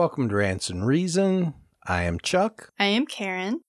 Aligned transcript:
Welcome 0.00 0.30
to 0.30 0.36
Rants 0.36 0.70
and 0.70 0.86
Reason. 0.86 1.52
I 1.86 2.04
am 2.04 2.18
Chuck. 2.20 2.72
I 2.78 2.86
am 2.86 3.04
Karen. 3.04 3.60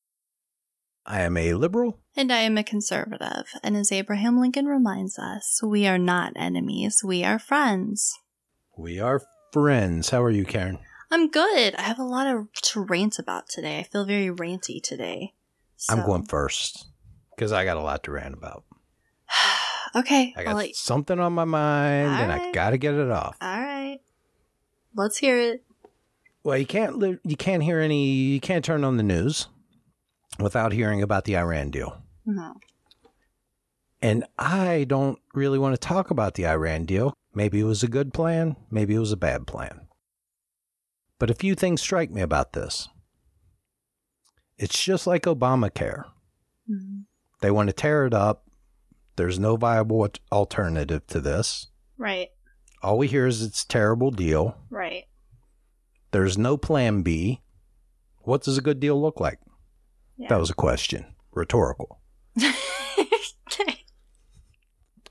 I 1.05 1.23
am 1.23 1.35
a 1.35 1.55
liberal. 1.55 1.99
And 2.15 2.31
I 2.31 2.37
am 2.37 2.57
a 2.57 2.63
conservative. 2.63 3.47
And 3.61 3.75
as 3.75 3.91
Abraham 3.91 4.39
Lincoln 4.39 4.65
reminds 4.65 5.19
us, 5.19 5.59
we 5.61 5.85
are 5.87 5.97
not 5.97 6.31
enemies, 6.37 7.03
we 7.03 7.25
are 7.25 7.37
friends. 7.37 8.17
We 8.77 8.97
are 8.97 9.21
friends. 9.51 10.11
How 10.11 10.23
are 10.23 10.29
you, 10.29 10.45
Karen? 10.45 10.79
I'm 11.11 11.29
good. 11.29 11.75
I 11.75 11.81
have 11.81 11.99
a 11.99 12.05
lot 12.05 12.27
of 12.27 12.47
to 12.53 12.79
rant 12.79 13.19
about 13.19 13.49
today. 13.49 13.79
I 13.79 13.83
feel 13.83 14.05
very 14.05 14.29
ranty 14.33 14.81
today. 14.81 15.33
I'm 15.89 16.05
going 16.05 16.27
first 16.27 16.85
because 17.35 17.51
I 17.51 17.65
got 17.65 17.75
a 17.75 17.81
lot 17.81 18.03
to 18.03 18.11
rant 18.11 18.35
about. 18.35 18.63
okay. 19.97 20.33
I 20.37 20.45
got 20.45 20.55
let- 20.55 20.75
something 20.77 21.19
on 21.19 21.33
my 21.33 21.43
mind 21.43 22.07
and 22.07 22.31
I 22.31 22.53
got 22.53 22.69
to 22.69 22.77
get 22.77 22.93
it 22.93 23.11
off. 23.11 23.35
All 23.41 23.59
right. 23.59 23.99
Let's 24.95 25.17
hear 25.17 25.37
it. 25.37 25.65
Well, 26.43 26.57
you 26.57 26.65
can't 26.65 26.97
li- 26.97 27.19
you 27.23 27.35
can't 27.37 27.63
hear 27.63 27.79
any 27.79 28.05
you 28.05 28.39
can't 28.39 28.65
turn 28.65 28.83
on 28.83 28.97
the 28.97 29.03
news 29.03 29.47
without 30.39 30.71
hearing 30.73 31.01
about 31.01 31.25
the 31.25 31.37
Iran 31.37 31.69
deal. 31.69 32.01
No. 32.25 32.55
And 34.01 34.25
I 34.39 34.85
don't 34.87 35.19
really 35.35 35.59
want 35.59 35.73
to 35.75 35.87
talk 35.87 36.09
about 36.09 36.33
the 36.33 36.47
Iran 36.47 36.85
deal. 36.85 37.13
Maybe 37.35 37.59
it 37.59 37.65
was 37.65 37.83
a 37.83 37.87
good 37.87 38.13
plan, 38.13 38.55
maybe 38.71 38.95
it 38.95 38.99
was 38.99 39.11
a 39.11 39.17
bad 39.17 39.45
plan. 39.45 39.87
But 41.19 41.29
a 41.29 41.35
few 41.35 41.53
things 41.53 41.81
strike 41.81 42.09
me 42.09 42.21
about 42.21 42.53
this. 42.53 42.89
It's 44.57 44.83
just 44.83 45.05
like 45.05 45.23
Obamacare. 45.23 46.05
Mhm. 46.69 47.03
They 47.41 47.51
want 47.51 47.69
to 47.69 47.73
tear 47.73 48.05
it 48.05 48.13
up. 48.13 48.45
There's 49.15 49.37
no 49.39 49.55
viable 49.55 50.07
alternative 50.31 51.05
to 51.07 51.19
this. 51.19 51.67
Right. 51.97 52.29
All 52.81 52.97
we 52.97 53.07
hear 53.07 53.27
is 53.27 53.43
it's 53.43 53.63
a 53.63 53.67
terrible 53.67 54.09
deal. 54.09 54.57
Right. 54.71 55.05
There's 56.11 56.37
no 56.37 56.57
plan 56.57 57.01
B. 57.01 57.41
What 58.19 58.43
does 58.43 58.57
a 58.57 58.61
good 58.61 58.79
deal 58.79 59.01
look 59.01 59.19
like? 59.19 59.39
Yeah. 60.17 60.27
That 60.29 60.39
was 60.39 60.49
a 60.49 60.55
question. 60.55 61.05
Rhetorical. 61.31 61.99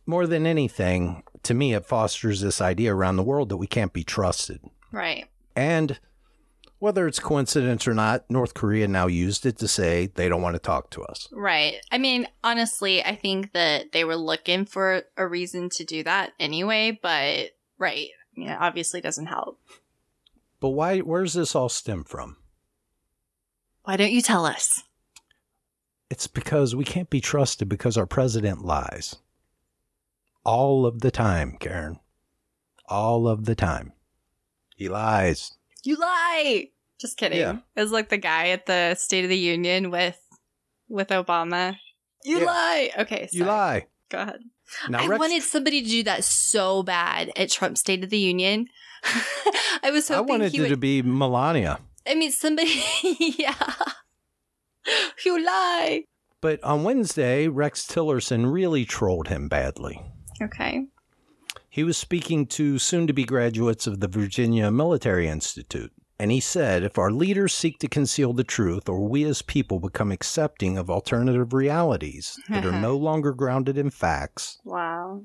More 0.07 0.27
than 0.27 0.47
anything, 0.47 1.23
to 1.43 1.55
me, 1.55 1.75
it 1.75 1.87
fosters 1.87 2.41
this 2.41 2.61
idea 2.61 2.95
around 2.95 3.17
the 3.17 3.23
world 3.23 3.49
that 3.49 3.57
we 3.57 3.67
can't 3.67 3.93
be 3.93 4.05
trusted. 4.05 4.61
Right. 4.93 5.27
And 5.57 5.99
whether 6.81 7.07
it's 7.07 7.21
coincidence 7.21 7.87
or 7.87 7.95
not, 7.95 8.25
North 8.29 8.55
Korea 8.55 8.89
now 8.89 9.07
used 9.07 9.47
it 9.47 9.59
to 9.59 9.69
say 9.69 10.07
they 10.15 10.29
don't 10.29 10.43
want 10.43 10.55
to 10.55 10.61
talk 10.61 10.91
to 10.91 11.03
us. 11.03 11.29
Right. 11.31 11.77
I 11.93 11.99
mean, 11.99 12.27
honestly, 12.43 13.05
I 13.05 13.15
think 13.15 13.53
that 13.53 13.93
they 13.93 14.03
were 14.03 14.17
looking 14.17 14.65
for 14.65 15.03
a 15.17 15.27
reason 15.27 15.69
to 15.71 15.85
do 15.85 16.03
that 16.05 16.33
anyway, 16.41 16.99
but 17.01 17.51
right. 17.79 18.09
Yeah, 18.37 18.57
obviously 18.59 19.01
doesn't 19.01 19.27
help. 19.27 19.61
But 20.61 20.71
why 20.71 20.99
where's 21.01 21.35
this 21.35 21.55
all 21.55 21.69
stem 21.69 22.05
from? 22.05 22.37
Why 23.85 23.97
don't 23.97 24.13
you 24.13 24.23
tell 24.23 24.45
us? 24.47 24.83
It's 26.11 26.27
because 26.27 26.77
we 26.77 26.85
can't 26.85 27.09
be 27.09 27.21
trusted 27.21 27.69
because 27.69 27.97
our 27.97 28.07
president 28.07 28.65
lies. 28.65 29.17
All 30.45 30.85
of 30.87 31.01
the 31.01 31.11
time, 31.11 31.57
Karen. 31.59 31.99
All 32.89 33.27
of 33.29 33.45
the 33.45 33.55
time. 33.55 33.93
He 34.77 34.89
lies. 34.89 35.53
You 35.83 35.97
lie. 35.97 36.69
Just 37.01 37.17
kidding. 37.17 37.39
Yeah. 37.39 37.59
It 37.77 37.81
was 37.81 37.93
like 37.93 38.09
the 38.09 38.19
guy 38.19 38.49
at 38.49 38.67
the 38.67 38.95
State 38.97 39.25
of 39.25 39.31
the 39.31 39.39
Union 39.39 39.91
with 39.91 40.19
with 40.89 41.09
Obama. 41.09 41.77
You 42.25 42.41
Yeah. 42.41 42.45
lie. 42.47 42.91
Okay, 42.99 43.29
You 43.33 43.45
lie. 43.45 43.87
Go 44.11 44.19
ahead. 44.19 44.41
Now, 44.89 45.03
I 45.03 45.07
Rex, 45.07 45.19
wanted 45.21 45.43
somebody 45.43 45.83
to 45.83 45.89
do 45.89 46.03
that 46.05 46.25
so 46.25 46.83
bad 46.83 47.33
at 47.37 47.51
Trump's 47.51 47.81
State 47.81 48.05
of 48.05 48.11
the 48.11 48.19
Union. 48.19 48.67
I 49.83 49.91
was 49.91 50.09
hoping 50.09 50.29
I 50.29 50.31
wanted 50.31 50.53
he 50.53 50.59
it 50.59 50.61
would. 50.63 50.69
to 50.71 50.77
be 50.77 51.03
Melania. 51.03 51.81
I 52.07 52.15
mean, 52.15 52.31
somebody. 52.33 52.83
yeah. 53.39 53.75
You 55.25 55.45
lie. 55.45 56.05
But 56.41 56.63
on 56.65 56.85
Wednesday, 56.85 57.49
Rex 57.49 57.87
Tillerson 57.87 58.51
really 58.51 58.85
trolled 58.85 59.29
him 59.29 59.49
badly. 59.49 60.01
Okay. 60.43 60.87
He 61.69 61.85
was 61.85 61.99
speaking 61.99 62.47
to 62.47 62.79
soon 62.79 63.07
to 63.07 63.13
be 63.13 63.25
graduates 63.25 63.87
of 63.87 64.01
the 64.01 64.09
Virginia 64.09 64.71
Military 64.71 65.29
Institute. 65.29 65.93
And 66.19 66.31
he 66.31 66.41
said, 66.41 66.83
if 66.83 66.99
our 66.99 67.11
leaders 67.11 67.55
seek 67.55 67.79
to 67.79 67.89
conceal 67.89 68.33
the 68.33 68.45
truth, 68.45 68.89
or 68.89 69.09
we 69.09 69.25
as 69.25 69.41
people 69.41 69.81
become 69.81 70.13
accepting 70.13 70.77
of 70.77 70.91
alternative 70.91 71.55
realities 71.55 72.39
that 72.49 72.65
are 72.67 72.71
uh-huh. 72.71 72.81
no 72.81 72.97
longer 72.97 73.33
grounded 73.33 73.79
in 73.79 73.89
facts, 73.89 74.59
Wow. 74.65 75.23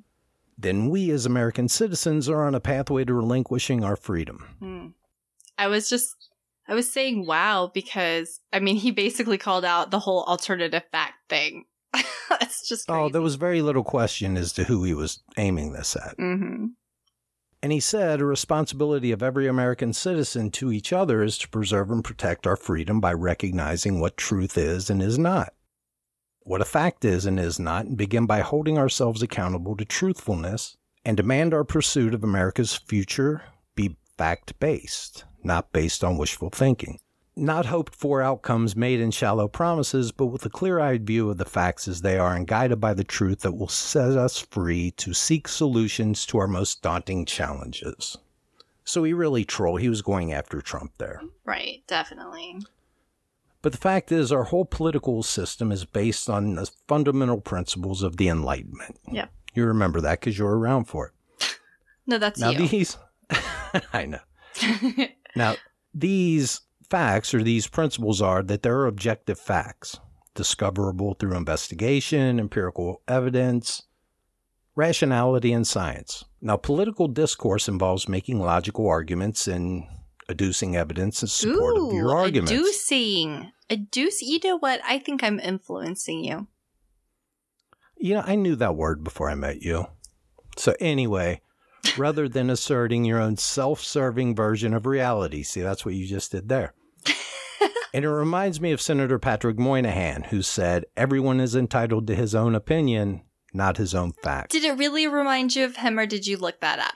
Then 0.58 0.90
we 0.90 1.10
as 1.12 1.26
American 1.26 1.68
citizens 1.68 2.30
are 2.30 2.46
on 2.46 2.56
a 2.56 2.60
pathway 2.60 3.04
to 3.06 3.14
relinquishing 3.14 3.84
our 3.84 3.96
freedom. 3.96 4.56
Hmm. 4.60 4.88
I 5.58 5.68
was 5.68 5.90
just, 5.90 6.30
I 6.68 6.74
was 6.74 6.92
saying 6.92 7.26
wow 7.26 7.72
because, 7.74 8.40
I 8.52 8.60
mean, 8.60 8.76
he 8.76 8.92
basically 8.92 9.38
called 9.38 9.66
out 9.66 9.92
the 9.92 10.00
whole 10.00 10.24
alternative 10.24 10.84
fact 10.92 11.30
thing. 11.30 11.66
That's 12.30 12.68
just 12.68 12.88
crazy. 12.88 13.00
Oh, 13.00 13.10
there 13.10 13.22
was 13.22 13.36
very 13.36 13.62
little 13.62 13.84
question 13.84 14.38
as 14.38 14.52
to 14.54 14.64
who 14.66 14.84
he 14.84 14.94
was 14.94 15.22
aiming 15.38 15.74
this 15.74 15.96
at. 15.96 16.18
Mm-hmm. 16.18 16.66
And 17.66 17.72
he 17.72 17.80
said, 17.80 18.22
a 18.22 18.26
responsibility 18.26 19.12
of 19.12 19.24
every 19.24 19.48
American 19.48 19.92
citizen 19.92 20.52
to 20.52 20.72
each 20.72 20.94
other 20.94 21.24
is 21.24 21.36
to 21.40 21.50
preserve 21.50 21.90
and 21.90 22.04
protect 22.04 22.46
our 22.46 22.56
freedom 22.56 23.00
by 23.00 23.12
recognizing 23.14 24.00
what 24.00 24.18
truth 24.18 24.56
is 24.56 24.92
and 24.92 25.02
is 25.02 25.18
not, 25.18 25.54
what 26.46 26.62
a 26.62 26.66
fact 26.66 27.04
is 27.04 27.26
and 27.26 27.40
is 27.40 27.60
not, 27.60 27.86
and 27.86 27.98
begin 27.98 28.28
by 28.28 28.40
holding 28.40 28.78
ourselves 28.78 29.24
accountable 29.24 29.76
to 29.76 29.84
truthfulness 29.84 30.78
and 31.04 31.18
demand 31.18 31.54
our 31.54 31.64
pursuit 31.64 32.14
of 32.14 32.24
America's 32.24 32.76
future 32.76 33.44
be 33.76 33.98
fact 34.16 34.60
based, 34.60 35.26
not 35.44 35.74
based 35.74 36.04
on 36.04 36.18
wishful 36.18 36.52
thinking. 36.52 37.00
Not 37.36 37.66
hoped 37.66 37.96
for 37.96 38.22
outcomes 38.22 38.76
made 38.76 39.00
in 39.00 39.10
shallow 39.10 39.48
promises, 39.48 40.12
but 40.12 40.28
with 40.28 40.46
a 40.46 40.50
clear 40.50 40.80
eyed 40.80 41.06
view 41.06 41.32
of 41.32 41.38
the 41.38 41.46
facts 41.46 41.88
as 41.88 42.02
they 42.02 42.18
are 42.18 42.36
and 42.36 42.48
guided 42.48 42.80
by 42.80 42.94
the 42.94 43.04
truth 43.04 43.40
that 43.40 43.58
will 43.58 43.68
set 43.68 44.12
us 44.12 44.40
free 44.40 44.92
to 44.92 45.14
seek 45.14 45.48
solutions 45.48 46.28
to 46.28 46.38
our 46.38 46.48
most 46.48 46.82
daunting 46.84 47.26
challenges. 47.26 48.18
So 48.86 49.04
he 49.04 49.14
really 49.14 49.44
trolled. 49.44 49.82
He 49.82 49.90
was 49.90 50.04
going 50.04 50.32
after 50.32 50.62
Trump 50.62 50.94
there. 51.00 51.22
Right. 51.44 51.82
Definitely. 51.88 52.60
But 53.66 53.72
the 53.72 53.80
fact 53.80 54.12
is, 54.12 54.32
our 54.32 54.44
whole 54.44 54.66
political 54.66 55.24
system 55.24 55.72
is 55.72 55.86
based 55.86 56.30
on 56.30 56.54
the 56.54 56.70
fundamental 56.88 57.42
principles 57.42 58.04
of 58.04 58.18
the 58.18 58.28
Enlightenment. 58.28 59.00
Yep. 59.12 59.32
You 59.56 59.66
remember 59.66 60.02
that 60.02 60.20
because 60.20 60.38
you 60.38 60.46
were 60.46 60.60
around 60.60 60.86
for 60.86 61.08
it. 61.08 61.58
No, 62.06 62.20
that's 62.20 62.40
Now, 62.40 62.52
you. 62.52 62.68
these, 62.68 62.96
I 63.92 64.06
know. 64.06 64.20
Now, 65.36 65.56
these 65.96 66.62
facts 66.88 67.34
or 67.34 67.42
these 67.42 67.66
principles 67.66 68.22
are 68.22 68.44
that 68.44 68.62
there 68.62 68.78
are 68.78 68.86
objective 68.86 69.40
facts, 69.40 70.00
discoverable 70.36 71.16
through 71.16 71.36
investigation, 71.36 72.40
empirical 72.40 73.02
evidence, 73.08 73.82
rationality, 74.76 75.52
and 75.52 75.66
science. 75.66 76.24
Now, 76.40 76.56
political 76.56 77.08
discourse 77.08 77.68
involves 77.68 78.08
making 78.08 78.40
logical 78.40 78.88
arguments 78.88 79.48
and 79.48 79.86
adducing 80.30 80.76
evidence 80.76 81.22
in 81.22 81.28
support 81.28 81.78
of 81.78 81.94
your 81.94 82.16
arguments. 82.16 82.52
Adducing. 82.52 83.52
Adduce. 83.70 84.22
You 84.22 84.40
know 84.44 84.58
what? 84.58 84.82
I 84.86 85.00
think 85.00 85.24
I'm 85.24 85.40
influencing 85.40 86.24
you. 86.24 86.48
You 87.98 88.16
know, 88.16 88.24
I 88.26 88.36
knew 88.36 88.56
that 88.58 88.76
word 88.76 89.04
before 89.04 89.30
I 89.30 89.36
met 89.36 89.62
you. 89.62 89.88
So, 90.58 90.76
anyway, 90.80 91.42
rather 91.98 92.28
than 92.28 92.50
asserting 92.50 93.06
your 93.06 93.20
own 93.20 93.38
self 93.38 93.82
serving 93.82 94.36
version 94.36 94.74
of 94.74 94.86
reality, 94.86 95.44
see, 95.44 95.62
that's 95.62 95.86
what 95.86 95.96
you 95.96 96.06
just 96.06 96.32
did 96.32 96.50
there. 96.50 96.74
and 97.94 98.06
it 98.06 98.10
reminds 98.10 98.60
me 98.60 98.72
of 98.72 98.82
Senator 98.82 99.20
Patrick 99.20 99.58
Moynihan, 99.58 100.24
who 100.24 100.42
said, 100.42 100.86
Everyone 100.98 101.40
is 101.40 101.56
entitled 101.56 102.08
to 102.08 102.16
his 102.16 102.36
own 102.36 102.56
opinion, 102.56 103.22
not 103.54 103.78
his 103.78 103.96
own 103.96 104.14
facts. 104.24 104.52
Did 104.52 104.66
it 104.66 104.78
really 104.78 105.08
remind 105.08 105.56
you 105.56 105.66
of 105.66 105.78
him, 105.78 105.98
or 105.98 106.06
did 106.06 106.28
you 106.28 106.38
look 106.38 106.60
that 106.62 106.80
up? 106.80 106.96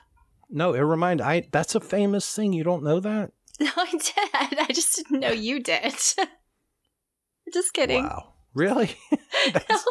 No, 0.50 0.74
it 0.74 0.80
remind 0.80 1.20
I 1.20 1.48
that's 1.50 1.74
a 1.74 1.80
famous 1.80 2.34
thing. 2.34 2.52
You 2.52 2.64
don't 2.64 2.82
know 2.82 3.00
that? 3.00 3.32
No, 3.60 3.70
I 3.76 3.90
did. 3.90 4.58
I 4.58 4.72
just 4.72 4.96
didn't 4.96 5.20
know 5.20 5.32
you 5.32 5.60
did. 5.60 5.94
just 7.52 7.74
kidding. 7.74 8.04
Wow. 8.04 8.32
Really? 8.54 8.96
that's, 9.52 9.84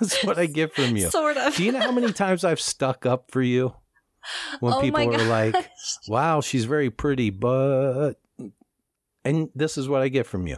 that's 0.00 0.24
what 0.24 0.40
I 0.40 0.46
get 0.46 0.74
from 0.74 0.96
you. 0.96 1.08
Sort 1.08 1.36
of. 1.36 1.54
Do 1.54 1.62
you 1.62 1.70
know 1.70 1.78
how 1.78 1.92
many 1.92 2.12
times 2.12 2.42
I've 2.44 2.60
stuck 2.60 3.06
up 3.06 3.30
for 3.30 3.42
you? 3.42 3.76
When 4.58 4.72
Oh 4.72 4.80
people 4.80 5.14
are 5.14 5.24
like, 5.24 5.70
wow, 6.08 6.40
she's 6.40 6.64
very 6.64 6.90
pretty, 6.90 7.30
but. 7.30 8.14
And 9.24 9.50
this 9.54 9.78
is 9.78 9.88
what 9.88 10.02
I 10.02 10.08
get 10.08 10.26
from 10.26 10.48
you. 10.48 10.56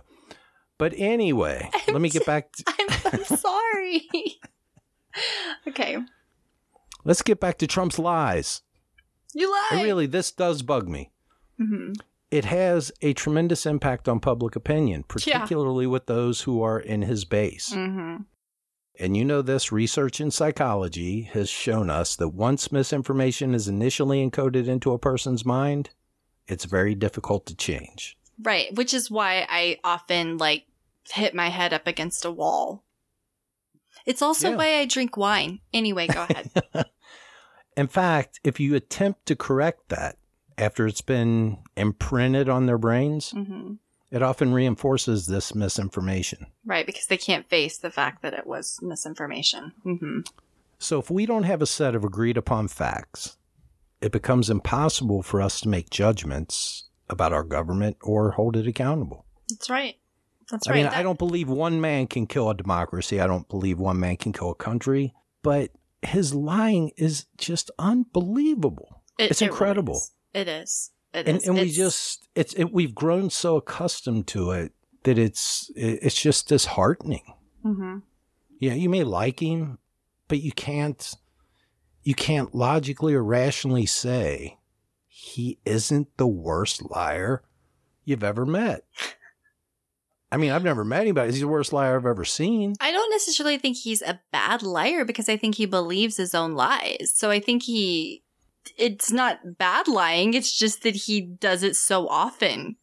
But 0.79 0.95
anyway, 0.97 1.69
I'm 1.75 1.93
let 1.93 2.01
me 2.01 2.09
get 2.09 2.25
back. 2.25 2.51
To, 2.53 2.65
I'm, 2.67 3.13
I'm 3.13 3.25
sorry. 3.25 4.09
okay. 5.69 5.99
let's 7.05 7.21
get 7.21 7.41
back 7.41 7.59
to 7.59 7.67
Trump's 7.67 7.99
lies. 7.99 8.63
You 9.35 9.51
lie. 9.51 9.69
And 9.73 9.83
really, 9.85 10.07
this 10.07 10.31
does 10.33 10.63
bug 10.63 10.89
me. 10.89 11.11
hmm 11.59 11.93
It 12.31 12.45
has 12.47 12.91
a 13.03 13.13
tremendous 13.13 13.67
impact 13.67 14.09
on 14.09 14.21
public 14.21 14.57
opinion, 14.57 15.01
Yeah. 15.01 15.07
particularly 15.09 15.87
with 15.87 16.07
those 16.07 16.43
who 16.43 16.63
are 16.63 16.81
in 16.81 17.03
his 17.03 17.25
base. 17.25 17.73
hmm 17.73 18.17
And 18.99 19.17
you 19.17 19.25
know 19.25 19.43
this 19.43 19.71
research 19.73 20.21
in 20.21 20.31
psychology 20.31 21.23
has 21.33 21.49
shown 21.51 21.91
us 21.91 22.17
that 22.17 22.31
once 22.31 22.73
misinformation 22.73 23.55
is 23.55 23.69
initially 23.69 24.29
encoded 24.29 24.69
into 24.69 24.93
a 24.93 24.99
person's 24.99 25.45
mind, 25.45 25.91
it's 26.47 26.65
very 26.65 26.95
difficult 26.95 27.45
to 27.47 27.55
change. 27.55 28.17
Right, 28.43 28.75
which 28.75 28.93
is 28.95 29.11
why 29.11 29.47
I 29.49 29.79
often 29.85 30.39
like 30.39 30.65
hit 31.11 31.35
my 31.35 31.49
head 31.49 31.73
up 31.73 31.87
against 31.87 32.25
a 32.25 32.31
wall. 32.31 32.85
It's 34.07 34.23
also 34.23 34.51
Yeah. 34.51 34.57
why 34.57 34.79
I 34.79 34.85
drink 34.87 35.17
wine. 35.17 35.61
Anyway, 35.75 36.07
go 36.07 36.27
ahead. 36.29 36.51
In 37.77 37.87
fact, 37.89 38.41
if 38.45 38.59
you 38.59 38.75
attempt 38.75 39.27
to 39.27 39.37
correct 39.37 39.89
that 39.91 40.17
after 40.59 40.87
it's 40.87 41.03
been 41.03 41.59
imprinted 41.77 42.49
on 42.49 42.67
their 42.67 42.79
brains, 42.79 43.31
hmm 43.31 43.75
it 44.09 44.23
often 44.23 44.53
reinforces 44.55 45.27
this 45.27 45.53
misinformation. 45.53 46.47
Right, 46.65 46.87
because 46.87 47.07
they 47.07 47.17
can't 47.17 47.49
face 47.51 47.77
the 47.77 47.91
fact 47.91 48.23
that 48.23 48.35
it 48.35 48.47
was 48.47 48.79
misinformation. 48.81 49.73
hmm 49.83 50.21
So 50.79 51.01
if 51.01 51.11
we 51.11 51.27
don't 51.27 51.43
have 51.43 51.61
a 51.61 51.67
set 51.67 51.97
of 51.97 52.05
agreed 52.05 52.37
upon 52.37 52.69
facts, 52.69 53.37
it 54.01 54.13
becomes 54.13 54.49
impossible 54.49 55.23
for 55.25 55.43
us 55.43 55.61
to 55.63 55.69
make 55.69 55.91
judgments 55.91 56.85
about 57.11 57.33
our 57.33 57.43
government 57.43 57.97
or 58.01 58.31
hold 58.31 58.57
it 58.57 58.69
accountable. 58.69 59.27
That's 59.51 59.69
right. 59.69 59.97
That's 60.53 60.69
I 60.69 60.71
right. 60.71 60.77
mean, 60.77 60.85
That- 60.85 60.95
I 60.95 61.03
don't 61.03 61.19
believe 61.19 61.49
one 61.49 61.81
man 61.81 62.07
can 62.07 62.29
kill 62.29 62.49
a 62.49 62.55
democracy. 62.55 63.21
I 63.21 63.27
don't 63.27 63.49
believe 63.49 63.81
one 63.81 63.99
man 63.99 64.17
can 64.17 64.33
kill 64.33 64.51
a 64.51 64.55
country, 64.55 65.15
but 65.43 65.73
his 66.03 66.35
lying 66.35 66.91
is 66.97 67.27
just 67.37 67.71
unbelievable. 67.79 69.03
it- 69.19 69.31
it's 69.31 69.41
it 69.41 69.47
really 69.47 69.53
incredible. 69.53 69.95
is. 69.97 70.13
It 70.35 70.49
is. 70.49 70.91
It 71.15 71.27
and 71.29 71.39
is. 71.39 71.47
and 71.49 71.57
we 71.59 71.71
just 71.71 72.29
it's 72.35 72.53
it, 72.55 72.73
we've 72.73 72.95
grown 72.95 73.31
so 73.31 73.57
accustomed 73.57 74.27
to 74.29 74.51
it 74.51 74.73
that 75.05 75.19
it's 75.19 75.71
it- 75.75 76.01
it's 76.03 76.21
just 76.21 76.49
disheartening. 76.49 77.23
Mhm. 77.65 78.03
Yeah, 78.61 78.75
you 78.75 78.89
may 78.91 79.05
like 79.05 79.41
him, 79.41 79.79
but 80.29 80.41
you 80.43 80.53
can't 80.53 81.15
you 82.03 82.15
can't 82.15 82.55
logically 82.55 83.15
or 83.15 83.25
rationally 83.25 83.87
say 83.87 84.59
he 85.09 85.59
isn't 85.65 86.09
the 86.19 86.27
worst 86.27 86.83
liar 86.91 87.43
you've 88.05 88.23
ever 88.23 88.45
met. 88.47 88.85
I 90.31 90.37
mean, 90.39 90.51
I've 90.51 90.65
never 90.65 90.85
met 90.85 91.01
anybody. 91.03 91.31
He's 91.33 91.41
the 91.41 91.49
worst 91.49 91.73
liar 91.73 91.97
I've 91.97 92.05
ever 92.07 92.25
seen. 92.25 92.75
I 92.81 92.91
don't 92.93 92.96
necessarily 93.17 93.59
think 93.59 93.77
he's 93.79 94.03
a 94.03 94.21
bad 94.31 94.63
liar 94.63 95.05
because 95.05 95.29
I 95.29 95.37
think 95.37 95.55
he 95.55 95.67
believes 95.67 96.17
his 96.17 96.35
own 96.35 96.55
lies. 96.55 97.13
So 97.15 97.31
I 97.31 97.41
think 97.41 97.63
he 97.63 98.23
it's 98.77 99.13
not 99.13 99.59
bad 99.59 99.89
lying, 99.89 100.35
it's 100.35 100.57
just 100.57 100.83
that 100.83 100.97
he 100.97 101.21
does 101.21 101.63
it 101.63 101.77
so 101.77 102.09
often. 102.09 102.77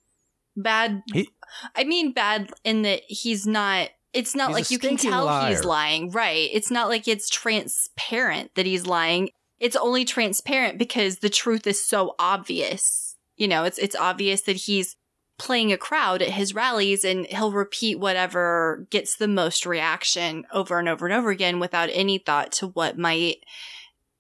Bad 0.56 1.04
He- 1.14 1.30
I 1.76 1.84
mean 1.84 2.14
bad 2.14 2.52
in 2.64 2.82
that 2.84 3.02
he's 3.08 3.46
not 3.46 3.90
it's 4.14 4.36
not 4.36 4.52
like 4.52 4.70
you 4.72 4.80
can 4.80 4.98
tell 4.98 5.48
he's 5.48 5.66
lying, 5.66 6.12
right? 6.12 6.50
It's 6.52 6.70
not 6.72 6.88
like 6.90 7.08
it's 7.08 7.30
transparent 7.30 8.52
that 8.56 8.66
he's 8.66 8.86
lying. 8.86 9.30
It's 9.60 9.76
only 9.76 10.06
transparent 10.06 10.78
because 10.78 11.20
the 11.20 11.30
truth 11.30 11.66
is 11.66 11.84
so 11.86 12.16
obvious. 12.20 13.16
You 13.38 13.48
know, 13.48 13.64
it's 13.64 13.78
it's 13.80 13.96
obvious 13.96 14.42
that 14.42 14.56
he's 14.56 14.96
playing 15.38 15.72
a 15.74 15.78
crowd 15.78 16.22
at 16.22 16.30
his 16.30 16.54
rallies 16.54 17.04
and 17.04 17.26
he'll 17.28 17.52
repeat 17.52 18.00
whatever 18.00 18.86
gets 18.92 19.16
the 19.16 19.28
most 19.28 19.66
reaction 19.66 20.46
over 20.54 20.78
and 20.80 20.88
over 20.88 21.06
and 21.06 21.14
over 21.14 21.30
again 21.32 21.60
without 21.60 21.90
any 21.92 22.18
thought 22.20 22.52
to 22.54 22.68
what 22.68 22.98
might 22.98 23.38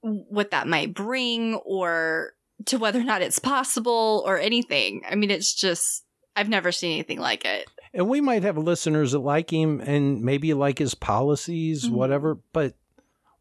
what 0.01 0.51
that 0.51 0.67
might 0.67 0.93
bring 0.93 1.55
or 1.65 2.33
to 2.65 2.77
whether 2.77 2.99
or 2.99 3.03
not 3.03 3.21
it's 3.21 3.39
possible 3.39 4.23
or 4.25 4.37
anything. 4.39 5.01
I 5.09 5.15
mean, 5.15 5.31
it's 5.31 5.53
just 5.53 6.03
I've 6.35 6.49
never 6.49 6.71
seen 6.71 6.93
anything 6.93 7.19
like 7.19 7.45
it. 7.45 7.67
And 7.93 8.09
we 8.09 8.19
might 8.19 8.43
have 8.43 8.57
listeners 8.57 9.11
that 9.11 9.19
like 9.19 9.51
him 9.53 9.79
and 9.81 10.21
maybe 10.23 10.53
like 10.53 10.79
his 10.79 10.95
policies, 10.95 11.85
Mhm. 11.87 11.91
whatever, 11.91 12.39
but 12.53 12.73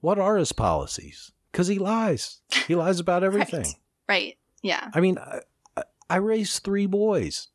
what 0.01 0.19
are 0.19 0.37
his 0.37 0.53
policies? 0.53 1.33
Because 1.51 1.69
he 1.69 1.79
lies. 1.79 2.41
He 2.69 2.75
lies 2.75 3.01
about 3.01 3.25
everything. 3.25 3.63
Right. 3.65 3.75
Right. 4.09 4.39
Yeah. 4.63 4.91
I 4.95 5.01
mean, 5.01 5.19
I, 5.19 5.41
I- 5.77 5.83
I 6.11 6.17
raised 6.17 6.63
three 6.63 6.85
boys. 6.87 7.49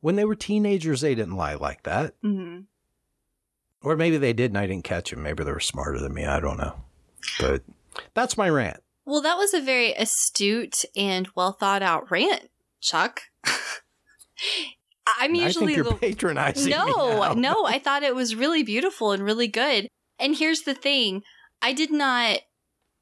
When 0.00 0.16
they 0.16 0.24
were 0.24 0.34
teenagers, 0.34 1.00
they 1.00 1.14
didn't 1.14 1.36
lie 1.36 1.54
like 1.54 1.82
that. 1.84 2.14
hmm 2.22 2.60
Or 3.82 3.96
maybe 3.96 4.18
they 4.18 4.32
did 4.32 4.50
and 4.50 4.58
I 4.58 4.66
didn't 4.66 4.84
catch 4.84 5.10
them. 5.10 5.22
Maybe 5.22 5.42
they 5.44 5.52
were 5.52 5.60
smarter 5.60 5.98
than 5.98 6.14
me. 6.14 6.24
I 6.24 6.40
don't 6.40 6.58
know. 6.58 6.74
But 7.40 7.62
that's 8.14 8.36
my 8.36 8.48
rant. 8.48 8.82
Well, 9.04 9.22
that 9.22 9.38
was 9.38 9.54
a 9.54 9.60
very 9.60 9.92
astute 9.94 10.84
and 10.96 11.28
well 11.34 11.52
thought 11.52 11.82
out 11.82 12.10
rant, 12.10 12.50
Chuck. 12.80 13.22
I'm 15.06 15.34
I 15.36 15.38
usually 15.38 15.74
think 15.74 15.76
you're 15.76 15.84
the 15.84 15.94
patronizing 15.94 16.64
me 16.64 16.70
no, 16.76 17.32
no. 17.34 17.64
I 17.66 17.78
thought 17.78 18.02
it 18.02 18.14
was 18.14 18.34
really 18.34 18.62
beautiful 18.64 19.12
and 19.12 19.22
really 19.22 19.46
good. 19.48 19.86
And 20.18 20.36
here's 20.36 20.62
the 20.62 20.74
thing: 20.74 21.22
I 21.62 21.72
did 21.72 21.92
not, 21.92 22.40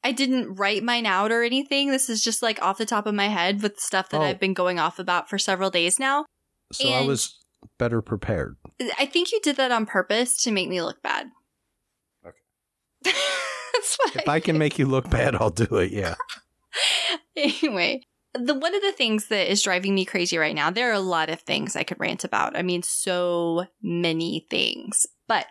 I 0.03 0.11
didn't 0.11 0.53
write 0.55 0.83
mine 0.83 1.07
out 1.07 1.31
or 1.31 1.41
anything. 1.43 1.89
This 1.89 2.09
is 2.09 2.23
just 2.23 2.43
like 2.43 2.61
off 2.61 2.77
the 2.77 2.85
top 2.85 3.07
of 3.07 3.15
my 3.15 3.27
head 3.27 3.63
with 3.63 3.79
stuff 3.79 4.09
that 4.09 4.21
Oh. 4.21 4.23
I've 4.23 4.39
been 4.39 4.53
going 4.53 4.77
off 4.79 4.99
about 4.99 5.29
for 5.29 5.39
several 5.39 5.71
days 5.71 5.99
now. 5.99 6.25
So 6.71 6.89
I 6.89 7.01
was 7.05 7.37
better 7.77 8.01
prepared. 8.01 8.57
I 8.99 9.05
think 9.05 9.31
you 9.31 9.39
did 9.41 9.57
that 9.57 9.71
on 9.71 9.85
purpose 9.85 10.41
to 10.43 10.51
make 10.51 10.69
me 10.69 10.81
look 10.81 11.01
bad. 11.01 11.27
Okay. 12.25 13.17
If 14.15 14.27
I 14.27 14.39
can 14.39 14.57
make 14.57 14.79
you 14.79 14.85
look 14.85 15.09
bad, 15.09 15.35
I'll 15.35 15.49
do 15.49 15.75
it. 15.75 15.91
Yeah. 15.91 16.15
anyway, 17.35 18.01
the 18.33 18.53
one 18.53 18.73
of 18.73 18.81
the 18.81 18.91
things 18.91 19.27
that 19.27 19.51
is 19.51 19.61
driving 19.61 19.95
me 19.95 20.05
crazy 20.05 20.37
right 20.37 20.55
now, 20.55 20.69
there 20.69 20.89
are 20.89 20.93
a 20.93 20.99
lot 20.99 21.29
of 21.29 21.41
things 21.41 21.75
I 21.75 21.83
could 21.83 21.99
rant 21.99 22.23
about. 22.23 22.57
I 22.57 22.61
mean, 22.61 22.83
so 22.83 23.65
many 23.81 24.47
things. 24.49 25.05
But 25.27 25.45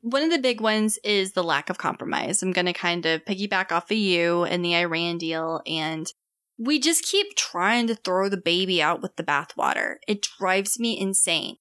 one 0.00 0.22
of 0.22 0.30
the 0.30 0.38
big 0.38 0.60
ones 0.60 0.98
is 1.04 1.32
the 1.32 1.44
lack 1.44 1.70
of 1.70 1.78
compromise. 1.78 2.42
I'm 2.42 2.52
going 2.52 2.66
to 2.66 2.72
kind 2.72 3.04
of 3.06 3.24
piggyback 3.24 3.72
off 3.72 3.90
of 3.90 3.96
you 3.96 4.44
and 4.44 4.64
the 4.64 4.76
Iran 4.76 5.18
deal 5.18 5.60
and 5.66 6.10
we 6.60 6.78
just 6.78 7.04
keep 7.04 7.34
trying 7.36 7.86
to 7.86 7.94
throw 7.94 8.28
the 8.28 8.36
baby 8.36 8.82
out 8.82 9.00
with 9.00 9.16
the 9.16 9.24
bathwater. 9.24 9.94
It 10.06 10.28
drives 10.38 10.78
me 10.78 11.00
insane. 11.00 11.56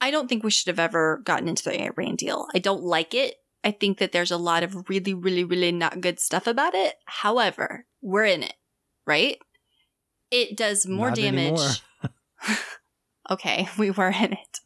I 0.00 0.10
don't 0.10 0.28
think 0.28 0.42
we 0.42 0.50
should 0.50 0.66
have 0.66 0.80
ever 0.80 1.22
gotten 1.24 1.46
into 1.46 1.62
the 1.62 1.80
Iran 1.80 2.16
deal. 2.16 2.46
I 2.52 2.58
don't 2.58 2.82
like 2.82 3.14
it. 3.14 3.36
I 3.62 3.70
think 3.70 3.98
that 3.98 4.10
there's 4.10 4.32
a 4.32 4.36
lot 4.36 4.64
of 4.64 4.88
really, 4.88 5.14
really, 5.14 5.44
really 5.44 5.70
not 5.70 6.00
good 6.00 6.18
stuff 6.18 6.48
about 6.48 6.74
it. 6.74 6.96
However, 7.04 7.86
we're 8.00 8.24
in 8.24 8.42
it, 8.42 8.54
right? 9.06 9.38
It 10.32 10.56
does 10.56 10.88
more 10.88 11.10
Not 11.10 11.16
damage. 11.16 11.82
okay, 13.30 13.68
we 13.78 13.92
were 13.92 14.08
in 14.08 14.32
it. 14.32 14.58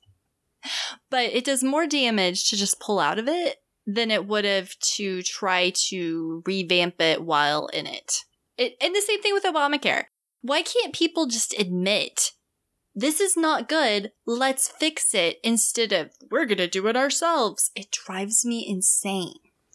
But 1.10 1.26
it 1.34 1.44
does 1.44 1.62
more 1.62 1.86
damage 1.86 2.48
to 2.48 2.56
just 2.56 2.80
pull 2.80 2.98
out 2.98 3.18
of 3.18 3.28
it 3.28 3.58
than 3.86 4.10
it 4.10 4.26
would 4.26 4.46
have 4.46 4.74
to 4.94 5.22
try 5.22 5.70
to 5.88 6.42
revamp 6.46 6.98
it 7.02 7.22
while 7.22 7.66
in 7.66 7.86
it. 7.86 8.24
It. 8.58 8.76
And 8.80 8.94
the 8.94 9.00
same 9.00 9.22
thing 9.22 9.34
with 9.34 9.44
Obamacare. 9.44 10.04
Why 10.42 10.62
can't 10.62 10.94
people 10.94 11.26
just 11.26 11.58
admit 11.58 12.32
this 12.94 13.20
is 13.20 13.36
not 13.36 13.68
good, 13.68 14.12
let's 14.24 14.68
fix 14.68 15.14
it 15.14 15.38
instead 15.42 15.92
of 15.92 16.12
we're 16.30 16.46
going 16.46 16.58
to 16.58 16.68
do 16.68 16.86
it 16.86 16.96
ourselves? 16.96 17.70
It 17.74 17.90
drives 17.90 18.44
me 18.44 18.66
insane. 18.66 19.34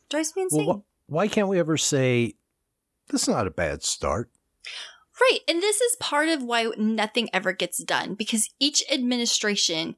drives 0.09 0.33
me 0.35 0.43
insane. 0.43 0.65
Well, 0.65 0.85
wh- 1.07 1.11
why 1.11 1.27
can't 1.27 1.47
we 1.47 1.59
ever 1.59 1.77
say, 1.77 2.35
this 3.09 3.23
is 3.23 3.29
not 3.29 3.47
a 3.47 3.51
bad 3.51 3.83
start? 3.83 4.31
Right. 5.19 5.39
And 5.47 5.61
this 5.61 5.81
is 5.81 5.97
part 5.99 6.29
of 6.29 6.41
why 6.41 6.71
nothing 6.77 7.29
ever 7.33 7.53
gets 7.53 7.83
done 7.83 8.15
because 8.15 8.49
each 8.59 8.83
administration 8.91 9.95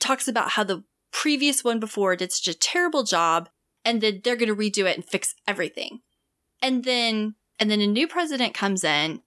talks 0.00 0.26
about 0.26 0.50
how 0.50 0.64
the 0.64 0.82
previous 1.12 1.62
one 1.62 1.78
before 1.78 2.16
did 2.16 2.32
such 2.32 2.52
a 2.52 2.58
terrible 2.58 3.04
job 3.04 3.48
and 3.84 4.00
then 4.00 4.20
they're 4.24 4.36
going 4.36 4.48
to 4.48 4.56
redo 4.56 4.90
it 4.90 4.96
and 4.96 5.04
fix 5.04 5.34
everything. 5.46 6.00
And 6.60 6.82
then 6.84 7.36
and 7.58 7.70
then 7.70 7.80
a 7.80 7.86
new 7.86 8.08
president 8.08 8.54
comes 8.54 8.84
in 8.84 9.20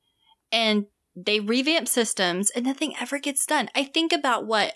and 0.52 0.86
they 1.16 1.40
revamp 1.40 1.88
systems 1.88 2.50
and 2.52 2.66
nothing 2.66 2.94
ever 3.00 3.20
gets 3.20 3.46
done. 3.46 3.70
I 3.76 3.84
think 3.84 4.14
about 4.14 4.46
what 4.46 4.74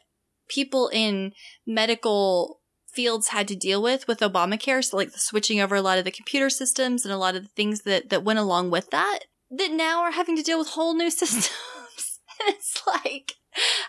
people 0.49 0.89
in 0.91 1.33
medical 1.67 2.59
fields 2.91 3.29
had 3.29 3.47
to 3.47 3.55
deal 3.55 3.81
with 3.81 4.07
with 4.07 4.19
Obamacare, 4.19 4.83
so 4.83 4.97
like 4.97 5.11
switching 5.11 5.61
over 5.61 5.75
a 5.75 5.81
lot 5.81 5.97
of 5.97 6.05
the 6.05 6.11
computer 6.11 6.49
systems 6.49 7.05
and 7.05 7.13
a 7.13 7.17
lot 7.17 7.35
of 7.35 7.43
the 7.43 7.49
things 7.55 7.81
that 7.81 8.09
that 8.09 8.23
went 8.23 8.39
along 8.39 8.71
with 8.71 8.89
that 8.89 9.19
that 9.51 9.71
now 9.71 10.01
are 10.01 10.11
having 10.11 10.35
to 10.37 10.43
deal 10.43 10.57
with 10.57 10.69
whole 10.69 10.95
new 10.95 11.11
systems. 11.11 11.51
and 12.39 12.55
it's 12.55 12.81
like, 12.87 13.33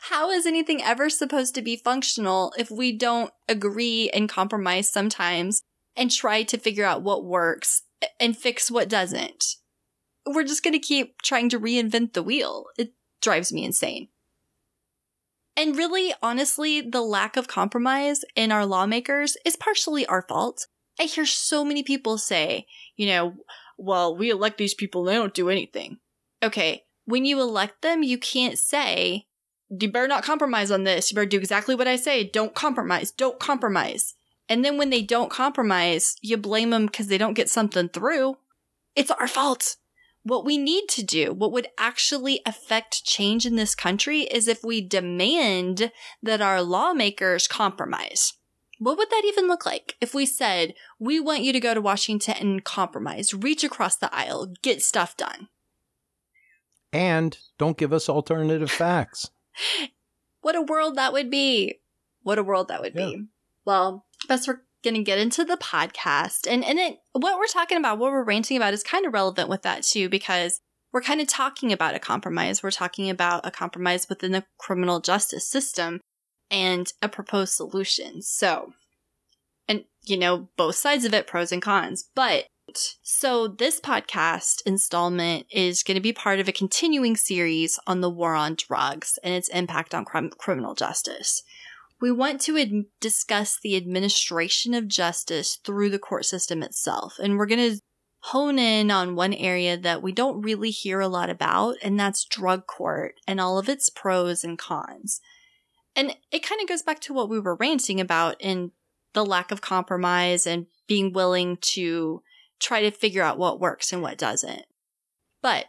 how 0.03 0.31
is 0.31 0.45
anything 0.45 0.83
ever 0.83 1.09
supposed 1.09 1.55
to 1.55 1.63
be 1.63 1.77
functional 1.77 2.53
if 2.59 2.71
we 2.71 2.97
don't 2.97 3.33
agree 3.49 4.11
and 4.13 4.29
compromise 4.29 4.91
sometimes 4.91 5.63
and 5.97 6.11
try 6.11 6.43
to 6.43 6.59
figure 6.59 6.85
out 6.85 7.03
what 7.03 7.25
works 7.25 7.83
and 8.19 8.37
fix 8.37 8.71
what 8.71 8.89
doesn't? 8.89 9.57
We're 10.27 10.45
just 10.45 10.63
going 10.63 10.75
to 10.75 10.79
keep 10.79 11.21
trying 11.23 11.49
to 11.51 11.61
reinvent 11.61 12.13
the 12.13 12.23
wheel. 12.23 12.67
It 12.79 12.93
drives 13.21 13.53
me 13.53 13.65
insane. 13.65 14.09
And 15.57 15.77
really, 15.77 16.15
honestly, 16.23 16.81
the 16.81 17.03
lack 17.03 17.37
of 17.37 17.49
compromise 17.49 18.25
in 18.35 18.53
our 18.53 18.65
lawmakers 18.65 19.37
is 19.45 19.57
partially 19.57 20.07
our 20.07 20.23
fault. 20.23 20.67
I 20.99 21.05
hear 21.05 21.27
so 21.27 21.65
many 21.65 21.83
people 21.83 22.19
say, 22.19 22.67
you 22.97 23.07
know, 23.07 23.35
well, 23.77 24.17
we 24.17 24.31
elect 24.31 24.59
these 24.59 24.75
people, 24.75 25.03
and 25.03 25.09
they 25.09 25.15
don't 25.15 25.35
do 25.35 25.51
anything. 25.51 25.99
Okay, 26.43 26.85
when 27.05 27.25
you 27.25 27.41
elect 27.41 27.83
them, 27.83 28.03
you 28.03 28.19
can't 28.19 28.59
say, 28.59 29.27
you 29.69 29.91
better 29.91 30.09
not 30.09 30.25
compromise 30.25 30.71
on 30.71 30.85
this. 30.85 31.11
You 31.11 31.15
better 31.15 31.27
do 31.27 31.39
exactly 31.39 31.75
what 31.75 31.89
I 31.89 31.97
say. 31.97 32.25
Don't 32.25 32.55
compromise. 32.55 33.11
Don't 33.11 33.39
compromise. 33.41 34.15
And 34.53 34.63
then 34.63 34.77
when 34.77 34.91
they 34.91 35.01
don't 35.01 35.31
compromise, 35.31 36.17
you 36.21 36.37
blame 36.37 36.69
them 36.69 36.85
because 36.85 37.07
they 37.07 37.17
don't 37.17 37.33
get 37.33 37.49
something 37.49 37.89
through. 37.89 38.37
It's 38.95 39.11
our 39.11 39.27
fault. 39.27 39.77
What 40.25 40.45
we 40.45 40.59
need 40.59 40.91
to 40.91 41.03
do, 41.03 41.33
what 41.33 41.53
would 41.53 41.69
actually 41.79 42.43
affect 42.45 43.03
change 43.03 43.47
in 43.47 43.57
this 43.57 43.75
country, 43.75 44.25
is 44.25 44.49
if 44.49 44.63
we 44.63 44.83
demand 44.87 45.91
that 46.23 46.43
our 46.43 46.61
lawmakers 46.61 47.49
compromise. 47.49 48.35
What 48.79 48.99
would 48.99 49.09
that 49.09 49.23
even 49.25 49.49
look 49.49 49.65
like 49.65 49.97
if 50.03 50.13
we 50.13 50.27
said, 50.27 50.75
we 50.99 51.19
want 51.19 51.45
you 51.45 51.55
to 51.55 51.59
go 51.59 51.73
to 51.73 51.81
Washington 51.81 52.35
and 52.39 52.63
compromise, 52.63 53.33
reach 53.33 53.65
across 53.65 53.97
the 53.97 54.15
aisle, 54.15 54.53
get 54.61 54.83
stuff 54.83 55.17
done? 55.17 55.49
And 56.93 57.39
don't 57.57 57.79
give 57.79 57.95
us 57.95 58.07
alternative 58.07 58.71
facts. 58.85 59.31
what 60.43 60.55
a 60.55 60.61
world 60.61 60.97
that 60.97 61.15
would 61.15 61.31
be. 61.31 61.81
What 62.23 62.39
a 62.39 62.45
world 62.45 62.69
that 62.69 62.83
would 62.83 62.95
yeah. 62.95 63.07
be. 63.07 63.27
Well, 63.65 64.05
best 64.29 64.49
we're 64.49 64.63
going 64.83 64.95
to 64.95 65.03
get 65.03 65.19
into 65.19 65.45
the 65.45 65.57
podcast. 65.57 66.51
And, 66.51 66.65
and 66.65 66.79
it, 66.79 66.99
what 67.13 67.39
we're 67.39 67.47
talking 67.47 67.79
about, 67.79 67.99
what 67.99 68.11
we're 68.11 68.25
ranting 68.25 68.57
about 68.57 68.75
is 68.75 68.83
kind 68.83 69.07
of 69.07 69.13
relevant 69.13 69.49
with 69.49 69.63
that 69.63 69.83
too, 69.83 70.09
because 70.09 70.61
we're 70.93 71.03
kind 71.03 71.21
of 71.21 71.27
talking 71.27 71.73
about 71.73 71.95
a 71.95 71.99
compromise. 71.99 72.63
We're 72.63 72.71
talking 72.71 73.09
about 73.09 73.47
a 73.47 73.51
compromise 73.51 74.09
within 74.09 74.33
the 74.33 74.45
criminal 74.59 75.01
justice 75.01 75.49
system 75.49 76.01
and 76.51 76.93
a 77.01 77.09
proposed 77.09 77.55
solution. 77.55 78.23
So, 78.23 78.75
and 79.69 79.85
you 80.05 80.19
know, 80.19 80.49
both 80.57 80.77
sides 80.77 81.05
of 81.05 81.15
it, 81.15 81.27
pros 81.27 81.53
and 81.53 81.63
cons. 81.63 82.05
But 82.15 82.47
so 83.03 83.49
this 83.49 83.81
podcast 83.81 84.63
installment 84.67 85.47
is 85.51 85.83
going 85.83 85.97
to 85.97 86.01
be 86.01 86.13
part 86.13 86.41
of 86.41 86.49
a 86.49 86.53
continuing 86.53 87.17
series 87.17 87.79
on 87.87 88.01
the 88.01 88.11
war 88.11 88.35
on 88.35 88.57
drugs 88.57 89.19
and 89.23 89.35
its 89.35 89.49
impact 89.49 89.95
on 89.95 90.05
cr- 90.05 90.29
criminal 90.39 90.75
justice. 90.75 91.43
We 92.03 92.11
want 92.11 92.41
to 92.43 92.59
ad- 92.59 92.87
discuss 93.01 93.59
the 93.63 93.77
administration 93.77 94.75
of 94.75 94.89
justice 94.89 95.61
through 95.65 95.91
the 95.91 96.01
court 96.01 96.25
system 96.25 96.61
itself. 96.61 97.21
And 97.21 97.39
we're 97.39 97.47
going 97.47 97.77
to 97.77 97.81
hone 98.25 98.59
in 98.59 98.91
on 98.91 99.15
one 99.15 99.33
area 99.33 99.77
that 99.77 100.03
we 100.03 100.11
don't 100.11 100.43
really 100.43 100.71
hear 100.71 100.99
a 100.99 101.07
lot 101.07 101.31
about, 101.31 101.77
and 101.81 101.99
that's 101.99 102.25
drug 102.25 102.67
court 102.67 103.15
and 103.25 103.41
all 103.41 103.57
of 103.57 103.69
its 103.69 103.89
pros 103.89 104.43
and 104.43 104.59
cons. 104.59 105.21
And 105.95 106.17
it 106.33 106.43
kind 106.43 106.61
of 106.61 106.69
goes 106.69 106.83
back 106.83 106.99
to 107.03 107.15
what 107.15 107.29
we 107.29 107.39
were 107.39 107.55
ranting 107.55 108.01
about 108.01 108.35
in 108.41 108.73
the 109.13 109.25
lack 109.25 109.53
of 109.53 109.61
compromise 109.61 110.45
and 110.45 110.67
being 110.89 111.13
willing 111.13 111.57
to 111.59 112.21
try 112.59 112.81
to 112.83 112.91
figure 112.91 113.23
out 113.23 113.39
what 113.39 113.61
works 113.61 113.93
and 113.93 114.03
what 114.03 114.19
doesn't. 114.19 114.65
But 115.41 115.67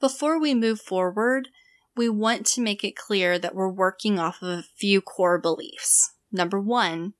before 0.00 0.40
we 0.40 0.54
move 0.54 0.80
forward, 0.80 1.48
we 1.96 2.08
want 2.08 2.46
to 2.46 2.60
make 2.60 2.84
it 2.84 2.96
clear 2.96 3.38
that 3.38 3.54
we're 3.54 3.70
working 3.70 4.18
off 4.18 4.42
of 4.42 4.48
a 4.48 4.64
few 4.76 5.00
core 5.00 5.38
beliefs. 5.38 6.12
Number 6.30 6.60
one, 6.60 7.14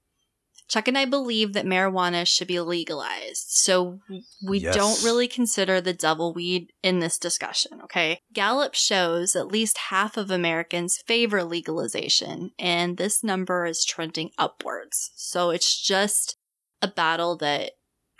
Chuck 0.68 0.88
and 0.88 0.98
I 0.98 1.04
believe 1.04 1.52
that 1.52 1.64
marijuana 1.64 2.26
should 2.26 2.48
be 2.48 2.60
legalized. 2.60 3.46
So 3.50 4.00
we 4.44 4.58
yes. 4.58 4.74
don't 4.74 5.04
really 5.04 5.28
consider 5.28 5.80
the 5.80 5.92
devil 5.92 6.34
weed 6.34 6.72
in 6.82 6.98
this 6.98 7.18
discussion, 7.18 7.80
okay? 7.84 8.20
Gallup 8.32 8.74
shows 8.74 9.36
at 9.36 9.46
least 9.46 9.78
half 9.90 10.16
of 10.16 10.30
Americans 10.30 10.98
favor 11.06 11.44
legalization, 11.44 12.50
and 12.58 12.96
this 12.96 13.22
number 13.22 13.64
is 13.64 13.84
trending 13.84 14.30
upwards. 14.38 15.12
So 15.14 15.50
it's 15.50 15.80
just 15.80 16.36
a 16.82 16.88
battle 16.88 17.36
that 17.36 17.72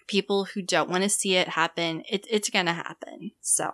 people 0.06 0.44
who 0.44 0.62
don't 0.62 0.88
want 0.88 1.02
to 1.02 1.08
see 1.08 1.34
it 1.34 1.48
happen, 1.48 2.04
it, 2.08 2.26
it's 2.30 2.50
going 2.50 2.66
to 2.66 2.72
happen. 2.72 3.32
So, 3.40 3.72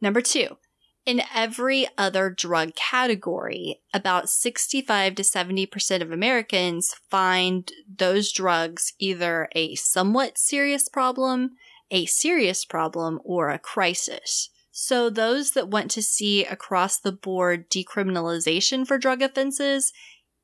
number 0.00 0.20
two, 0.20 0.58
in 1.06 1.22
every 1.34 1.88
other 1.96 2.30
drug 2.30 2.74
category, 2.74 3.80
about 3.92 4.28
65 4.28 5.14
to 5.14 5.22
70% 5.22 6.02
of 6.02 6.12
Americans 6.12 6.94
find 7.08 7.72
those 7.88 8.32
drugs 8.32 8.92
either 8.98 9.48
a 9.52 9.74
somewhat 9.76 10.36
serious 10.36 10.88
problem, 10.88 11.52
a 11.90 12.06
serious 12.06 12.64
problem, 12.64 13.20
or 13.24 13.48
a 13.48 13.58
crisis. 13.58 14.50
So 14.70 15.10
those 15.10 15.52
that 15.52 15.68
want 15.68 15.90
to 15.92 16.02
see 16.02 16.44
across 16.44 16.98
the 16.98 17.12
board 17.12 17.70
decriminalization 17.70 18.86
for 18.86 18.98
drug 18.98 19.22
offenses, 19.22 19.92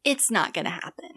it's 0.05 0.31
not 0.31 0.53
going 0.53 0.65
to 0.65 0.71
happen. 0.71 1.11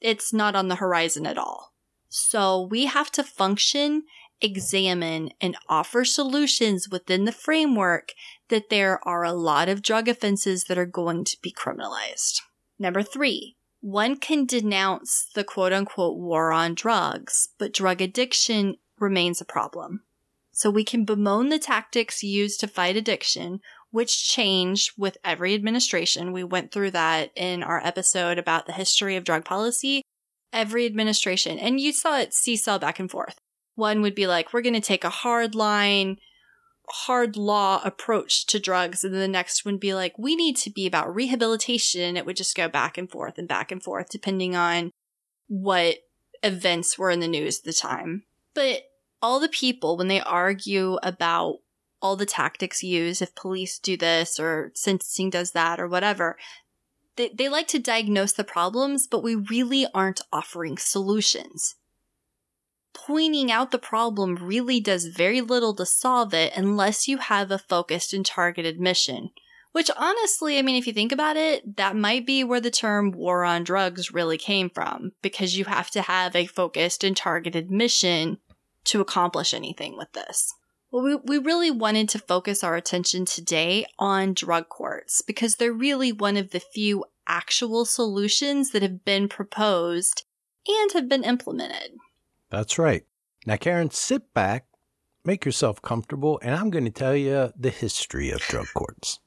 It's 0.00 0.32
not 0.32 0.54
on 0.54 0.68
the 0.68 0.76
horizon 0.76 1.26
at 1.26 1.38
all. 1.38 1.72
So 2.08 2.68
we 2.70 2.86
have 2.86 3.10
to 3.12 3.24
function 3.24 4.04
examine, 4.40 5.30
and 5.40 5.56
offer 5.68 6.04
solutions 6.04 6.88
within 6.88 7.24
the 7.24 7.32
framework 7.32 8.12
that 8.48 8.70
there 8.70 9.00
are 9.06 9.24
a 9.24 9.32
lot 9.32 9.68
of 9.68 9.82
drug 9.82 10.08
offenses 10.08 10.64
that 10.64 10.78
are 10.78 10.86
going 10.86 11.24
to 11.24 11.36
be 11.42 11.52
criminalized. 11.52 12.40
Number 12.78 13.02
three, 13.02 13.56
one 13.80 14.16
can 14.16 14.46
denounce 14.46 15.28
the 15.34 15.44
quote 15.44 15.72
unquote 15.72 16.18
war 16.18 16.52
on 16.52 16.74
drugs, 16.74 17.48
but 17.58 17.72
drug 17.72 18.00
addiction 18.00 18.76
remains 18.98 19.40
a 19.40 19.44
problem. 19.44 20.02
So 20.52 20.70
we 20.70 20.84
can 20.84 21.04
bemoan 21.04 21.50
the 21.50 21.58
tactics 21.58 22.22
used 22.22 22.60
to 22.60 22.66
fight 22.66 22.96
addiction, 22.96 23.60
which 23.90 24.26
change 24.26 24.92
with 24.96 25.18
every 25.22 25.54
administration. 25.54 26.32
We 26.32 26.44
went 26.44 26.72
through 26.72 26.92
that 26.92 27.30
in 27.36 27.62
our 27.62 27.84
episode 27.84 28.38
about 28.38 28.66
the 28.66 28.72
history 28.72 29.16
of 29.16 29.24
drug 29.24 29.44
policy. 29.44 30.02
Every 30.52 30.86
administration, 30.86 31.58
and 31.58 31.78
you 31.78 31.92
saw 31.92 32.18
it 32.18 32.32
seesaw 32.32 32.78
back 32.78 32.98
and 32.98 33.10
forth. 33.10 33.36
One 33.74 34.00
would 34.00 34.14
be 34.14 34.26
like, 34.26 34.52
we're 34.52 34.62
going 34.62 34.74
to 34.74 34.80
take 34.80 35.04
a 35.04 35.10
hard 35.10 35.54
line, 35.54 36.16
hard 36.88 37.36
law 37.36 37.80
approach 37.84 38.46
to 38.46 38.60
drugs. 38.60 39.04
And 39.04 39.12
then 39.12 39.20
the 39.20 39.28
next 39.28 39.64
would 39.64 39.80
be 39.80 39.94
like, 39.94 40.18
we 40.18 40.36
need 40.36 40.56
to 40.58 40.70
be 40.70 40.86
about 40.86 41.14
rehabilitation. 41.14 42.16
It 42.16 42.26
would 42.26 42.36
just 42.36 42.56
go 42.56 42.68
back 42.68 42.96
and 42.96 43.10
forth 43.10 43.38
and 43.38 43.48
back 43.48 43.72
and 43.72 43.82
forth, 43.82 44.08
depending 44.08 44.54
on 44.54 44.92
what 45.48 45.98
events 46.42 46.98
were 46.98 47.10
in 47.10 47.20
the 47.20 47.28
news 47.28 47.58
at 47.58 47.64
the 47.64 47.72
time. 47.72 48.24
But 48.54 48.82
all 49.20 49.40
the 49.40 49.48
people, 49.48 49.96
when 49.96 50.08
they 50.08 50.20
argue 50.20 50.98
about 51.02 51.58
all 52.00 52.16
the 52.16 52.26
tactics 52.26 52.82
used, 52.82 53.22
if 53.22 53.34
police 53.34 53.78
do 53.78 53.96
this 53.96 54.38
or 54.38 54.70
sentencing 54.74 55.30
does 55.30 55.52
that 55.52 55.80
or 55.80 55.88
whatever, 55.88 56.36
they, 57.16 57.30
they 57.30 57.48
like 57.48 57.66
to 57.68 57.78
diagnose 57.78 58.32
the 58.32 58.44
problems, 58.44 59.06
but 59.06 59.22
we 59.22 59.34
really 59.34 59.86
aren't 59.94 60.20
offering 60.32 60.76
solutions 60.76 61.76
pointing 62.96 63.52
out 63.52 63.70
the 63.70 63.78
problem 63.78 64.36
really 64.36 64.80
does 64.80 65.06
very 65.06 65.40
little 65.40 65.74
to 65.74 65.84
solve 65.84 66.32
it 66.32 66.52
unless 66.56 67.06
you 67.06 67.18
have 67.18 67.50
a 67.50 67.58
focused 67.58 68.12
and 68.14 68.24
targeted 68.24 68.80
mission. 68.80 69.30
Which 69.72 69.90
honestly, 69.94 70.58
I 70.58 70.62
mean, 70.62 70.76
if 70.76 70.86
you 70.86 70.94
think 70.94 71.12
about 71.12 71.36
it, 71.36 71.76
that 71.76 71.94
might 71.94 72.26
be 72.26 72.42
where 72.42 72.62
the 72.62 72.70
term 72.70 73.10
war 73.10 73.44
on 73.44 73.62
drugs 73.62 74.10
really 74.10 74.38
came 74.38 74.70
from, 74.70 75.12
because 75.20 75.58
you 75.58 75.66
have 75.66 75.90
to 75.90 76.00
have 76.00 76.34
a 76.34 76.46
focused 76.46 77.04
and 77.04 77.14
targeted 77.14 77.70
mission 77.70 78.38
to 78.84 79.02
accomplish 79.02 79.52
anything 79.52 79.98
with 79.98 80.10
this. 80.12 80.54
Well, 80.90 81.02
we, 81.02 81.16
we 81.16 81.38
really 81.38 81.70
wanted 81.70 82.08
to 82.10 82.18
focus 82.18 82.64
our 82.64 82.74
attention 82.74 83.26
today 83.26 83.84
on 83.98 84.32
drug 84.32 84.70
courts 84.70 85.20
because 85.20 85.56
they're 85.56 85.72
really 85.72 86.10
one 86.12 86.38
of 86.38 86.52
the 86.52 86.60
few 86.60 87.04
actual 87.28 87.84
solutions 87.84 88.70
that 88.70 88.82
have 88.82 89.04
been 89.04 89.28
proposed 89.28 90.24
and 90.66 90.92
have 90.92 91.08
been 91.08 91.24
implemented. 91.24 91.98
That's 92.50 92.78
right. 92.78 93.04
Now, 93.44 93.56
Karen, 93.56 93.90
sit 93.90 94.32
back, 94.34 94.66
make 95.24 95.44
yourself 95.44 95.82
comfortable, 95.82 96.38
and 96.42 96.54
I'm 96.54 96.70
going 96.70 96.84
to 96.84 96.90
tell 96.90 97.16
you 97.16 97.52
the 97.56 97.70
history 97.70 98.30
of 98.30 98.40
drug 98.40 98.66
courts. 98.74 99.20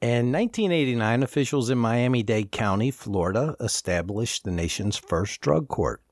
In 0.00 0.32
1989, 0.32 1.22
officials 1.22 1.70
in 1.70 1.78
Miami 1.78 2.24
Dade 2.24 2.50
County, 2.50 2.90
Florida, 2.90 3.54
established 3.60 4.42
the 4.42 4.50
nation's 4.50 4.96
first 4.96 5.40
drug 5.40 5.68
court. 5.68 6.02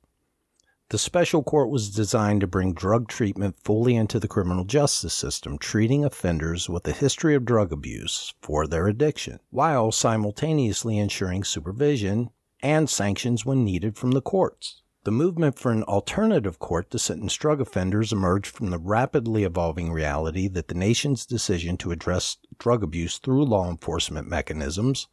The 0.91 0.99
special 0.99 1.43
court 1.45 1.71
was 1.71 1.91
designed 1.91 2.41
to 2.41 2.49
bring 2.49 2.73
drug 2.73 3.09
treatment 3.09 3.57
fully 3.63 3.95
into 3.95 4.19
the 4.19 4.29
criminal 4.29 4.65
justice 4.65 5.15
system, 5.15 5.59
treating 5.59 6.05
offenders 6.05 6.69
with 6.69 6.87
a 6.87 6.93
history 6.93 7.35
of 7.37 7.45
drug 7.45 7.73
abuse 7.73 8.35
for 8.41 8.67
their 8.67 8.89
addiction, 8.89 9.39
while 9.51 9.93
simultaneously 9.93 10.99
ensuring 10.99 11.45
supervision 11.45 12.31
and 12.61 12.91
sanctions 12.91 13.45
when 13.45 13.65
needed 13.65 13.97
from 13.97 14.13
the 14.13 14.21
courts. 14.21 14.83
The 15.05 15.11
movement 15.11 15.59
for 15.59 15.73
an 15.73 15.83
alternative 15.85 16.59
court 16.59 16.91
to 16.91 16.99
sentence 16.99 17.35
drug 17.35 17.59
offenders 17.59 18.13
emerged 18.13 18.49
from 18.49 18.69
the 18.69 18.79
rapidly 18.79 19.45
evolving 19.45 19.91
reality 19.91 20.47
that 20.49 20.69
the 20.69 20.75
nation's 20.75 21.25
decision 21.25 21.79
to 21.79 21.91
address 21.91 22.37
drug 22.59 22.83
abuse 22.83 23.17
through 23.17 23.47
law 23.47 23.71
enforcement 23.71 24.29
mechanisms 24.29 25.09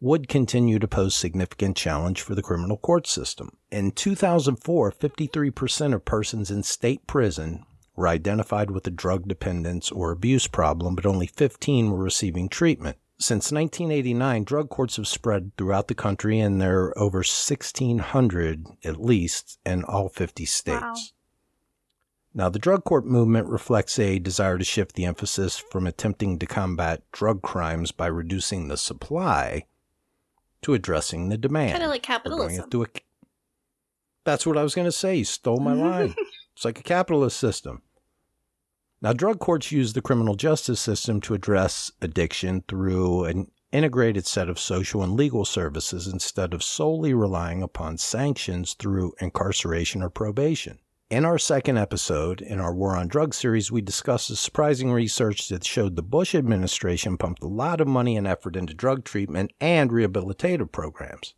would 0.00 0.28
continue 0.28 0.78
to 0.78 0.88
pose 0.88 1.14
significant 1.14 1.76
challenge 1.76 2.22
for 2.22 2.34
the 2.34 2.42
criminal 2.42 2.78
court 2.78 3.06
system. 3.06 3.58
In 3.70 3.90
2004, 3.90 4.92
53% 4.92 5.94
of 5.94 6.04
persons 6.06 6.50
in 6.50 6.62
state 6.62 7.06
prison 7.06 7.66
were 7.96 8.08
identified 8.08 8.70
with 8.70 8.86
a 8.86 8.90
drug 8.90 9.28
dependence 9.28 9.90
or 9.90 10.10
abuse 10.10 10.46
problem, 10.46 10.94
but 10.94 11.04
only 11.04 11.26
15 11.26 11.90
were 11.90 11.98
receiving 11.98 12.48
treatment. 12.48 12.96
Since 13.20 13.50
1989, 13.50 14.44
drug 14.44 14.68
courts 14.68 14.96
have 14.96 15.08
spread 15.08 15.50
throughout 15.56 15.88
the 15.88 15.94
country, 15.94 16.38
and 16.38 16.60
there 16.60 16.84
are 16.84 16.98
over 16.98 17.18
1,600 17.18 18.66
at 18.84 19.00
least 19.00 19.58
in 19.66 19.82
all 19.84 20.08
50 20.08 20.44
states. 20.44 20.80
Wow. 20.80 20.94
Now, 22.32 22.48
the 22.48 22.60
drug 22.60 22.84
court 22.84 23.04
movement 23.04 23.48
reflects 23.48 23.98
a 23.98 24.20
desire 24.20 24.58
to 24.58 24.64
shift 24.64 24.94
the 24.94 25.04
emphasis 25.04 25.58
from 25.58 25.86
attempting 25.88 26.38
to 26.38 26.46
combat 26.46 27.02
drug 27.10 27.42
crimes 27.42 27.90
by 27.90 28.06
reducing 28.06 28.68
the 28.68 28.76
supply 28.76 29.64
to 30.62 30.74
addressing 30.74 31.28
the 31.28 31.38
demand. 31.38 31.72
Kind 31.72 31.82
of 31.82 31.90
like 31.90 32.02
capitalism. 32.04 32.68
A, 32.72 32.86
that's 34.22 34.46
what 34.46 34.56
I 34.56 34.62
was 34.62 34.76
going 34.76 34.86
to 34.86 34.92
say. 34.92 35.16
You 35.16 35.24
stole 35.24 35.58
my 35.58 35.72
line. 35.72 36.14
It's 36.54 36.64
like 36.64 36.80
a 36.80 36.82
capitalist 36.82 37.38
system. 37.38 37.82
Now, 39.00 39.12
drug 39.12 39.38
courts 39.38 39.70
use 39.70 39.92
the 39.92 40.02
criminal 40.02 40.34
justice 40.34 40.80
system 40.80 41.20
to 41.20 41.34
address 41.34 41.92
addiction 42.02 42.64
through 42.66 43.26
an 43.26 43.48
integrated 43.70 44.26
set 44.26 44.48
of 44.48 44.58
social 44.58 45.04
and 45.04 45.12
legal 45.12 45.44
services 45.44 46.08
instead 46.08 46.52
of 46.52 46.64
solely 46.64 47.14
relying 47.14 47.62
upon 47.62 47.98
sanctions 47.98 48.74
through 48.74 49.12
incarceration 49.20 50.02
or 50.02 50.10
probation. 50.10 50.80
In 51.10 51.24
our 51.24 51.38
second 51.38 51.78
episode 51.78 52.40
in 52.40 52.58
our 52.58 52.74
War 52.74 52.96
on 52.96 53.06
Drugs 53.06 53.36
series, 53.36 53.70
we 53.70 53.80
discussed 53.80 54.30
the 54.30 54.36
surprising 54.36 54.90
research 54.90 55.48
that 55.48 55.64
showed 55.64 55.94
the 55.94 56.02
Bush 56.02 56.34
administration 56.34 57.16
pumped 57.16 57.42
a 57.44 57.48
lot 57.48 57.80
of 57.80 57.86
money 57.86 58.16
and 58.16 58.26
effort 58.26 58.56
into 58.56 58.74
drug 58.74 59.04
treatment 59.04 59.52
and 59.60 59.90
rehabilitative 59.90 60.72
programs. 60.72 61.34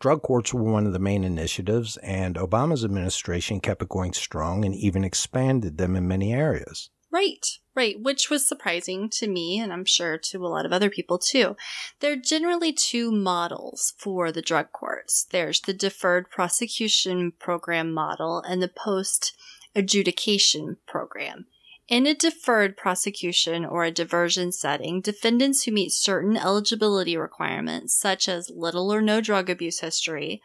Drug 0.00 0.22
courts 0.22 0.54
were 0.54 0.62
one 0.62 0.86
of 0.86 0.92
the 0.92 1.00
main 1.00 1.24
initiatives, 1.24 1.96
and 1.98 2.36
Obama's 2.36 2.84
administration 2.84 3.60
kept 3.60 3.82
it 3.82 3.88
going 3.88 4.12
strong 4.12 4.64
and 4.64 4.74
even 4.74 5.02
expanded 5.02 5.76
them 5.76 5.96
in 5.96 6.06
many 6.06 6.32
areas. 6.32 6.90
Right, 7.10 7.46
right, 7.74 8.00
which 8.00 8.28
was 8.28 8.46
surprising 8.46 9.08
to 9.10 9.26
me, 9.26 9.58
and 9.58 9.72
I'm 9.72 9.86
sure 9.86 10.18
to 10.18 10.44
a 10.44 10.46
lot 10.46 10.66
of 10.66 10.72
other 10.72 10.90
people 10.90 11.18
too. 11.18 11.56
There 12.00 12.12
are 12.12 12.16
generally 12.16 12.72
two 12.72 13.10
models 13.10 13.94
for 13.96 14.30
the 14.30 14.42
drug 14.42 14.72
courts 14.72 15.26
there's 15.30 15.60
the 15.60 15.72
deferred 15.72 16.30
prosecution 16.30 17.32
program 17.32 17.92
model 17.92 18.40
and 18.42 18.62
the 18.62 18.68
post 18.68 19.36
adjudication 19.74 20.76
program. 20.86 21.46
In 21.88 22.06
a 22.06 22.14
deferred 22.14 22.76
prosecution 22.76 23.64
or 23.64 23.82
a 23.82 23.90
diversion 23.90 24.52
setting, 24.52 25.00
defendants 25.00 25.62
who 25.62 25.72
meet 25.72 25.90
certain 25.90 26.36
eligibility 26.36 27.16
requirements, 27.16 27.98
such 27.98 28.28
as 28.28 28.50
little 28.50 28.92
or 28.92 29.00
no 29.00 29.22
drug 29.22 29.48
abuse 29.48 29.80
history, 29.80 30.42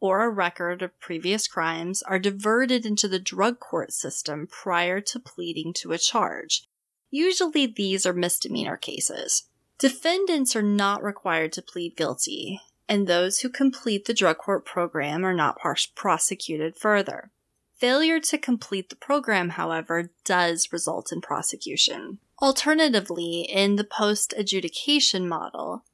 or 0.00 0.24
a 0.24 0.30
record 0.30 0.80
of 0.80 0.98
previous 0.98 1.48
crimes 1.48 2.02
are 2.02 2.18
diverted 2.18 2.86
into 2.86 3.08
the 3.08 3.18
drug 3.18 3.60
court 3.60 3.92
system 3.92 4.46
prior 4.46 5.02
to 5.02 5.20
pleading 5.20 5.74
to 5.74 5.92
a 5.92 5.98
charge. 5.98 6.66
Usually 7.10 7.66
these 7.66 8.06
are 8.06 8.14
misdemeanor 8.14 8.78
cases. 8.78 9.50
Defendants 9.78 10.56
are 10.56 10.62
not 10.62 11.02
required 11.02 11.52
to 11.52 11.62
plead 11.62 11.94
guilty, 11.94 12.58
and 12.88 13.06
those 13.06 13.40
who 13.40 13.50
complete 13.50 14.06
the 14.06 14.14
drug 14.14 14.38
court 14.38 14.64
program 14.64 15.26
are 15.26 15.34
not 15.34 15.58
prosecuted 15.94 16.74
further. 16.74 17.32
Failure 17.78 18.20
to 18.20 18.38
complete 18.38 18.88
the 18.88 18.96
program, 18.96 19.50
however, 19.50 20.10
does 20.24 20.72
result 20.72 21.12
in 21.12 21.20
prosecution. 21.20 22.18
Alternatively, 22.40 23.42
in 23.42 23.76
the 23.76 23.84
post 23.84 24.34
adjudication 24.36 25.28
model, 25.28 25.84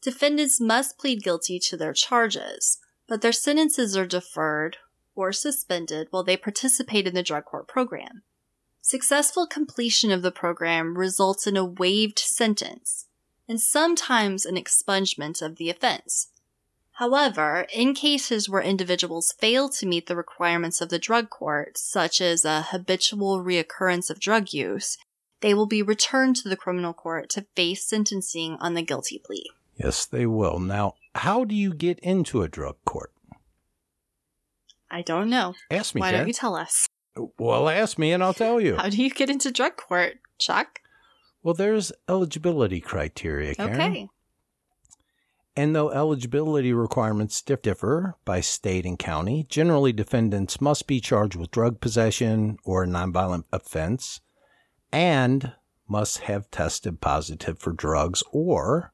defendants 0.00 0.60
must 0.60 0.98
plead 0.98 1.22
guilty 1.22 1.58
to 1.60 1.76
their 1.76 1.92
charges 1.92 2.78
but 3.08 3.22
their 3.22 3.32
sentences 3.32 3.96
are 3.96 4.06
deferred 4.06 4.76
or 5.16 5.32
suspended 5.32 6.06
while 6.10 6.22
they 6.22 6.36
participate 6.36 7.08
in 7.08 7.14
the 7.14 7.22
drug 7.22 7.46
court 7.46 7.66
program. 7.66 8.22
Successful 8.80 9.46
completion 9.46 10.12
of 10.12 10.22
the 10.22 10.30
program 10.30 10.96
results 10.96 11.46
in 11.46 11.56
a 11.56 11.64
waived 11.64 12.18
sentence 12.18 13.06
and 13.48 13.60
sometimes 13.60 14.44
an 14.46 14.56
expungement 14.56 15.42
of 15.42 15.56
the 15.56 15.70
offense. 15.70 16.28
However, 16.98 17.64
in 17.72 17.94
cases 17.94 18.48
where 18.48 18.60
individuals 18.60 19.32
fail 19.38 19.68
to 19.68 19.86
meet 19.86 20.08
the 20.08 20.16
requirements 20.16 20.80
of 20.80 20.88
the 20.88 20.98
drug 20.98 21.30
court, 21.30 21.78
such 21.78 22.20
as 22.20 22.44
a 22.44 22.62
habitual 22.62 23.38
reoccurrence 23.38 24.10
of 24.10 24.18
drug 24.18 24.52
use, 24.52 24.98
they 25.40 25.54
will 25.54 25.66
be 25.66 25.80
returned 25.80 26.34
to 26.36 26.48
the 26.48 26.56
criminal 26.56 26.92
court 26.92 27.30
to 27.30 27.46
face 27.54 27.84
sentencing 27.84 28.56
on 28.58 28.74
the 28.74 28.82
guilty 28.82 29.22
plea. 29.24 29.48
Yes, 29.76 30.06
they 30.06 30.26
will. 30.26 30.58
Now, 30.58 30.94
how 31.14 31.44
do 31.44 31.54
you 31.54 31.72
get 31.72 32.00
into 32.00 32.42
a 32.42 32.48
drug 32.48 32.74
court? 32.84 33.12
I 34.90 35.02
don't 35.02 35.30
know. 35.30 35.54
Ask 35.70 35.94
me. 35.94 36.00
Why 36.00 36.10
Jen. 36.10 36.18
don't 36.18 36.26
you 36.26 36.34
tell 36.34 36.56
us? 36.56 36.88
Well, 37.38 37.68
ask 37.68 37.96
me 37.96 38.10
and 38.10 38.24
I'll 38.24 38.34
tell 38.34 38.60
you. 38.60 38.74
How 38.74 38.88
do 38.88 39.00
you 39.00 39.10
get 39.10 39.30
into 39.30 39.52
drug 39.52 39.76
court, 39.76 40.14
Chuck? 40.40 40.80
Well, 41.44 41.54
there's 41.54 41.92
eligibility 42.08 42.80
criteria, 42.80 43.54
Karen. 43.54 43.80
Okay. 43.80 44.08
And 45.58 45.74
though 45.74 45.90
eligibility 45.90 46.72
requirements 46.72 47.42
differ 47.42 48.14
by 48.24 48.40
state 48.40 48.86
and 48.86 48.96
county, 48.96 49.44
generally 49.48 49.92
defendants 49.92 50.60
must 50.60 50.86
be 50.86 51.00
charged 51.00 51.34
with 51.34 51.50
drug 51.50 51.80
possession 51.80 52.58
or 52.64 52.84
a 52.84 52.86
nonviolent 52.86 53.42
offense 53.52 54.20
and 54.92 55.54
must 55.88 56.18
have 56.18 56.48
tested 56.52 57.00
positive 57.00 57.58
for 57.58 57.72
drugs 57.72 58.22
or 58.30 58.92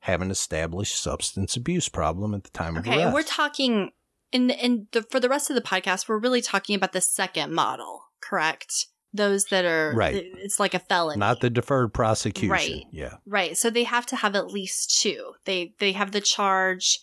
have 0.00 0.20
an 0.20 0.30
established 0.30 1.02
substance 1.02 1.56
abuse 1.56 1.88
problem 1.88 2.34
at 2.34 2.44
the 2.44 2.50
time 2.50 2.76
okay, 2.76 2.90
of 2.90 2.96
arrest. 2.96 3.04
and 3.06 3.14
we're 3.14 3.22
talking 3.22 3.90
in 4.32 4.50
in 4.50 4.88
the 4.92 5.00
for 5.04 5.18
the 5.18 5.30
rest 5.30 5.48
of 5.48 5.56
the 5.56 5.62
podcast, 5.62 6.10
we're 6.10 6.18
really 6.18 6.42
talking 6.42 6.76
about 6.76 6.92
the 6.92 7.00
second 7.00 7.54
model, 7.54 8.02
correct? 8.20 8.88
Those 9.14 9.46
that 9.46 9.64
are 9.64 9.92
Right. 9.94 10.24
It's 10.38 10.58
like 10.58 10.74
a 10.74 10.78
felony, 10.78 11.18
Not 11.18 11.40
the 11.40 11.50
deferred 11.50 11.92
prosecution. 11.92 12.50
Right. 12.50 12.84
Yeah. 12.90 13.16
right. 13.26 13.56
So 13.56 13.68
they 13.70 13.84
have 13.84 14.06
to 14.06 14.16
have 14.16 14.34
at 14.34 14.50
least 14.52 15.00
two. 15.00 15.32
They 15.44 15.74
they 15.78 15.92
have 15.92 16.12
the 16.12 16.20
charge 16.20 17.00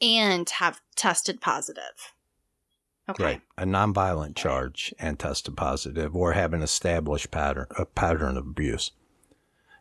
and 0.00 0.48
have 0.48 0.80
tested 0.96 1.40
positive. 1.40 2.12
Okay. 3.08 3.24
Right. 3.24 3.40
A 3.58 3.64
nonviolent 3.64 4.36
charge 4.36 4.94
and 4.98 5.18
tested 5.18 5.56
positive 5.56 6.16
or 6.16 6.32
have 6.32 6.54
an 6.54 6.62
established 6.62 7.30
pattern 7.30 7.66
a 7.78 7.84
pattern 7.84 8.36
of 8.36 8.46
abuse. 8.46 8.90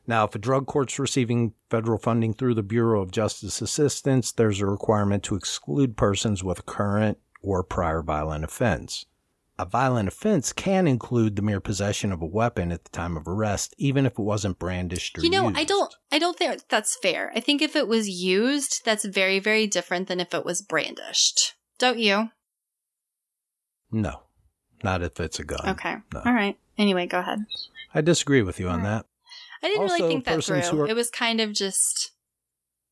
Now, 0.06 0.26
if 0.26 0.36
a 0.36 0.40
drug 0.40 0.68
court's 0.68 1.00
receiving 1.00 1.54
federal 1.70 1.98
funding 1.98 2.34
through 2.34 2.56
the 2.56 2.64
Bureau 2.64 3.02
of 3.02 3.12
Justice 3.12 3.62
Assistance, 3.62 4.34
there's 4.34 4.60
a 4.60 4.66
requirement 4.66 5.24
to 5.24 5.36
exclude 5.36 5.96
persons 5.96 6.44
with 6.44 6.60
a 6.60 6.64
current 6.64 7.20
or 7.42 7.64
prior 7.64 8.02
violent 8.02 8.44
offense. 8.44 9.06
A 9.60 9.66
violent 9.66 10.08
offense 10.08 10.52
can 10.52 10.88
include 10.88 11.36
the 11.36 11.44
mere 11.44 11.60
possession 11.60 12.12
of 12.12 12.22
a 12.24 12.26
weapon 12.26 12.72
at 12.72 12.86
the 12.86 12.90
time 12.90 13.16
of 13.16 13.28
arrest, 13.28 13.76
even 13.78 14.06
if 14.08 14.14
it 14.14 14.20
wasn't 14.20 14.58
brandished 14.58 15.18
or 15.18 15.22
You 15.22 15.30
know, 15.30 15.52
I 15.54 15.64
don't 15.64 15.94
I 16.12 16.18
don't 16.18 16.36
think 16.38 16.64
that's 16.70 16.98
fair. 16.98 17.32
I 17.36 17.40
think 17.40 17.62
if 17.62 17.76
it 17.76 17.88
was 17.88 18.10
used, 18.10 18.82
that's 18.84 19.06
very 19.06 19.38
very 19.40 19.68
different 19.68 20.08
than 20.08 20.20
if 20.20 20.34
it 20.34 20.44
was 20.44 20.64
brandished. 20.64 21.54
Don't 21.78 22.00
you? 22.00 22.30
No, 23.92 24.22
not 24.84 25.04
if 25.04 25.20
it's 25.20 25.40
a 25.40 25.44
gun. 25.44 25.70
Okay. 25.70 25.98
no. 26.14 26.22
All 26.26 26.34
right. 26.34 26.58
Anyway, 26.78 27.06
go 27.06 27.20
ahead. 27.20 27.46
I 27.94 28.02
disagree 28.02 28.42
with 28.42 28.60
you 28.60 28.68
on 28.70 28.80
right. 28.80 28.86
that. 28.86 29.06
I 29.62 29.68
didn't 29.68 29.84
Also, 29.84 29.96
really 29.96 30.10
think 30.14 30.26
that 30.26 30.44
through. 30.44 30.82
are- 30.82 30.88
It 30.88 30.96
was 30.96 31.12
kind 31.12 31.40
of 31.40 31.54
just 31.54 32.12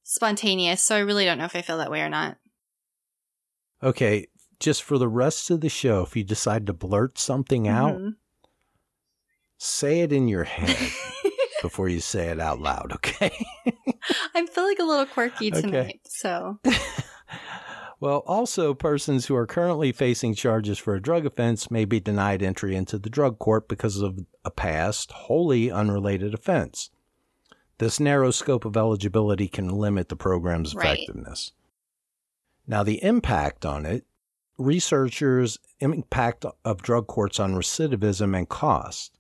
spontaneous, 0.04 0.84
so 0.84 0.96
I 0.96 1.00
really 1.00 1.26
don't 1.26 1.40
know 1.40 1.46
if 1.46 1.56
I 1.56 1.64
feel 1.64 1.80
that 1.80 1.90
way 1.90 2.02
or 2.02 2.10
not. 2.10 2.38
Okay, 3.82 4.28
just 4.62 4.84
for 4.84 4.98
the 4.98 5.08
rest 5.10 5.50
of 5.50 5.60
the 5.62 5.70
show, 5.70 6.04
if 6.04 6.16
you 6.16 6.24
decide 6.24 6.66
to 6.68 6.74
blurt 6.74 7.18
something 7.18 7.68
out, 7.68 7.98
Mhm. 8.00 8.16
say 9.58 10.02
it 10.02 10.14
in 10.14 10.28
your 10.28 10.44
head 10.46 10.78
before 11.62 11.90
you 11.90 12.00
say 12.00 12.28
it 12.30 12.40
out 12.40 12.60
loud, 12.60 12.92
okay? 12.94 13.32
I'm 14.36 14.48
feeling 14.48 14.78
a 14.80 14.86
little 14.86 15.06
quirky 15.06 15.52
Okay. 15.52 15.62
tonight, 15.62 16.02
so 16.06 16.60
well, 18.00 18.24
also, 18.26 18.74
persons 18.74 19.26
who 19.26 19.36
are 19.36 19.46
currently 19.48 19.92
facing 19.92 20.34
charges 20.34 20.78
for 20.80 20.96
a 20.96 21.02
drug 21.02 21.26
offense 21.26 21.70
may 21.70 21.86
be 21.86 22.00
denied 22.00 22.42
entry 22.42 22.76
into 22.76 22.98
the 22.98 23.10
drug 23.10 23.38
court 23.40 23.68
because 23.68 23.98
of 23.98 24.20
a 24.46 24.52
past, 24.52 25.12
wholly 25.12 25.70
unrelated 25.72 26.34
offense. 26.34 26.90
This 27.78 28.00
narrow 28.00 28.30
scope 28.32 28.66
of 28.66 28.78
eligibility 28.78 29.48
can 29.48 29.70
limit 29.70 30.10
the 30.10 30.16
program's 30.16 30.76
Right. 30.76 31.00
effectiveness. 31.00 31.52
Now, 32.68 32.84
the 32.84 33.04
impact 33.04 33.66
on 33.66 33.86
it, 33.88 34.06
researchers' 34.58 35.58
impact 35.80 36.46
of 36.64 36.82
drug 36.82 37.08
courts 37.08 37.40
on 37.40 37.54
recidivism 37.54 38.38
and 38.38 38.48
cost. 38.48 39.18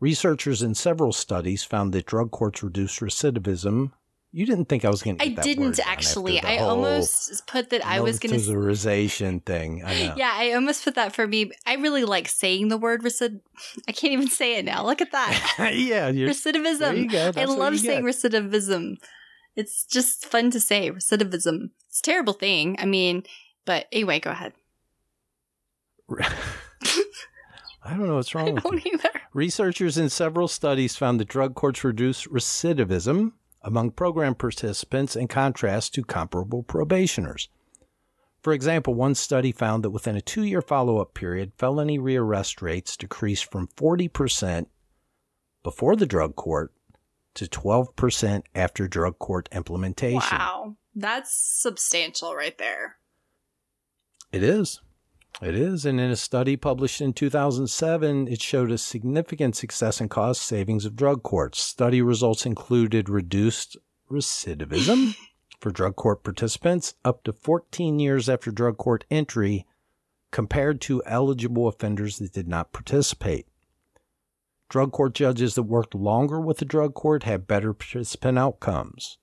Researchers 0.00 0.62
in 0.62 0.74
several 0.74 1.12
studies 1.12 1.64
found 1.64 1.92
that 1.92 2.06
drug 2.06 2.30
courts 2.30 2.62
reduce 2.62 3.00
recidivism. 3.00 3.92
You 4.30 4.44
didn't 4.44 4.66
think 4.66 4.84
I 4.84 4.90
was 4.90 5.02
going 5.02 5.16
to 5.16 5.24
I 5.24 5.30
that 5.30 5.42
didn't 5.42 5.80
actually. 5.80 6.40
I 6.40 6.58
almost 6.58 7.46
put 7.46 7.70
that 7.70 7.84
I 7.84 8.00
was 8.00 8.18
going 8.18 8.38
to 8.38 8.38
notarization 8.38 9.44
thing. 9.44 9.82
I 9.84 10.06
know. 10.06 10.14
Yeah, 10.16 10.30
I 10.32 10.52
almost 10.52 10.84
put 10.84 10.96
that 10.96 11.14
for 11.14 11.26
me. 11.26 11.50
I 11.66 11.76
really 11.76 12.04
like 12.04 12.28
saying 12.28 12.68
the 12.68 12.76
word 12.76 13.02
recid. 13.02 13.40
I 13.88 13.92
can't 13.92 14.12
even 14.12 14.28
say 14.28 14.56
it 14.56 14.66
now. 14.66 14.84
Look 14.84 15.00
at 15.00 15.12
that. 15.12 15.54
yeah, 15.74 16.10
Recidivism. 16.10 16.78
there 16.78 16.94
you 16.94 17.08
go. 17.08 17.32
I 17.36 17.46
love 17.46 17.78
saying 17.78 18.04
get. 18.04 18.14
recidivism. 18.14 18.98
It's 19.56 19.84
just 19.84 20.26
fun 20.26 20.50
to 20.50 20.60
say 20.60 20.90
recidivism. 20.90 21.70
It's 21.88 22.00
a 22.00 22.02
terrible 22.02 22.34
thing. 22.34 22.76
I 22.78 22.84
mean, 22.84 23.24
but 23.68 23.86
anyway, 23.92 24.18
go 24.18 24.30
ahead. 24.30 24.54
I 26.18 27.90
don't 27.90 28.06
know 28.06 28.14
what's 28.14 28.34
wrong 28.34 28.54
with 28.54 28.64
you. 28.64 28.70
don't 28.70 28.86
either. 28.86 29.10
Researchers 29.34 29.98
in 29.98 30.08
several 30.08 30.48
studies 30.48 30.96
found 30.96 31.20
that 31.20 31.28
drug 31.28 31.54
courts 31.54 31.84
reduce 31.84 32.26
recidivism 32.28 33.32
among 33.60 33.90
program 33.90 34.34
participants 34.34 35.14
in 35.16 35.28
contrast 35.28 35.92
to 35.94 36.02
comparable 36.02 36.62
probationers. 36.62 37.50
For 38.40 38.54
example, 38.54 38.94
one 38.94 39.14
study 39.14 39.52
found 39.52 39.84
that 39.84 39.90
within 39.90 40.16
a 40.16 40.22
two 40.22 40.44
year 40.44 40.62
follow 40.62 41.02
up 41.02 41.12
period, 41.12 41.52
felony 41.58 41.98
rearrest 41.98 42.62
rates 42.62 42.96
decreased 42.96 43.50
from 43.52 43.68
40% 43.76 44.64
before 45.62 45.94
the 45.94 46.06
drug 46.06 46.36
court 46.36 46.72
to 47.34 47.44
12% 47.44 48.44
after 48.54 48.88
drug 48.88 49.18
court 49.18 49.50
implementation. 49.52 50.38
Wow. 50.38 50.76
That's 50.94 51.34
substantial 51.34 52.34
right 52.34 52.56
there. 52.56 52.97
It 54.32 54.42
is. 54.42 54.80
It 55.40 55.54
is. 55.54 55.86
And 55.86 56.00
in 56.00 56.10
a 56.10 56.16
study 56.16 56.56
published 56.56 57.00
in 57.00 57.12
2007, 57.12 58.28
it 58.28 58.42
showed 58.42 58.70
a 58.70 58.78
significant 58.78 59.56
success 59.56 60.00
in 60.00 60.08
cost 60.08 60.42
savings 60.42 60.84
of 60.84 60.96
drug 60.96 61.22
courts. 61.22 61.62
Study 61.62 62.02
results 62.02 62.44
included 62.44 63.08
reduced 63.08 63.76
recidivism 64.10 65.14
for 65.60 65.70
drug 65.70 65.96
court 65.96 66.24
participants 66.24 66.94
up 67.04 67.22
to 67.24 67.32
14 67.32 67.98
years 67.98 68.28
after 68.28 68.50
drug 68.50 68.76
court 68.76 69.04
entry 69.10 69.66
compared 70.30 70.80
to 70.82 71.02
eligible 71.06 71.68
offenders 71.68 72.18
that 72.18 72.32
did 72.32 72.48
not 72.48 72.72
participate. 72.72 73.46
Drug 74.68 74.92
court 74.92 75.14
judges 75.14 75.54
that 75.54 75.62
worked 75.62 75.94
longer 75.94 76.38
with 76.40 76.58
the 76.58 76.66
drug 76.66 76.92
court 76.94 77.22
had 77.22 77.46
better 77.46 77.72
participant 77.72 78.38
outcomes. 78.38 79.16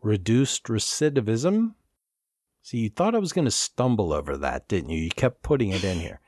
Reduced 0.00 0.64
recidivism 0.64 1.74
See, 2.70 2.78
you 2.78 2.88
thought 2.88 3.14
I 3.16 3.18
was 3.18 3.32
going 3.32 3.46
to 3.46 3.50
stumble 3.50 4.12
over 4.12 4.36
that, 4.36 4.68
didn't 4.68 4.90
you? 4.90 5.02
You 5.02 5.10
kept 5.10 5.42
putting 5.42 5.70
it 5.70 5.82
in 5.82 5.98
here. 5.98 6.20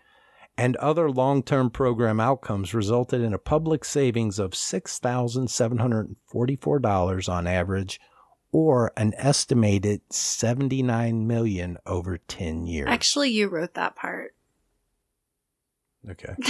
And 0.59 0.75
other 0.79 1.09
long 1.09 1.45
term 1.45 1.71
program 1.71 2.19
outcomes 2.19 2.75
resulted 2.75 3.21
in 3.21 3.33
a 3.33 3.39
public 3.39 3.85
savings 3.85 4.41
of 4.41 4.51
$6,744 4.51 7.29
on 7.29 7.47
average, 7.47 8.01
or 8.51 8.93
an 8.97 9.15
estimated 9.17 10.01
79 10.11 11.29
million 11.29 11.79
over 11.87 12.19
10 12.19 12.67
years. 12.67 12.89
Actually, 12.89 13.31
you 13.31 13.47
wrote 13.47 13.75
that 13.75 13.95
part. 13.95 14.35
Okay. 16.11 16.35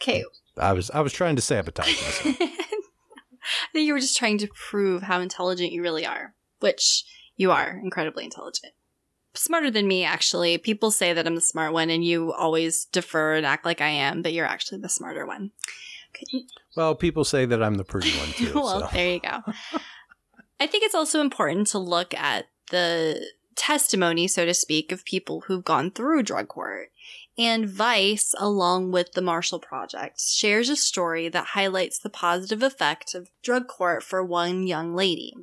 okay. 0.00 0.22
I 0.56 0.72
was 0.72 0.88
I 0.92 1.00
was 1.00 1.12
trying 1.12 1.34
to 1.34 1.42
sabotage 1.42 2.00
myself. 2.00 2.36
I 2.40 2.46
think 3.72 3.88
you 3.88 3.92
were 3.92 3.98
just 3.98 4.16
trying 4.16 4.38
to 4.38 4.46
prove 4.46 5.02
how 5.02 5.18
intelligent 5.18 5.72
you 5.72 5.82
really 5.82 6.06
are, 6.06 6.36
which 6.60 7.02
you 7.42 7.50
are 7.50 7.80
incredibly 7.82 8.22
intelligent. 8.22 8.72
Smarter 9.34 9.68
than 9.68 9.88
me, 9.88 10.04
actually. 10.04 10.56
People 10.58 10.92
say 10.92 11.12
that 11.12 11.26
I'm 11.26 11.34
the 11.34 11.40
smart 11.40 11.72
one, 11.72 11.90
and 11.90 12.04
you 12.04 12.32
always 12.32 12.84
defer 12.84 13.34
and 13.34 13.44
act 13.44 13.64
like 13.64 13.80
I 13.80 13.88
am, 13.88 14.22
but 14.22 14.32
you're 14.32 14.46
actually 14.46 14.80
the 14.80 14.88
smarter 14.88 15.26
one. 15.26 15.50
Okay. 16.14 16.44
Well, 16.76 16.94
people 16.94 17.24
say 17.24 17.44
that 17.46 17.60
I'm 17.60 17.74
the 17.74 17.84
pretty 17.84 18.12
one, 18.16 18.28
too. 18.32 18.52
well, 18.54 18.88
there 18.92 19.14
you 19.14 19.20
go. 19.20 19.42
I 20.60 20.68
think 20.68 20.84
it's 20.84 20.94
also 20.94 21.20
important 21.20 21.66
to 21.68 21.80
look 21.80 22.14
at 22.14 22.46
the 22.70 23.26
testimony, 23.56 24.28
so 24.28 24.44
to 24.44 24.54
speak, 24.54 24.92
of 24.92 25.04
people 25.04 25.42
who've 25.42 25.64
gone 25.64 25.90
through 25.90 26.22
drug 26.22 26.46
court. 26.46 26.92
And 27.36 27.68
Vice, 27.68 28.34
along 28.38 28.92
with 28.92 29.12
the 29.12 29.22
Marshall 29.22 29.58
Project, 29.58 30.20
shares 30.20 30.68
a 30.68 30.76
story 30.76 31.28
that 31.30 31.46
highlights 31.48 31.98
the 31.98 32.10
positive 32.10 32.62
effect 32.62 33.16
of 33.16 33.30
drug 33.42 33.66
court 33.66 34.04
for 34.04 34.22
one 34.22 34.66
young 34.66 34.94
lady. 34.94 35.34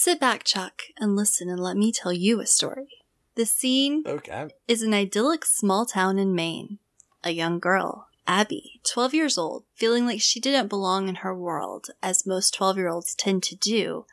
Sit 0.00 0.20
back, 0.20 0.44
Chuck, 0.44 0.82
and 0.96 1.16
listen 1.16 1.48
and 1.48 1.58
let 1.58 1.76
me 1.76 1.90
tell 1.90 2.12
you 2.12 2.40
a 2.40 2.46
story. 2.46 3.02
The 3.34 3.44
scene 3.44 4.04
okay. 4.06 4.46
is 4.68 4.80
an 4.80 4.94
idyllic 4.94 5.44
small 5.44 5.86
town 5.86 6.20
in 6.20 6.36
Maine. 6.36 6.78
A 7.24 7.32
young 7.32 7.58
girl, 7.58 8.06
Abby, 8.24 8.80
12 8.88 9.12
years 9.12 9.36
old, 9.36 9.64
feeling 9.74 10.06
like 10.06 10.20
she 10.20 10.38
didn't 10.38 10.68
belong 10.68 11.08
in 11.08 11.16
her 11.16 11.36
world, 11.36 11.88
as 12.00 12.24
most 12.24 12.54
12 12.54 12.76
year 12.76 12.88
olds 12.88 13.12
tend 13.12 13.42
to 13.42 13.56
do, 13.56 14.06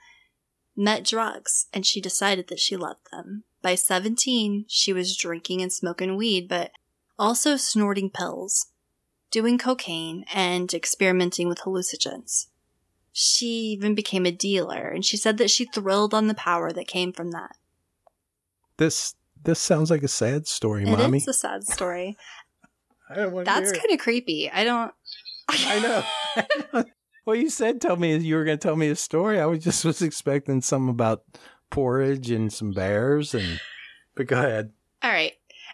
met 0.76 1.06
drugs 1.06 1.68
and 1.72 1.86
she 1.86 2.02
decided 2.02 2.48
that 2.48 2.60
she 2.60 2.76
loved 2.76 3.12
them. 3.12 3.44
By 3.62 3.76
17, 3.76 4.66
she 4.68 4.92
was 4.92 5.16
drinking 5.16 5.62
and 5.62 5.72
smoking 5.72 6.18
weed, 6.18 6.50
but 6.50 6.72
also 7.20 7.58
snorting 7.58 8.10
pills, 8.10 8.72
doing 9.30 9.60
cocaine, 9.60 10.26
and 10.34 10.74
experimenting 10.74 11.48
with 11.48 11.60
hallucinogens. 11.60 12.48
She 13.18 13.46
even 13.46 13.96
became 13.96 14.26
a 14.26 14.32
dealer, 14.32 14.90
and 14.90 15.06
she 15.06 15.16
said 15.16 15.38
that 15.38 15.50
she 15.50 15.64
thrilled 15.64 16.14
on 16.14 16.28
the 16.28 16.34
power 16.34 16.74
that 16.74 16.86
came 16.86 17.14
from 17.14 17.32
that. 17.32 17.56
This 18.76 19.16
this 19.42 19.58
sounds 19.58 19.90
like 19.90 20.04
a 20.04 20.10
sad 20.10 20.48
story, 20.48 20.84
it 20.84 20.90
mommy. 20.90 21.20
It's 21.20 21.28
a 21.30 21.34
sad 21.34 21.64
story. 21.64 22.18
I 23.10 23.16
don't 23.16 23.32
want 23.32 23.46
That's 23.46 23.72
kind 23.72 23.90
of 23.90 24.00
creepy. 24.00 24.52
I 24.52 24.66
don't. 24.66 24.92
I 25.48 26.04
know. 26.74 26.84
well, 27.26 27.38
you 27.38 27.50
said 27.50 27.80
tell 27.80 27.96
me 27.96 28.18
you 28.18 28.36
were 28.36 28.44
going 28.44 28.58
to 28.58 28.62
tell 28.62 28.76
me 28.76 28.90
a 28.90 28.98
story. 28.98 29.40
I 29.40 29.46
was 29.46 29.64
just 29.64 29.86
was 29.86 30.02
expecting 30.02 30.60
some 30.60 30.90
about 30.90 31.24
porridge 31.70 32.32
and 32.32 32.52
some 32.52 32.74
bears, 32.74 33.34
and 33.34 33.62
but 34.16 34.28
go 34.28 34.40
ahead. 34.40 34.74
All 35.02 35.10
right. 35.10 35.32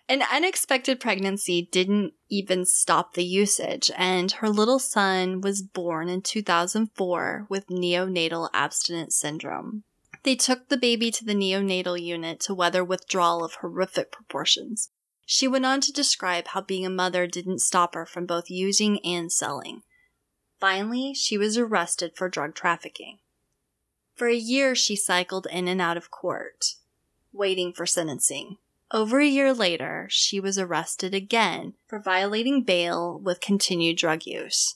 An 0.10 0.24
unexpected 0.32 1.00
pregnancy 1.00 1.70
didn't 1.72 2.14
even 2.30 2.66
stop 2.66 3.14
the 3.14 3.24
usage, 3.24 3.90
and 3.96 4.32
her 4.34 4.50
little 4.50 4.80
son 4.80 5.42
was 5.42 5.62
born 5.62 6.10
in 6.10 6.22
2004 6.22 7.46
with 7.50 7.68
neonatal 7.68 8.50
abstinence 8.54 9.16
syndrome. 9.16 9.84
They 10.24 10.36
took 10.36 10.68
the 10.68 10.78
baby 10.78 11.12
to 11.12 11.26
the 11.26 11.34
neonatal 11.34 12.02
unit 12.02 12.40
to 12.42 12.54
weather 12.54 12.84
withdrawal 12.84 13.44
of 13.44 13.56
horrific 13.56 14.12
proportions. 14.12 14.90
She 15.26 15.48
went 15.48 15.66
on 15.66 15.82
to 15.82 15.94
describe 15.94 16.48
how 16.48 16.62
being 16.62 16.86
a 16.86 16.90
mother 16.90 17.26
didn't 17.26 17.60
stop 17.60 17.96
her 17.96 18.06
from 18.06 18.26
both 18.26 18.50
using 18.50 19.00
and 19.06 19.32
selling. 19.32 19.84
Finally, 20.60 21.14
she 21.14 21.38
was 21.38 21.58
arrested 21.58 22.12
for 22.16 22.30
drug 22.30 22.54
trafficking. 22.54 23.20
For 24.14 24.28
a 24.28 24.36
year, 24.36 24.76
she 24.76 24.96
cycled 24.96 25.48
in 25.50 25.68
and 25.68 25.82
out 25.82 25.98
of 25.98 26.12
court, 26.12 26.76
waiting 27.32 27.74
for 27.74 27.86
sentencing. 27.86 28.58
Over 28.94 29.22
a 29.22 29.26
year 29.26 29.54
later, 29.54 30.08
she 30.10 30.42
was 30.42 30.58
arrested 30.58 31.14
again 31.14 31.76
for 31.88 32.00
violating 32.00 32.64
bail 32.64 33.18
with 33.18 33.40
continued 33.40 33.98
drug 33.98 34.26
use. 34.26 34.76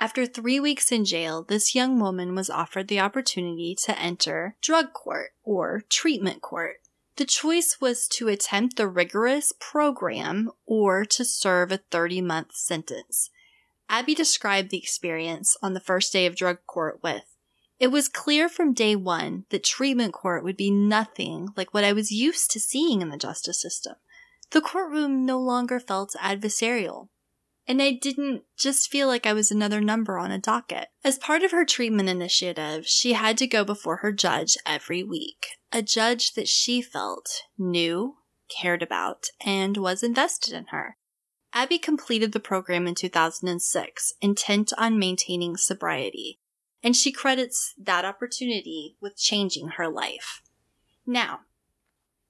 After 0.00 0.24
three 0.24 0.58
weeks 0.58 0.90
in 0.90 1.04
jail, 1.04 1.42
this 1.42 1.74
young 1.74 2.00
woman 2.00 2.34
was 2.34 2.48
offered 2.48 2.88
the 2.88 3.00
opportunity 3.00 3.76
to 3.84 3.98
enter 3.98 4.56
drug 4.62 4.94
court 4.94 5.32
or 5.44 5.84
treatment 5.90 6.40
court. 6.40 6.76
The 7.16 7.26
choice 7.26 7.76
was 7.78 8.08
to 8.08 8.28
attempt 8.28 8.76
the 8.76 8.88
rigorous 8.88 9.52
program 9.60 10.50
or 10.64 11.04
to 11.04 11.24
serve 11.24 11.70
a 11.70 11.76
30 11.90 12.22
month 12.22 12.54
sentence. 12.54 13.28
Abby 13.88 14.14
described 14.14 14.70
the 14.70 14.78
experience 14.78 15.58
on 15.62 15.74
the 15.74 15.80
first 15.80 16.10
day 16.10 16.24
of 16.24 16.34
drug 16.34 16.58
court 16.66 17.00
with 17.02 17.31
it 17.82 17.90
was 17.90 18.08
clear 18.08 18.48
from 18.48 18.72
day 18.72 18.94
one 18.94 19.44
that 19.50 19.64
treatment 19.64 20.12
court 20.12 20.44
would 20.44 20.56
be 20.56 20.70
nothing 20.70 21.48
like 21.56 21.74
what 21.74 21.82
I 21.82 21.92
was 21.92 22.12
used 22.12 22.48
to 22.52 22.60
seeing 22.60 23.02
in 23.02 23.08
the 23.08 23.16
justice 23.16 23.60
system. 23.60 23.94
The 24.52 24.60
courtroom 24.60 25.26
no 25.26 25.40
longer 25.40 25.80
felt 25.80 26.14
adversarial. 26.22 27.08
And 27.66 27.82
I 27.82 27.90
didn't 27.90 28.44
just 28.56 28.88
feel 28.88 29.08
like 29.08 29.26
I 29.26 29.32
was 29.32 29.50
another 29.50 29.80
number 29.80 30.16
on 30.16 30.30
a 30.30 30.38
docket. 30.38 30.90
As 31.02 31.18
part 31.18 31.42
of 31.42 31.50
her 31.50 31.64
treatment 31.64 32.08
initiative, 32.08 32.86
she 32.86 33.14
had 33.14 33.36
to 33.38 33.48
go 33.48 33.64
before 33.64 33.96
her 33.96 34.12
judge 34.12 34.56
every 34.64 35.02
week. 35.02 35.48
A 35.72 35.82
judge 35.82 36.34
that 36.34 36.46
she 36.46 36.82
felt 36.82 37.42
knew, 37.58 38.14
cared 38.60 38.84
about, 38.84 39.26
and 39.44 39.76
was 39.76 40.04
invested 40.04 40.54
in 40.54 40.66
her. 40.66 40.98
Abby 41.52 41.78
completed 41.78 42.30
the 42.30 42.38
program 42.38 42.86
in 42.86 42.94
2006, 42.94 44.14
intent 44.20 44.72
on 44.78 45.00
maintaining 45.00 45.56
sobriety 45.56 46.38
and 46.82 46.96
she 46.96 47.12
credits 47.12 47.74
that 47.78 48.04
opportunity 48.04 48.96
with 49.00 49.16
changing 49.16 49.68
her 49.76 49.88
life. 49.88 50.42
Now, 51.06 51.40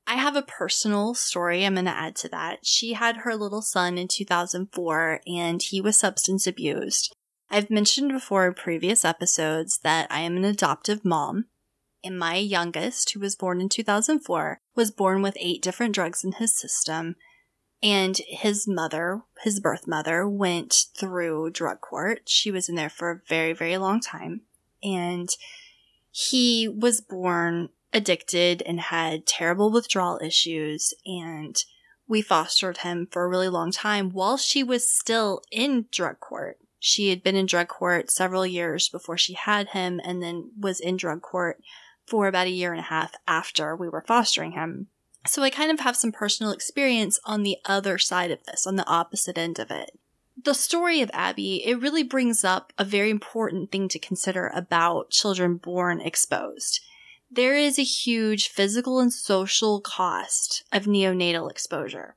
I 0.07 0.15
have 0.17 0.37
a 0.37 0.43
personal 0.43 1.15
story 1.15 1.65
I'm 1.65 1.75
going 1.75 1.87
to 1.87 1.91
add 1.91 2.17
to 2.17 2.29
that. 2.31 2.67
She 2.67 2.95
had 2.95 3.19
her 3.19 3.37
little 3.37 3.62
son 3.62 3.99
in 3.99 4.09
2004 4.09 5.21
and 5.27 5.62
he 5.62 5.81
was 5.81 5.97
substance 5.97 6.47
abused. 6.47 7.15
I've 7.51 7.71
mentioned 7.71 8.12
before 8.12 8.47
in 8.47 8.55
previous 8.55 9.05
episodes 9.05 9.79
that 9.83 10.07
I 10.11 10.21
am 10.21 10.37
an 10.38 10.45
adoptive 10.45 11.05
mom, 11.05 11.47
and 12.03 12.19
my 12.19 12.37
youngest, 12.37 13.12
who 13.12 13.21
was 13.21 13.37
born 13.37 13.61
in 13.61 13.69
2004, 13.69 14.59
was 14.75 14.91
born 14.91 15.21
with 15.21 15.37
eight 15.38 15.62
different 15.62 15.95
drugs 15.95 16.25
in 16.25 16.33
his 16.33 16.59
system. 16.59 17.15
And 17.83 18.16
his 18.29 18.68
mother, 18.68 19.23
his 19.42 19.59
birth 19.59 19.88
mother, 19.88 20.29
went 20.29 20.87
through 20.95 21.51
drug 21.51 21.81
court. 21.81 22.23
She 22.27 22.51
was 22.51 22.68
in 22.68 22.77
there 22.77 22.90
for 22.90 23.11
a 23.11 23.21
very, 23.29 23.53
very 23.53 23.77
long 23.77 24.01
time. 24.01 24.42
And 24.83 25.29
he 26.11 26.68
was 26.68 27.01
born 27.01 27.71
addicted 27.92 28.62
and 28.62 28.81
had 28.81 29.27
terrible 29.27 29.71
withdrawal 29.71 30.21
issues. 30.23 30.95
And 31.05 31.62
we 32.07 32.23
fostered 32.23 32.79
him 32.79 33.09
for 33.11 33.25
a 33.25 33.29
really 33.29 33.49
long 33.49 33.73
time 33.73 34.11
while 34.11 34.37
she 34.37 34.62
was 34.62 34.90
still 34.90 35.42
in 35.51 35.87
drug 35.90 36.21
court. 36.21 36.59
She 36.79 37.11
had 37.11 37.23
been 37.23 37.37
in 37.37 37.47
drug 37.47 37.68
court 37.68 38.11
several 38.11 38.45
years 38.45 38.88
before 38.88 39.16
she 39.16 39.35
had 39.35 39.68
him 39.68 40.01
and 40.05 40.23
then 40.23 40.51
was 40.59 40.81
in 40.81 40.97
drug 40.97 41.23
court 41.23 41.62
for 42.07 42.27
about 42.27 42.49
a 42.49 42.51
year 42.51 42.73
and 42.73 42.81
a 42.81 42.85
half 42.85 43.14
after 43.27 43.75
we 43.77 43.88
were 43.88 44.05
fostering 44.07 44.53
him. 44.53 44.88
So 45.26 45.42
I 45.42 45.50
kind 45.50 45.70
of 45.70 45.80
have 45.80 45.96
some 45.96 46.12
personal 46.12 46.52
experience 46.52 47.18
on 47.24 47.42
the 47.42 47.58
other 47.64 47.98
side 47.98 48.30
of 48.30 48.44
this, 48.44 48.66
on 48.66 48.76
the 48.76 48.87
opposite 48.87 49.38
end 49.38 49.58
of 49.58 49.70
it. 49.70 49.98
The 50.42 50.54
story 50.54 51.00
of 51.00 51.11
Abby, 51.12 51.64
it 51.64 51.80
really 51.80 52.02
brings 52.02 52.42
up 52.44 52.72
a 52.76 52.85
very 52.85 53.11
important 53.11 53.70
thing 53.70 53.88
to 53.88 53.98
consider 53.98 54.48
about 54.48 55.11
children 55.11 55.56
born 55.56 56.00
exposed. 56.00 56.80
There 57.30 57.56
is 57.56 57.78
a 57.78 57.85
huge 57.85 58.48
physical 58.48 58.98
and 58.98 59.12
social 59.12 59.80
cost 59.80 60.64
of 60.72 60.85
neonatal 60.85 61.50
exposure. 61.50 62.16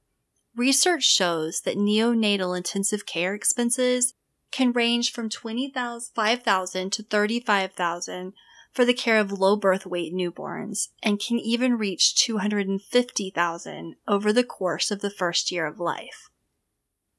Research 0.55 1.03
shows 1.03 1.61
that 1.61 1.77
neonatal 1.77 2.57
intensive 2.57 3.05
care 3.05 3.35
expenses 3.35 4.13
can 4.51 4.71
range 4.71 5.11
from 5.11 5.29
20,000 5.29 6.11
5,000 6.15 6.89
to 6.91 7.03
35,000 7.03 8.33
for 8.75 8.83
the 8.83 8.93
care 8.93 9.21
of 9.21 9.31
low 9.31 9.55
birth 9.55 9.85
weight 9.85 10.13
newborns 10.13 10.89
and 11.01 11.17
can 11.17 11.39
even 11.39 11.77
reach 11.77 12.13
250,000 12.13 13.95
over 14.05 14.33
the 14.33 14.43
course 14.43 14.91
of 14.91 14.99
the 14.99 15.09
first 15.09 15.49
year 15.49 15.65
of 15.65 15.79
life. 15.79 16.29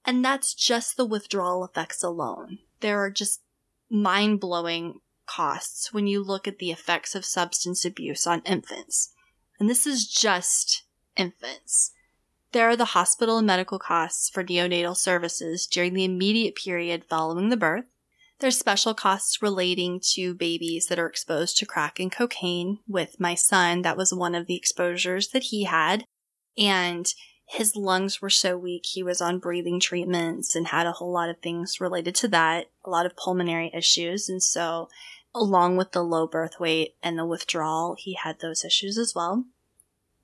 And 0.04 0.22
that's 0.22 0.52
just 0.52 0.98
the 0.98 1.06
withdrawal 1.06 1.64
effects 1.64 2.04
alone. 2.04 2.58
There 2.80 3.00
are 3.00 3.10
just 3.10 3.40
mind-blowing 3.88 5.00
costs 5.24 5.94
when 5.94 6.06
you 6.06 6.22
look 6.22 6.46
at 6.46 6.58
the 6.58 6.70
effects 6.70 7.14
of 7.14 7.24
substance 7.24 7.86
abuse 7.86 8.26
on 8.26 8.42
infants. 8.42 9.14
And 9.58 9.70
this 9.70 9.86
is 9.86 10.06
just 10.06 10.82
infants. 11.16 11.92
There 12.52 12.68
are 12.68 12.76
the 12.76 12.84
hospital 12.84 13.38
and 13.38 13.46
medical 13.46 13.78
costs 13.78 14.28
for 14.28 14.44
neonatal 14.44 14.96
services 14.96 15.66
during 15.66 15.94
the 15.94 16.04
immediate 16.04 16.54
period 16.54 17.06
following 17.08 17.48
the 17.48 17.56
birth. 17.56 17.86
There's 18.38 18.58
special 18.58 18.92
costs 18.92 19.40
relating 19.40 20.00
to 20.12 20.34
babies 20.34 20.86
that 20.88 20.98
are 20.98 21.08
exposed 21.08 21.56
to 21.58 21.66
crack 21.66 21.98
and 21.98 22.12
cocaine. 22.12 22.80
With 22.86 23.18
my 23.18 23.34
son, 23.34 23.82
that 23.82 23.96
was 23.96 24.12
one 24.12 24.34
of 24.34 24.46
the 24.46 24.56
exposures 24.56 25.28
that 25.28 25.44
he 25.44 25.64
had. 25.64 26.04
And 26.58 27.12
his 27.48 27.76
lungs 27.76 28.20
were 28.20 28.30
so 28.30 28.58
weak, 28.58 28.84
he 28.86 29.02
was 29.02 29.20
on 29.20 29.38
breathing 29.38 29.78
treatments 29.80 30.56
and 30.56 30.68
had 30.68 30.86
a 30.86 30.92
whole 30.92 31.12
lot 31.12 31.30
of 31.30 31.38
things 31.38 31.80
related 31.80 32.14
to 32.16 32.28
that, 32.28 32.66
a 32.84 32.90
lot 32.90 33.06
of 33.06 33.16
pulmonary 33.16 33.70
issues. 33.72 34.28
And 34.28 34.42
so, 34.42 34.88
along 35.34 35.76
with 35.76 35.92
the 35.92 36.02
low 36.02 36.26
birth 36.26 36.58
weight 36.58 36.96
and 37.02 37.18
the 37.18 37.24
withdrawal, 37.24 37.94
he 37.98 38.18
had 38.22 38.40
those 38.40 38.64
issues 38.64 38.98
as 38.98 39.12
well. 39.14 39.44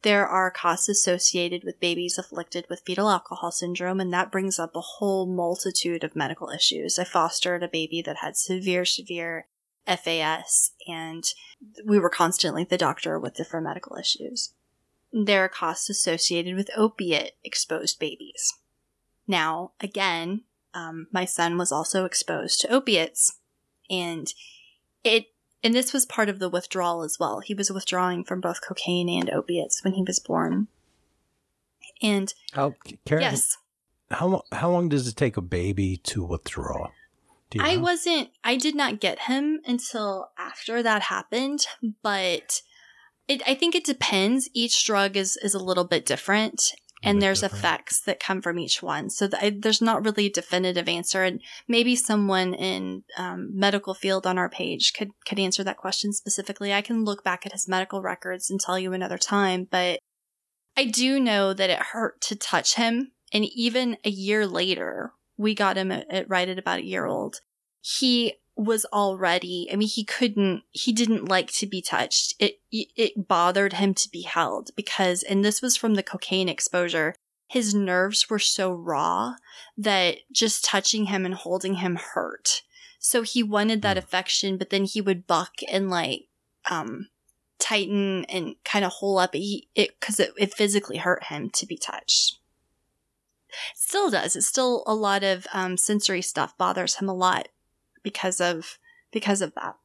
There 0.02 0.26
are 0.26 0.50
costs 0.50 0.88
associated 0.88 1.62
with 1.64 1.78
babies 1.78 2.18
afflicted 2.18 2.66
with 2.68 2.82
fetal 2.84 3.08
alcohol 3.08 3.52
syndrome, 3.52 4.00
and 4.00 4.12
that 4.12 4.32
brings 4.32 4.58
up 4.58 4.74
a 4.74 4.80
whole 4.80 5.26
multitude 5.26 6.02
of 6.02 6.16
medical 6.16 6.50
issues. 6.50 6.98
I 6.98 7.04
fostered 7.04 7.62
a 7.62 7.68
baby 7.68 8.02
that 8.02 8.16
had 8.16 8.36
severe, 8.36 8.84
severe 8.84 9.46
FAS, 9.86 10.72
and 10.88 11.24
we 11.84 12.00
were 12.00 12.10
constantly 12.10 12.64
the 12.64 12.76
doctor 12.78 13.18
with 13.18 13.34
different 13.34 13.64
medical 13.64 13.96
issues. 13.96 14.52
There 15.12 15.44
are 15.44 15.48
costs 15.48 15.88
associated 15.88 16.56
with 16.56 16.70
opiate 16.76 17.36
exposed 17.44 18.00
babies. 18.00 18.54
Now, 19.28 19.72
again, 19.80 20.42
um, 20.74 21.06
my 21.12 21.26
son 21.26 21.58
was 21.58 21.70
also 21.70 22.04
exposed 22.04 22.60
to 22.60 22.72
opiates, 22.72 23.38
and 23.88 24.32
it 25.04 25.26
and 25.62 25.74
this 25.74 25.92
was 25.92 26.06
part 26.06 26.28
of 26.28 26.38
the 26.38 26.48
withdrawal 26.48 27.02
as 27.02 27.18
well. 27.18 27.40
He 27.40 27.54
was 27.54 27.70
withdrawing 27.70 28.24
from 28.24 28.40
both 28.40 28.60
cocaine 28.66 29.08
and 29.08 29.30
opiates 29.30 29.82
when 29.84 29.94
he 29.94 30.02
was 30.02 30.18
born. 30.18 30.68
And 32.02 32.32
how, 32.52 32.74
Karen, 33.04 33.22
yes, 33.22 33.56
how 34.10 34.42
how 34.50 34.70
long 34.70 34.88
does 34.88 35.06
it 35.06 35.16
take 35.16 35.36
a 35.36 35.42
baby 35.42 35.98
to 36.04 36.24
withdraw? 36.24 36.90
I 37.58 37.76
know? 37.76 37.82
wasn't. 37.82 38.30
I 38.42 38.56
did 38.56 38.74
not 38.74 39.00
get 39.00 39.20
him 39.20 39.60
until 39.66 40.30
after 40.38 40.82
that 40.82 41.02
happened, 41.02 41.66
but 42.02 42.62
it, 43.28 43.42
I 43.46 43.54
think 43.54 43.74
it 43.74 43.84
depends. 43.84 44.48
Each 44.52 44.84
drug 44.84 45.16
is 45.16 45.36
is 45.36 45.54
a 45.54 45.62
little 45.62 45.84
bit 45.84 46.06
different, 46.06 46.72
and 47.02 47.20
there's 47.20 47.40
different. 47.40 47.64
effects 47.64 48.00
that 48.02 48.20
come 48.20 48.40
from 48.40 48.58
each 48.58 48.82
one. 48.82 49.10
So 49.10 49.28
th- 49.28 49.54
there's 49.58 49.82
not 49.82 50.04
really 50.04 50.26
a 50.26 50.30
definitive 50.30 50.88
answer, 50.88 51.24
and 51.24 51.40
maybe 51.66 51.96
someone 51.96 52.54
in 52.54 53.04
um, 53.16 53.50
medical 53.54 53.94
field 53.94 54.26
on 54.26 54.38
our 54.38 54.48
page 54.48 54.92
could 54.92 55.10
could 55.26 55.38
answer 55.38 55.64
that 55.64 55.76
question 55.76 56.12
specifically. 56.12 56.72
I 56.72 56.82
can 56.82 57.04
look 57.04 57.24
back 57.24 57.44
at 57.44 57.52
his 57.52 57.68
medical 57.68 58.02
records 58.02 58.50
and 58.50 58.60
tell 58.60 58.78
you 58.78 58.92
another 58.92 59.18
time, 59.18 59.66
but 59.70 59.98
I 60.76 60.86
do 60.86 61.20
know 61.20 61.52
that 61.52 61.70
it 61.70 61.78
hurt 61.78 62.20
to 62.22 62.36
touch 62.36 62.76
him, 62.76 63.12
and 63.32 63.44
even 63.44 63.96
a 64.04 64.10
year 64.10 64.46
later, 64.46 65.12
we 65.36 65.54
got 65.54 65.76
him 65.76 65.90
at, 65.90 66.10
at 66.10 66.28
right 66.28 66.48
at 66.48 66.58
about 66.58 66.78
a 66.78 66.84
year 66.84 67.06
old. 67.06 67.40
He 67.80 68.34
was 68.54 68.84
already 68.92 69.68
i 69.72 69.76
mean 69.76 69.88
he 69.88 70.04
couldn't 70.04 70.62
he 70.70 70.92
didn't 70.92 71.28
like 71.28 71.50
to 71.50 71.66
be 71.66 71.80
touched. 71.80 72.34
It 72.38 72.60
it 72.70 73.28
bothered 73.28 73.74
him 73.74 73.94
to 73.94 74.10
be 74.10 74.22
held 74.22 74.70
because 74.76 75.22
and 75.22 75.44
this 75.44 75.62
was 75.62 75.76
from 75.76 75.94
the 75.94 76.02
cocaine 76.02 76.48
exposure 76.48 77.14
his 77.48 77.74
nerves 77.74 78.30
were 78.30 78.38
so 78.38 78.72
raw 78.72 79.34
that 79.76 80.18
just 80.32 80.64
touching 80.64 81.06
him 81.06 81.26
and 81.26 81.34
holding 81.34 81.74
him 81.76 81.96
hurt. 81.96 82.62
So 82.98 83.22
he 83.22 83.42
wanted 83.42 83.82
that 83.82 83.96
hmm. 83.96 84.04
affection 84.04 84.56
but 84.58 84.70
then 84.70 84.84
he 84.84 85.00
would 85.00 85.26
buck 85.26 85.54
and 85.70 85.90
like 85.90 86.28
um 86.70 87.08
tighten 87.62 88.24
and 88.24 88.56
kind 88.64 88.84
of 88.84 88.90
hole 88.92 89.18
up. 89.18 89.34
He, 89.34 89.68
it 89.74 89.98
because 89.98 90.18
it, 90.18 90.32
it 90.36 90.52
physically 90.52 90.96
hurt 90.96 91.24
him 91.24 91.48
to 91.50 91.64
be 91.64 91.76
touched. 91.76 92.38
Still 93.74 94.10
does. 94.10 94.34
It's 94.34 94.46
still 94.46 94.82
a 94.86 94.94
lot 94.94 95.22
of 95.22 95.46
um, 95.52 95.76
sensory 95.76 96.22
stuff 96.22 96.56
bothers 96.58 96.96
him 96.96 97.08
a 97.08 97.14
lot 97.14 97.48
because 98.02 98.40
of 98.40 98.78
because 99.12 99.42
of 99.42 99.54
that. 99.54 99.76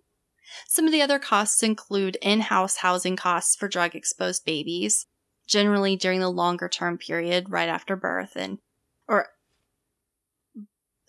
Some 0.67 0.85
of 0.85 0.91
the 0.91 1.01
other 1.01 1.19
costs 1.19 1.61
include 1.61 2.17
in-house 2.21 2.77
housing 2.77 3.17
costs 3.17 3.55
for 3.55 3.67
drug 3.67 3.95
exposed 3.95 4.45
babies, 4.45 5.05
generally 5.47 5.95
during 5.95 6.21
the 6.21 6.29
longer 6.29 6.69
term 6.69 6.97
period 6.97 7.49
right 7.49 7.69
after 7.69 7.95
birth 7.95 8.33
and 8.35 8.59
or 9.07 9.27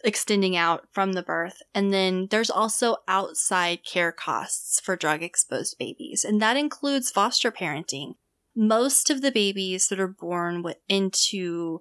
extending 0.05 0.57
out 0.57 0.87
from 0.92 1.12
the 1.12 1.23
birth. 1.23 1.61
And 1.75 1.92
then 1.92 2.29
there's 2.31 2.51
also 2.51 2.99
outside 3.07 3.85
care 3.85 4.12
costs 4.12 4.81
for 4.81 4.97
drug 4.97 5.23
exposed 5.23 5.77
babies, 5.79 6.25
and 6.25 6.40
that 6.42 6.57
includes 6.57 7.11
foster 7.11 7.51
parenting. 7.51 8.14
Most 8.57 9.11
of 9.11 9.23
the 9.23 9.31
babies 9.31 9.88
that 9.88 10.01
are 10.01 10.09
born 10.09 10.64
into 10.88 11.81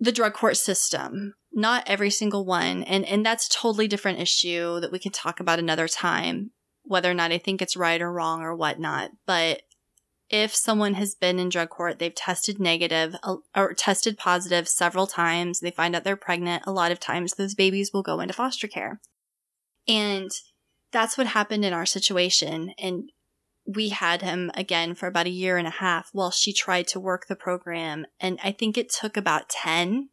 the 0.00 0.12
drug 0.12 0.34
court 0.34 0.56
system 0.56 1.34
not 1.54 1.84
every 1.86 2.10
single 2.10 2.44
one 2.44 2.82
and 2.84 3.04
and 3.06 3.24
that's 3.24 3.46
a 3.46 3.50
totally 3.50 3.88
different 3.88 4.18
issue 4.18 4.80
that 4.80 4.92
we 4.92 4.98
can 4.98 5.12
talk 5.12 5.40
about 5.40 5.58
another 5.58 5.88
time 5.88 6.50
whether 6.84 7.10
or 7.10 7.14
not 7.14 7.32
i 7.32 7.38
think 7.38 7.60
it's 7.60 7.76
right 7.76 8.02
or 8.02 8.12
wrong 8.12 8.42
or 8.42 8.54
whatnot. 8.54 9.10
But 9.26 9.62
if 10.30 10.54
someone 10.54 10.94
has 10.94 11.14
been 11.14 11.38
in 11.38 11.48
drug 11.48 11.68
court 11.68 11.98
they've 11.98 12.14
tested 12.14 12.58
negative 12.58 13.14
or 13.54 13.74
tested 13.74 14.16
positive 14.16 14.68
several 14.68 15.06
times 15.06 15.60
they 15.60 15.70
find 15.70 15.94
out 15.94 16.04
they're 16.04 16.16
pregnant 16.16 16.64
a 16.66 16.72
lot 16.72 16.92
of 16.92 16.98
times 16.98 17.34
those 17.34 17.54
babies 17.54 17.90
will 17.92 18.02
go 18.02 18.20
into 18.20 18.34
foster 18.34 18.66
care. 18.66 19.00
And 19.86 20.30
that's 20.92 21.18
what 21.18 21.26
happened 21.26 21.64
in 21.64 21.72
our 21.72 21.84
situation. 21.84 22.72
And 22.78 23.10
we 23.66 23.90
had 23.90 24.22
him 24.22 24.50
again 24.54 24.94
for 24.94 25.06
about 25.06 25.26
a 25.26 25.30
year 25.30 25.58
and 25.58 25.66
a 25.66 25.70
half 25.70 26.08
while 26.12 26.30
she 26.30 26.52
tried 26.52 26.86
to 26.86 27.00
work 27.00 27.26
the 27.26 27.36
program 27.36 28.06
and 28.20 28.38
i 28.44 28.52
think 28.52 28.76
it 28.76 28.90
took 28.90 29.16
about 29.16 29.48
10 29.48 30.10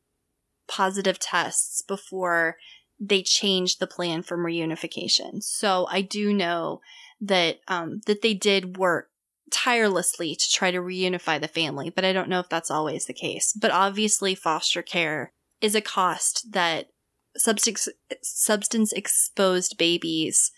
positive 0.71 1.19
tests 1.19 1.81
before 1.81 2.55
they 2.99 3.21
changed 3.21 3.79
the 3.79 3.87
plan 3.87 4.23
from 4.23 4.45
reunification. 4.45 5.43
So 5.43 5.85
I 5.89 6.01
do 6.01 6.33
know 6.33 6.79
that 7.19 7.59
um, 7.67 8.01
that 8.05 8.21
they 8.21 8.33
did 8.33 8.77
work 8.77 9.09
tirelessly 9.51 10.33
to 10.33 10.49
try 10.49 10.71
to 10.71 10.79
reunify 10.79 11.41
the 11.41 11.47
family, 11.47 11.89
but 11.89 12.05
I 12.05 12.13
don't 12.13 12.29
know 12.29 12.39
if 12.39 12.47
that's 12.47 12.71
always 12.71 13.05
the 13.05 13.13
case. 13.13 13.53
But 13.53 13.71
obviously, 13.71 14.33
foster 14.33 14.81
care 14.81 15.33
is 15.59 15.75
a 15.75 15.81
cost 15.81 16.53
that 16.53 16.87
substance 17.35 17.89
substance 18.23 18.93
exposed 18.93 19.77
babies 19.77 20.51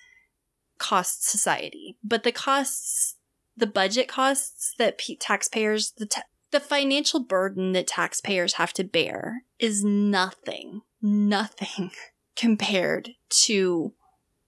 cost 0.77 1.27
society. 1.27 1.97
But 2.03 2.23
the 2.23 2.31
costs, 2.31 3.15
the 3.57 3.67
budget 3.67 4.07
costs 4.07 4.73
that 4.77 5.01
taxpayers, 5.19 5.93
the 5.97 6.09
the 6.53 6.59
financial 6.59 7.19
burden 7.19 7.73
that 7.73 7.87
taxpayers 7.87 8.53
have 8.53 8.71
to 8.73 8.83
bear 8.83 9.43
is 9.59 9.83
nothing, 9.83 10.83
nothing 11.01 11.89
compared 12.35 13.09
to 13.29 13.93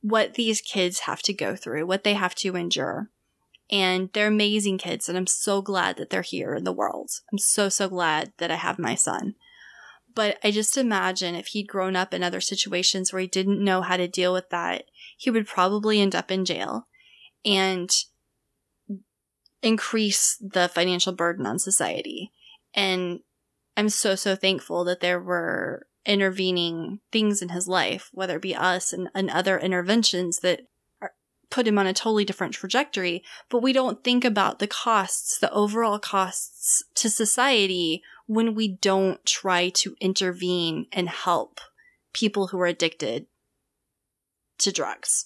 what 0.02 0.36
these 0.36 0.62
kids 0.62 1.02
have 1.02 1.24
to 1.24 1.34
go 1.34 1.56
through, 1.56 1.88
what 1.88 2.04
they 2.04 2.14
have 2.14 2.36
to 2.36 2.56
endure. 2.56 3.10
And 3.72 4.12
they're 4.14 4.28
amazing 4.28 4.78
kids, 4.78 5.10
and 5.10 5.18
I'm 5.18 5.26
so 5.26 5.64
glad 5.64 5.98
that 5.98 6.12
they're 6.12 6.22
here 6.22 6.54
in 6.54 6.64
the 6.64 6.72
world. 6.72 7.10
I'm 7.32 7.40
so, 7.40 7.70
so 7.70 7.90
glad 7.90 8.32
that 8.38 8.52
I 8.52 8.56
have 8.56 8.78
my 8.78 8.94
son. 8.94 9.34
But 10.14 10.38
I 10.44 10.52
just 10.52 10.78
imagine 10.78 11.34
if 11.34 11.48
he'd 11.48 11.68
grown 11.68 11.96
up 11.96 12.14
in 12.14 12.22
other 12.22 12.40
situations 12.40 13.12
where 13.12 13.22
he 13.24 13.28
didn't 13.28 13.64
know 13.64 13.82
how 13.82 13.98
to 13.98 14.08
deal 14.08 14.32
with 14.32 14.52
that, 14.52 14.86
he 15.18 15.32
would 15.32 15.48
probably 15.48 16.00
end 16.00 16.14
up 16.14 16.30
in 16.30 16.46
jail. 16.46 16.88
And 17.44 17.90
increase 19.66 20.38
the 20.40 20.70
financial 20.70 21.12
burden 21.12 21.46
on 21.46 21.58
society. 21.58 22.32
And 22.74 23.22
I'm 23.76 23.90
so, 23.90 24.16
so 24.16 24.36
thankful 24.36 24.84
that 24.86 25.00
there 25.00 25.20
were 25.20 25.88
intervening 26.06 27.00
things 27.12 27.42
in 27.42 27.50
his 27.50 27.68
life, 27.68 28.10
whether 28.14 28.36
it 28.36 28.44
be 28.44 28.56
us 28.56 28.94
and, 28.94 29.10
and 29.16 29.30
other 29.30 29.58
interventions 29.58 30.40
that 30.40 30.62
put 31.50 31.68
him 31.68 31.80
on 31.80 31.88
a 31.88 31.94
totally 31.94 32.26
different 32.26 32.54
trajectory. 32.54 33.24
But 33.50 33.64
we 33.64 33.74
don't 33.74 34.04
think 34.04 34.24
about 34.24 34.60
the 34.60 34.68
costs, 34.68 35.40
the 35.40 35.52
overall 35.52 35.98
costs 35.98 36.84
to 36.96 37.10
society 37.10 38.04
when 38.28 38.54
we 38.54 38.68
don't 38.68 39.26
try 39.26 39.70
to 39.70 39.96
intervene 40.00 40.86
and 40.92 41.10
help 41.10 41.60
people 42.14 42.48
who 42.48 42.60
are 42.60 42.68
addicted 42.68 43.26
to 44.60 44.72
drugs. 44.72 45.26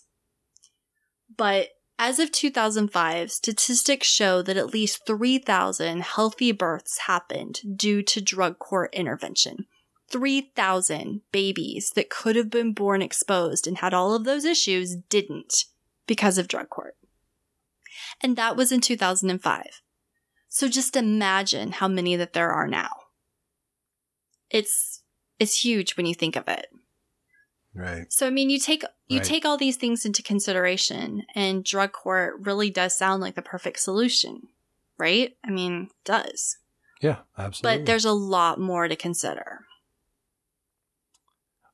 But 1.35 1.69
as 1.99 2.17
of 2.17 2.31
2005, 2.31 3.29
statistics 3.29 4.07
show 4.07 4.41
that 4.41 4.55
at 4.55 4.73
least 4.73 5.05
3,000 5.05 6.01
healthy 6.01 6.53
births 6.53 6.99
happened 6.99 7.59
due 7.75 8.01
to 8.01 8.21
drug 8.21 8.57
court 8.57 8.95
intervention. 8.95 9.65
3,000 10.09 11.21
babies 11.33 11.91
that 11.95 12.09
could 12.09 12.37
have 12.37 12.49
been 12.49 12.73
born 12.73 13.01
exposed 13.01 13.67
and 13.67 13.79
had 13.79 13.93
all 13.93 14.15
of 14.15 14.23
those 14.23 14.45
issues 14.45 14.95
didn't 15.09 15.65
because 16.07 16.37
of 16.37 16.47
drug 16.47 16.69
court. 16.69 16.95
And 18.21 18.37
that 18.37 18.55
was 18.55 18.71
in 18.71 18.79
2005. 18.79 19.81
So 20.47 20.69
just 20.69 20.95
imagine 20.95 21.73
how 21.73 21.89
many 21.89 22.15
that 22.15 22.31
there 22.31 22.49
are 22.49 22.67
now. 22.67 22.89
It's 24.49 25.03
it's 25.37 25.63
huge 25.63 25.95
when 25.95 26.05
you 26.05 26.15
think 26.15 26.35
of 26.35 26.47
it. 26.47 26.67
Right. 27.79 28.11
So 28.11 28.27
I 28.27 28.29
mean, 28.29 28.49
you 28.49 28.59
take 28.59 28.83
you 29.07 29.19
Right. 29.19 29.25
take 29.25 29.45
all 29.45 29.57
these 29.57 29.77
things 29.77 30.05
into 30.05 30.21
consideration, 30.21 31.23
and 31.33 31.63
drug 31.63 31.93
court 31.93 32.35
really 32.41 32.69
does 32.69 32.97
sound 32.97 33.21
like 33.21 33.35
the 33.35 33.41
perfect 33.41 33.79
solution, 33.79 34.49
right? 34.97 35.37
I 35.45 35.49
mean, 35.49 35.83
it 35.83 36.03
does. 36.03 36.57
Yeah, 36.99 37.19
absolutely. 37.37 37.79
But 37.79 37.85
there's 37.85 38.03
a 38.03 38.11
lot 38.11 38.59
more 38.59 38.89
to 38.89 38.97
consider. 38.97 39.61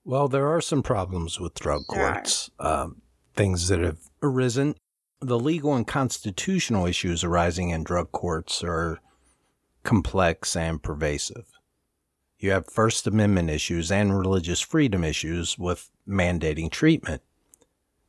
Well, 0.04 0.28
there 0.28 0.48
are 0.48 0.62
some 0.62 0.84
problems 0.84 1.40
with 1.40 1.56
drug 1.56 1.86
There 1.90 2.14
courts, 2.14 2.52
um, 2.60 3.02
things 3.34 3.68
that 3.70 3.80
have 3.80 3.98
arisen. 4.22 4.76
The 5.22 5.40
legal 5.40 5.74
and 5.74 5.88
constitutional 5.88 6.86
issues 6.86 7.24
arising 7.24 7.70
in 7.72 7.84
drug 7.84 8.12
courts 8.12 8.64
are 8.64 9.00
complex 9.82 10.56
and 10.56 10.84
pervasive. 10.84 11.48
You 12.38 12.52
have 12.52 12.70
First 12.70 13.08
Amendment 13.08 13.50
issues 13.50 13.92
and 13.92 14.18
religious 14.18 14.62
freedom 14.62 15.04
issues 15.04 15.58
with 15.58 15.90
mandating 16.08 16.70
treatment. 16.70 17.22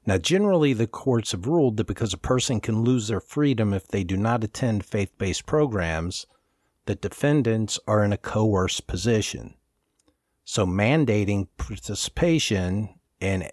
Now, 0.04 0.18
generally, 0.18 0.72
the 0.72 0.86
courts 0.86 1.32
have 1.32 1.46
ruled 1.46 1.76
that 1.76 1.86
because 1.86 2.12
a 2.12 2.18
person 2.18 2.60
can 2.60 2.82
lose 2.82 3.08
their 3.08 3.20
freedom 3.20 3.72
if 3.72 3.88
they 3.88 4.04
do 4.04 4.16
not 4.16 4.44
attend 4.44 4.84
faith 4.84 5.16
based 5.18 5.46
programs, 5.46 6.26
that 6.86 7.00
defendants 7.00 7.78
are 7.88 8.04
in 8.04 8.12
a 8.12 8.16
coerced 8.16 8.86
position. 8.86 9.54
So 10.44 10.64
mandating 10.64 11.48
participation 11.56 13.00
in 13.20 13.50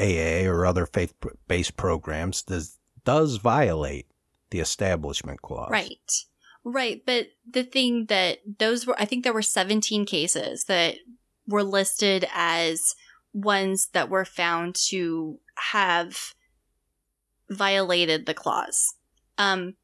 AA 0.00 0.48
or 0.48 0.66
other 0.66 0.86
faith 0.86 1.14
based 1.46 1.76
programs 1.76 2.42
does, 2.42 2.78
does 3.04 3.36
violate 3.36 4.06
the 4.50 4.58
establishment 4.58 5.42
clause. 5.42 5.70
Right. 5.70 6.24
Right. 6.64 7.02
But 7.04 7.28
the 7.48 7.64
thing 7.64 8.06
that 8.06 8.38
those 8.58 8.86
were, 8.86 8.94
I 8.98 9.04
think 9.04 9.24
there 9.24 9.32
were 9.32 9.42
17 9.42 10.06
cases 10.06 10.64
that 10.64 10.96
were 11.46 11.64
listed 11.64 12.26
as 12.32 12.94
ones 13.32 13.88
that 13.92 14.08
were 14.08 14.24
found 14.24 14.76
to 14.88 15.38
have 15.72 16.34
violated 17.50 18.26
the 18.26 18.34
clause. 18.34 18.94
Um, 19.38 19.74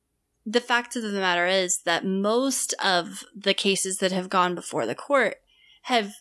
the 0.46 0.60
fact 0.60 0.96
of 0.96 1.02
the 1.02 1.10
matter 1.10 1.46
is 1.46 1.82
that 1.82 2.06
most 2.06 2.74
of 2.82 3.24
the 3.36 3.54
cases 3.54 3.98
that 3.98 4.12
have 4.12 4.28
gone 4.28 4.54
before 4.54 4.86
the 4.86 4.94
court 4.94 5.36
have 5.82 6.12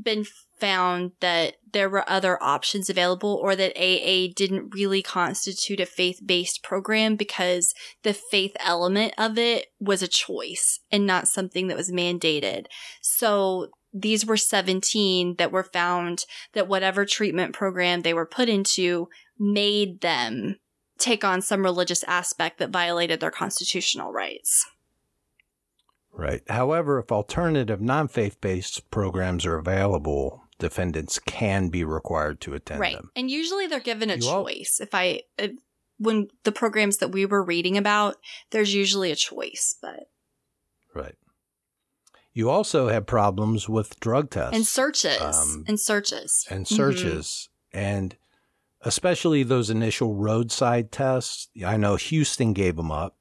been 0.00 0.24
found 0.58 1.12
that 1.20 1.56
there 1.72 1.88
were 1.88 2.08
other 2.08 2.40
options 2.42 2.88
available 2.88 3.38
or 3.42 3.56
that 3.56 3.76
AA 3.76 4.32
didn't 4.34 4.74
really 4.74 5.02
constitute 5.02 5.80
a 5.80 5.86
faith 5.86 6.20
based 6.24 6.62
program 6.62 7.16
because 7.16 7.74
the 8.02 8.14
faith 8.14 8.56
element 8.60 9.12
of 9.18 9.38
it 9.38 9.66
was 9.80 10.02
a 10.02 10.08
choice 10.08 10.80
and 10.90 11.06
not 11.06 11.28
something 11.28 11.66
that 11.68 11.76
was 11.76 11.90
mandated. 11.90 12.66
So 13.00 13.68
these 13.92 14.26
were 14.26 14.36
17 14.36 15.36
that 15.36 15.52
were 15.52 15.64
found 15.64 16.26
that 16.52 16.68
whatever 16.68 17.04
treatment 17.04 17.54
program 17.54 18.02
they 18.02 18.14
were 18.14 18.26
put 18.26 18.48
into 18.48 19.08
made 19.38 20.00
them 20.00 20.56
take 20.98 21.24
on 21.24 21.42
some 21.42 21.64
religious 21.64 22.02
aspect 22.04 22.58
that 22.58 22.70
violated 22.70 23.20
their 23.20 23.30
constitutional 23.30 24.12
rights. 24.12 24.66
Right. 26.12 26.42
However, 26.48 27.00
if 27.00 27.10
alternative 27.10 27.80
non 27.80 28.06
faith 28.06 28.40
based 28.40 28.88
programs 28.90 29.44
are 29.44 29.56
available, 29.56 30.43
defendants 30.58 31.18
can 31.18 31.68
be 31.68 31.84
required 31.84 32.40
to 32.42 32.54
attend 32.54 32.80
right. 32.80 32.94
them. 32.96 33.10
And 33.16 33.30
usually 33.30 33.66
they're 33.66 33.80
given 33.80 34.10
a 34.10 34.16
You 34.16 34.28
all- 34.28 34.44
choice. 34.44 34.78
If 34.80 34.94
I, 34.94 35.22
if, 35.38 35.52
when 35.98 36.28
the 36.44 36.52
programs 36.52 36.98
that 36.98 37.12
we 37.12 37.26
were 37.26 37.42
reading 37.42 37.76
about, 37.76 38.16
there's 38.50 38.74
usually 38.74 39.10
a 39.10 39.16
choice, 39.16 39.76
but, 39.80 40.08
Right. 40.94 41.16
You 42.32 42.50
also 42.50 42.88
have 42.88 43.06
problems 43.06 43.68
with 43.68 43.98
drug 44.00 44.30
tests 44.30 44.54
and 44.56 44.66
searches, 44.66 45.20
Um, 45.20 45.64
and 45.68 45.78
searches. 45.78 46.46
and 46.50 46.66
Mhm. 46.66 46.76
searches 46.76 47.48
and 47.72 48.16
especially 48.80 49.42
those 49.42 49.70
initial 49.70 50.14
roadside 50.14 50.92
tests. 50.92 51.48
I 51.64 51.76
know 51.76 51.96
Houston 51.96 52.52
gave 52.52 52.76
them 52.76 52.90
up. 52.92 53.16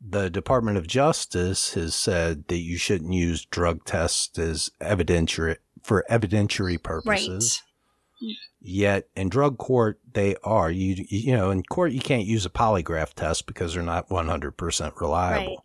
The 0.00 0.30
Department 0.30 0.76
of 0.76 0.86
Justice 0.86 1.72
has 1.74 1.94
said 1.94 2.46
that 2.48 2.58
you 2.58 2.76
shouldn't 2.78 3.12
use 3.12 3.44
drug 3.46 3.84
tests 3.84 4.38
as 4.38 4.70
evidentiary 4.80 5.56
for 5.86 6.04
evidentiary 6.10 6.82
purposes. 6.82 7.62
Right. 8.20 8.34
Yet 8.60 9.08
in 9.14 9.28
drug 9.28 9.56
court 9.58 10.00
they 10.12 10.34
are. 10.42 10.70
You 10.70 11.04
you 11.08 11.36
know 11.36 11.50
in 11.50 11.62
court 11.62 11.92
you 11.92 12.00
can't 12.00 12.26
use 12.26 12.44
a 12.44 12.50
polygraph 12.50 13.14
test 13.14 13.46
because 13.46 13.74
they're 13.74 13.82
not 13.82 14.10
one 14.10 14.26
hundred 14.26 14.56
percent 14.56 14.94
reliable. 15.00 15.64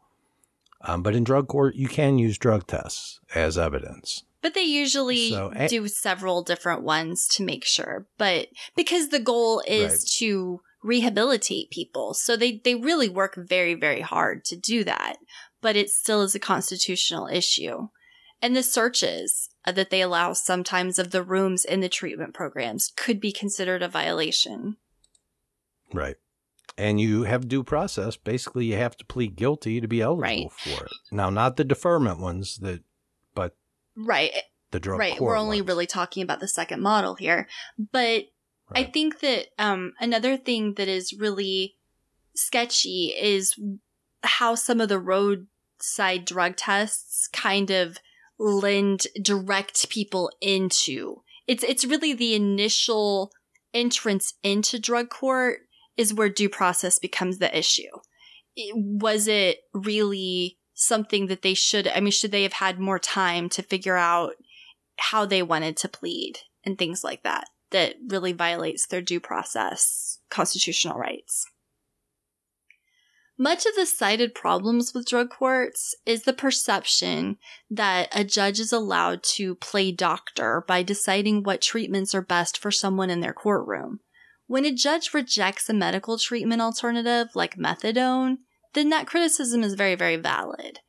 Um, 0.81 1.01
but 1.01 1.15
in 1.15 1.23
drug 1.23 1.47
court 1.47 1.75
you 1.75 1.87
can 1.87 2.19
use 2.19 2.37
drug 2.37 2.67
tests 2.67 3.19
as 3.33 3.57
evidence. 3.57 4.23
But 4.43 4.53
they 4.53 4.63
usually 4.63 5.29
So, 5.29 5.51
do 5.69 5.87
several 5.87 6.43
different 6.43 6.83
ones 6.83 7.27
to 7.29 7.43
make 7.43 7.65
sure. 7.65 8.05
But 8.17 8.47
because 8.75 9.09
the 9.09 9.19
goal 9.19 9.63
is 9.67 9.91
Right. 9.91 10.01
to 10.17 10.61
rehabilitate 10.83 11.69
people. 11.69 12.15
So 12.15 12.35
they, 12.35 12.59
they 12.63 12.73
really 12.73 13.07
work 13.07 13.35
very, 13.37 13.75
very 13.75 14.01
hard 14.01 14.43
to 14.45 14.55
do 14.55 14.83
that. 14.83 15.17
But 15.61 15.75
it 15.75 15.91
still 15.91 16.23
is 16.23 16.33
a 16.33 16.39
constitutional 16.39 17.27
issue. 17.27 17.89
And 18.41 18.55
the 18.55 18.63
searches 18.63 19.50
that 19.65 19.89
they 19.89 20.01
allow 20.01 20.33
sometimes 20.33 20.97
of 20.99 21.11
the 21.11 21.23
rooms 21.23 21.65
in 21.65 21.81
the 21.81 21.89
treatment 21.89 22.33
programs 22.33 22.91
could 22.95 23.19
be 23.19 23.31
considered 23.31 23.81
a 23.83 23.87
violation. 23.87 24.77
Right. 25.93 26.15
And 26.77 26.99
you 27.01 27.23
have 27.23 27.47
due 27.47 27.63
process. 27.63 28.15
Basically, 28.15 28.65
you 28.65 28.77
have 28.77 28.95
to 28.97 29.05
plead 29.05 29.35
guilty 29.35 29.81
to 29.81 29.87
be 29.87 30.01
eligible 30.01 30.21
Right. 30.23 30.51
for 30.51 30.85
it. 30.85 30.91
Now, 31.11 31.29
not 31.29 31.57
the 31.57 31.63
deferment 31.63 32.19
ones 32.19 32.57
that, 32.59 32.81
but 33.35 33.55
Right. 33.95 34.31
the 34.71 34.79
drug 34.79 34.99
right. 34.99 35.19
We're 35.19 35.35
only 35.37 35.61
ones. 35.61 35.67
really 35.67 35.85
talking 35.87 36.23
about 36.23 36.39
the 36.39 36.47
second 36.47 36.81
model 36.81 37.15
here. 37.15 37.47
But 37.77 38.27
I 38.73 38.85
think 38.85 39.19
that 39.19 39.47
um, 39.59 39.93
another 39.99 40.37
thing 40.37 40.75
that 40.75 40.87
is 40.87 41.11
really 41.13 41.75
sketchy 42.35 43.13
is 43.19 43.59
how 44.23 44.55
some 44.55 44.79
of 44.79 44.87
the 44.87 44.97
roadside 44.97 46.23
drug 46.23 46.55
tests 46.55 47.27
kind 47.27 47.69
of 47.69 47.97
lend 48.41 49.05
direct 49.21 49.89
people 49.89 50.31
into 50.41 51.21
it's 51.47 51.63
it's 51.63 51.85
really 51.85 52.13
the 52.13 52.33
initial 52.33 53.31
entrance 53.73 54.33
into 54.43 54.79
drug 54.79 55.09
court 55.09 55.59
is 55.97 56.13
where 56.13 56.29
due 56.29 56.49
process 56.49 56.97
becomes 56.97 57.37
the 57.37 57.55
issue. 57.57 57.91
It- 58.55 58.75
was 58.75 59.27
it 59.27 59.59
really 59.73 60.57
something 60.73 61.27
that 61.27 61.41
they 61.41 61.53
should 61.53 61.87
I 61.87 61.99
mean 61.99 62.11
should 62.11 62.31
they 62.31 62.43
have 62.43 62.53
had 62.53 62.79
more 62.79 62.99
time 62.99 63.49
to 63.49 63.61
figure 63.61 63.97
out 63.97 64.33
how 64.97 65.25
they 65.25 65.43
wanted 65.43 65.77
to 65.77 65.87
plead 65.89 66.39
and 66.65 66.77
things 66.77 67.03
like 67.03 67.23
that 67.23 67.45
that 67.71 67.95
really 68.07 68.33
violates 68.33 68.87
their 68.87 69.01
due 69.01 69.19
process 69.19 70.19
constitutional 70.29 70.97
rights. 70.97 71.45
Much 73.41 73.65
of 73.65 73.73
the 73.73 73.87
cited 73.87 74.35
problems 74.35 74.93
with 74.93 75.07
drug 75.07 75.31
courts 75.31 75.95
is 76.05 76.25
the 76.25 76.31
perception 76.31 77.39
that 77.71 78.07
a 78.11 78.23
judge 78.23 78.59
is 78.59 78.71
allowed 78.71 79.23
to 79.23 79.55
play 79.55 79.91
doctor 79.91 80.63
by 80.67 80.83
deciding 80.83 81.41
what 81.41 81.59
treatments 81.59 82.13
are 82.13 82.21
best 82.21 82.55
for 82.55 82.69
someone 82.69 83.09
in 83.09 83.19
their 83.19 83.33
courtroom. 83.33 83.99
When 84.45 84.63
a 84.63 84.71
judge 84.71 85.11
rejects 85.11 85.67
a 85.67 85.73
medical 85.73 86.19
treatment 86.19 86.61
alternative 86.61 87.29
like 87.33 87.57
methadone, 87.57 88.37
then 88.75 88.89
that 88.89 89.07
criticism 89.07 89.63
is 89.63 89.73
very, 89.73 89.95
very 89.95 90.17
valid. 90.17 90.81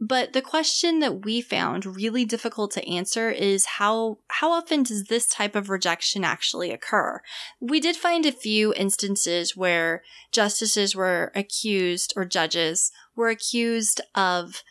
But 0.00 0.32
the 0.32 0.42
question 0.42 1.00
that 1.00 1.24
we 1.24 1.40
found 1.40 1.84
really 1.84 2.24
difficult 2.24 2.70
to 2.72 2.88
answer 2.88 3.30
is 3.30 3.64
how 3.64 4.18
how 4.28 4.52
often 4.52 4.84
does 4.84 5.04
this 5.04 5.26
type 5.26 5.56
of 5.56 5.70
rejection 5.70 6.22
actually 6.22 6.70
occur? 6.70 7.20
We 7.58 7.80
did 7.80 7.96
find 7.96 8.24
a 8.24 8.32
few 8.32 8.72
instances 8.74 9.56
where 9.56 10.04
justices 10.30 10.94
were 10.94 11.32
accused 11.34 12.12
or 12.14 12.24
judges 12.24 12.92
were 13.16 13.28
accused 13.28 14.00
of 14.14 14.62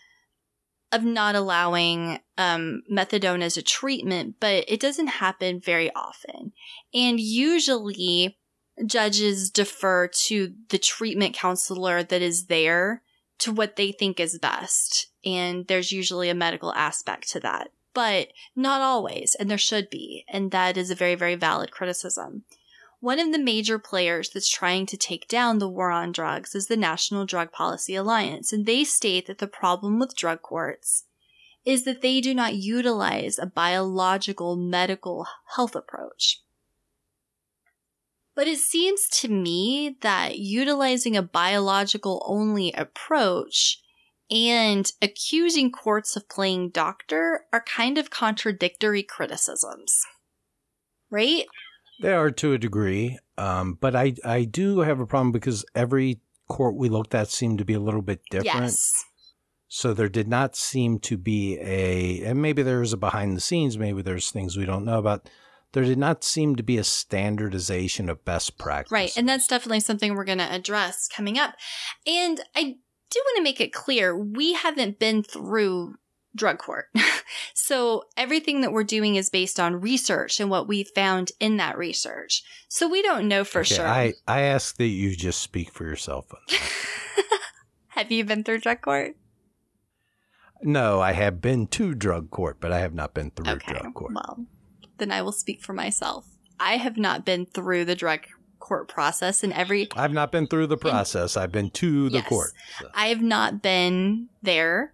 of 0.94 1.04
not 1.04 1.36
allowing 1.36 2.20
um, 2.38 2.84
methadone 2.90 3.42
as 3.42 3.58
a 3.58 3.62
treatment, 3.62 4.36
but 4.40 4.64
it 4.70 4.80
doesn't 4.80 5.08
happen 5.08 5.60
very 5.60 5.94
often. 5.94 6.54
And 6.94 7.20
usually 7.20 8.38
judges 8.86 9.50
defer 9.50 10.08
to 10.08 10.54
the 10.70 10.78
treatment 10.78 11.36
counselor 11.36 12.04
that 12.04 12.22
is 12.22 12.46
there 12.46 13.04
to 13.40 13.52
what 13.52 13.76
they 13.76 13.92
think 13.92 14.20
is 14.20 14.40
best. 14.40 15.08
And 15.26 15.68
there's 15.68 15.92
usually 15.92 16.30
a 16.30 16.36
medical 16.36 16.74
aspect 16.74 17.30
to 17.30 17.40
that, 17.42 17.72
but 17.94 18.30
not 18.56 18.82
always. 18.82 19.36
And 19.36 19.50
there 19.50 19.58
should 19.58 19.90
be. 19.90 20.26
And 20.28 20.52
that 20.52 20.78
is 20.78 20.90
a 20.90 20.96
very, 20.96 21.16
very 21.16 21.36
valid 21.36 21.72
criticism. 21.72 22.44
One 23.00 23.20
of 23.20 23.32
the 23.32 23.40
major 23.40 23.78
players 23.78 24.30
that's 24.30 24.50
trying 24.50 24.88
to 24.88 24.98
take 24.98 25.28
down 25.28 25.60
the 25.60 25.70
war 25.70 25.92
on 25.92 26.12
drugs 26.12 26.56
is 26.56 26.68
the 26.68 26.78
National 26.78 27.26
Drug 27.26 27.52
Policy 27.52 27.94
Alliance. 27.96 28.52
And 28.52 28.66
they 28.66 28.84
state 28.84 29.28
that 29.28 29.38
the 29.38 29.48
problem 29.48 30.00
with 30.00 30.16
drug 30.16 30.42
courts 30.42 31.04
is 31.64 31.84
that 31.84 32.02
they 32.02 32.22
do 32.22 32.34
not 32.34 32.56
utilize 32.56 33.38
a 33.38 33.46
biological 33.46 34.56
medical 34.56 35.28
health 35.56 35.76
approach. 35.76 36.42
But 38.38 38.48
it 38.48 38.60
seems 38.60 39.10
to 39.22 39.30
me 39.30 39.98
that 40.02 40.38
utilizing 40.38 41.18
a 41.18 41.24
biological 41.24 42.24
only 42.28 42.72
approach 42.74 43.82
and 44.30 44.92
accusing 45.02 45.72
courts 45.72 46.16
of 46.16 46.30
playing 46.30 46.70
doctor 46.70 47.46
are 47.52 47.64
kind 47.64 47.98
of 47.98 48.12
contradictory 48.12 49.02
criticisms. 49.02 50.02
Right? 51.10 51.46
They 52.00 52.14
are 52.14 52.30
to 52.30 52.54
a 52.54 52.60
degree. 52.60 53.18
Um, 53.40 53.74
but 53.74 53.96
I, 53.96 54.14
I 54.24 54.44
do 54.44 54.82
have 54.82 55.00
a 55.00 55.08
problem 55.08 55.32
because 55.32 55.66
every 55.74 56.22
court 56.48 56.76
we 56.76 56.90
looked 56.90 57.16
at 57.16 57.30
seemed 57.30 57.58
to 57.58 57.66
be 57.66 57.74
a 57.74 57.80
little 57.80 58.04
bit 58.04 58.22
different. 58.30 58.62
Yes. 58.66 59.04
So 59.68 59.96
there 59.96 60.10
did 60.10 60.28
not 60.28 60.56
seem 60.56 61.00
to 61.00 61.18
be 61.18 61.58
a, 61.60 62.24
and 62.24 62.40
maybe 62.40 62.62
there's 62.62 62.94
a 62.94 62.98
behind 62.98 63.36
the 63.36 63.42
scenes, 63.42 63.80
maybe 63.80 64.04
there's 64.04 64.30
things 64.30 64.56
we 64.56 64.68
don't 64.68 64.86
know 64.86 65.00
about. 65.00 65.28
There 65.74 65.84
did 65.84 65.98
not 65.98 66.24
seem 66.24 66.56
to 66.56 66.64
be 66.64 66.78
a 66.78 66.84
standardization 66.84 68.10
of 68.10 68.24
best 68.26 68.58
practice. 68.58 68.92
Right. 68.92 69.16
And 69.18 69.28
that's 69.28 69.48
definitely 69.48 69.82
something 69.82 70.16
we're 70.16 70.24
going 70.24 70.38
to 70.40 70.52
address 70.52 71.08
coming 71.08 71.38
up. 71.38 71.54
And 72.06 72.40
I 72.56 72.64
do 73.10 73.22
want 73.26 73.38
to 73.38 73.44
make 73.44 73.62
it 73.62 73.74
clear 73.74 74.18
we 74.18 74.54
haven't 74.54 74.98
been 75.00 75.24
through 75.24 75.96
drug 76.36 76.58
court. 76.60 76.86
so 77.54 78.04
everything 78.16 78.62
that 78.62 78.72
we're 78.72 78.84
doing 78.84 79.16
is 79.16 79.30
based 79.30 79.60
on 79.60 79.82
research 79.82 80.40
and 80.40 80.50
what 80.50 80.68
we 80.68 80.84
found 80.84 81.32
in 81.40 81.58
that 81.58 81.78
research. 81.78 82.44
So 82.70 82.88
we 82.88 83.02
don't 83.02 83.28
know 83.28 83.44
for 83.44 83.60
Okay, 83.60 83.76
sure. 83.76 83.88
I, 83.88 84.14
I 84.28 84.42
ask 84.42 84.78
that 84.78 84.86
you 84.88 85.16
just 85.16 85.42
speak 85.42 85.72
for 85.72 85.84
yourself. 85.84 86.28
Have 87.90 88.12
you 88.12 88.24
been 88.24 88.44
through 88.44 88.60
drug 88.60 88.82
court? 88.82 89.16
no, 90.64 91.00
I 91.02 91.12
have 91.12 91.40
been 91.42 91.68
to 91.68 91.94
drug 91.94 92.32
court, 92.32 92.58
but 92.60 92.72
I 92.72 92.80
have 92.80 92.94
not 92.94 93.14
been 93.14 93.30
through 93.32 93.54
Okay. 93.54 93.74
drug 93.74 93.94
court. 93.94 94.14
Well, 94.16 94.46
then 94.98 95.12
I 95.12 95.22
will 95.22 95.32
speak 95.32 95.62
for 95.62 95.74
myself. 95.74 96.26
I 96.60 96.78
have 96.78 96.98
not 96.98 97.26
been 97.26 97.46
through 97.46 97.86
the 97.86 97.96
drug 97.96 98.22
court 98.60 98.88
process 98.88 99.44
and 99.44 99.54
every 99.54 99.88
I've 99.96 100.12
not 100.12 100.32
been 100.32 100.48
through 100.48 100.68
the 100.68 100.78
process. 100.78 101.38
I've 101.38 101.52
been 101.52 101.70
to 101.72 102.10
the 102.10 102.18
Yes. 102.18 102.28
court. 102.28 102.52
So. 102.80 102.90
I 102.94 103.08
have 103.08 103.22
not 103.22 103.62
been 103.62 104.30
there 104.42 104.94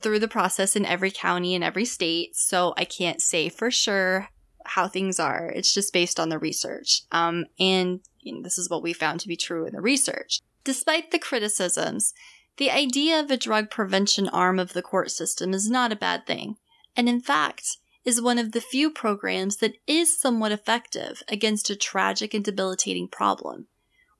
through 0.00 0.18
the 0.18 0.28
process 0.28 0.74
in 0.76 0.84
every 0.86 1.10
county 1.10 1.54
and 1.54 1.62
every 1.62 1.84
state, 1.84 2.36
so 2.36 2.74
I 2.76 2.84
can't 2.84 3.20
say 3.20 3.48
for 3.48 3.70
sure 3.70 4.30
how 4.64 4.88
things 4.88 5.20
are. 5.20 5.48
It's 5.54 5.72
just 5.72 5.92
based 5.92 6.18
on 6.18 6.28
the 6.28 6.38
research. 6.38 7.02
Um, 7.12 7.46
and 7.60 8.00
you 8.20 8.34
know, 8.34 8.42
this 8.42 8.58
is 8.58 8.68
what 8.68 8.82
we 8.82 8.92
found 8.92 9.20
to 9.20 9.28
be 9.28 9.36
true 9.36 9.66
in 9.66 9.72
the 9.74 9.80
research. 9.80 10.40
Despite 10.64 11.12
the 11.12 11.18
criticisms, 11.20 12.12
the 12.56 12.70
idea 12.70 13.20
of 13.20 13.30
a 13.30 13.36
drug 13.36 13.70
prevention 13.70 14.28
arm 14.30 14.58
of 14.58 14.72
the 14.72 14.82
court 14.82 15.10
system 15.10 15.54
is 15.54 15.70
not 15.70 15.92
a 15.92 15.96
bad 15.96 16.26
thing, 16.26 16.56
and 16.96 17.08
in 17.08 17.20
fact, 17.20 17.76
is 18.06 18.22
one 18.22 18.38
of 18.38 18.52
the 18.52 18.60
few 18.60 18.88
programs 18.88 19.56
that 19.56 19.74
is 19.86 20.18
somewhat 20.18 20.52
effective 20.52 21.22
against 21.28 21.68
a 21.68 21.76
tragic 21.76 22.32
and 22.32 22.44
debilitating 22.44 23.08
problem. 23.08 23.66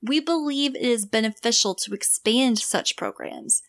We 0.03 0.21
believe 0.21 0.75
it 0.75 0.83
is 0.83 1.07
beneficial 1.07 1.75
to 1.77 1.95
expand 1.95 2.59
such 2.59 2.97
programs, 2.97 3.63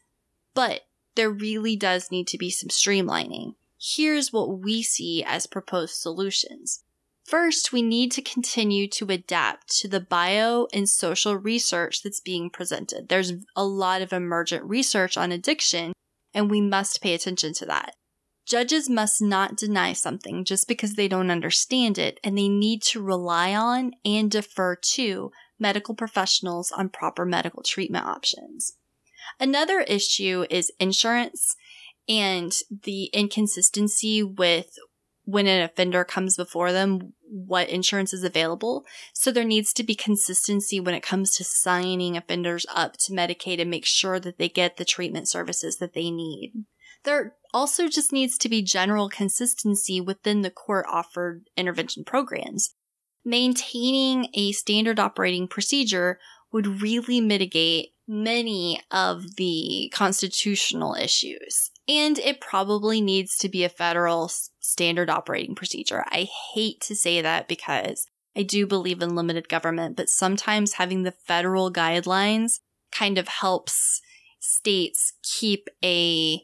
but 0.55 0.81
there 1.15 1.29
really 1.29 1.75
does 1.75 2.11
need 2.11 2.27
to 2.27 2.37
be 2.37 2.49
some 2.49 2.69
streamlining. 2.69 3.53
Here's 3.79 4.33
what 4.33 4.59
we 4.59 4.81
see 4.81 5.23
as 5.23 5.45
proposed 5.45 5.95
solutions. 5.95 6.83
First, 7.23 7.71
we 7.71 7.81
need 7.81 8.11
to 8.13 8.21
continue 8.21 8.87
to 8.87 9.05
adapt 9.11 9.77
to 9.79 9.87
the 9.87 9.99
bio 9.99 10.67
and 10.73 10.89
social 10.89 11.35
research 11.35 12.01
that's 12.01 12.21
being 12.21 12.49
presented. 12.49 13.09
There's 13.09 13.33
a 13.55 13.65
lot 13.65 14.01
of 14.01 14.13
emergent 14.13 14.63
research 14.63 15.17
on 15.17 15.31
addiction, 15.31 15.93
and 16.33 16.49
we 16.49 16.61
must 16.61 17.01
pay 17.01 17.13
attention 17.13 17.53
to 17.55 17.65
that. 17.65 17.95
Judges 18.47 18.89
must 18.89 19.21
not 19.21 19.57
deny 19.57 19.91
something 19.91 20.45
just 20.45 20.69
because 20.69 20.93
they 20.93 21.09
don't 21.09 21.29
understand 21.31 21.97
it, 21.97 22.17
and 22.23 22.37
they 22.37 22.47
need 22.47 22.81
to 22.81 23.03
rely 23.03 23.53
on 23.53 23.91
and 24.05 24.31
defer 24.31 24.75
to 24.75 25.31
medical 25.59 25.93
professionals 25.93 26.71
on 26.71 26.87
proper 26.87 27.25
medical 27.25 27.61
treatment 27.61 28.05
options. 28.05 28.77
Another 29.39 29.81
issue 29.81 30.45
is 30.49 30.71
insurance 30.79 31.55
and 32.07 32.53
the 32.83 33.05
inconsistency 33.05 34.23
with 34.23 34.77
when 35.25 35.45
an 35.45 35.61
offender 35.61 36.05
comes 36.05 36.37
before 36.37 36.71
them, 36.71 37.13
what 37.29 37.67
insurance 37.67 38.13
is 38.13 38.23
available. 38.23 38.85
So 39.13 39.29
there 39.29 39.43
needs 39.43 39.73
to 39.73 39.83
be 39.83 39.93
consistency 39.93 40.79
when 40.79 40.95
it 40.95 41.03
comes 41.03 41.35
to 41.35 41.43
signing 41.43 42.15
offenders 42.15 42.65
up 42.73 42.95
to 42.99 43.11
Medicaid 43.11 43.59
and 43.59 43.69
make 43.69 43.85
sure 43.85 44.21
that 44.21 44.37
they 44.37 44.47
get 44.47 44.77
the 44.77 44.85
treatment 44.85 45.27
services 45.27 45.79
that 45.79 45.93
they 45.93 46.09
need. 46.09 46.53
There 47.07 47.37
also 47.53 47.87
just 47.87 48.11
needs 48.11 48.37
to 48.37 48.49
be 48.49 48.61
general 48.61 49.07
consistency 49.07 50.01
within 50.01 50.41
the 50.41 50.51
court 50.51 50.85
offered 50.89 51.45
intervention 51.55 52.03
programs. 52.03 52.73
Maintaining 53.23 54.27
a 54.33 54.51
standard 54.51 54.99
operating 54.99 55.47
procedure 55.47 56.19
would 56.51 56.81
really 56.81 57.21
mitigate 57.21 57.91
many 58.09 58.81
of 58.91 59.37
the 59.37 59.89
constitutional 59.93 60.95
issues. 60.95 61.71
And 61.87 62.19
it 62.19 62.41
probably 62.41 62.99
needs 62.99 63.37
to 63.37 63.47
be 63.47 63.63
a 63.63 63.69
federal 63.69 64.29
standard 64.59 65.09
operating 65.09 65.55
procedure. 65.55 66.03
I 66.09 66.27
hate 66.53 66.81
to 66.81 66.95
say 66.95 67.21
that 67.21 67.47
because 67.47 68.05
I 68.35 68.43
do 68.43 68.67
believe 68.67 69.01
in 69.01 69.15
limited 69.15 69.47
government, 69.47 69.95
but 69.95 70.09
sometimes 70.09 70.73
having 70.73 71.03
the 71.03 71.13
federal 71.13 71.71
guidelines 71.71 72.59
kind 72.91 73.17
of 73.17 73.29
helps 73.29 74.01
states 74.41 75.13
keep 75.23 75.69
a 75.81 76.41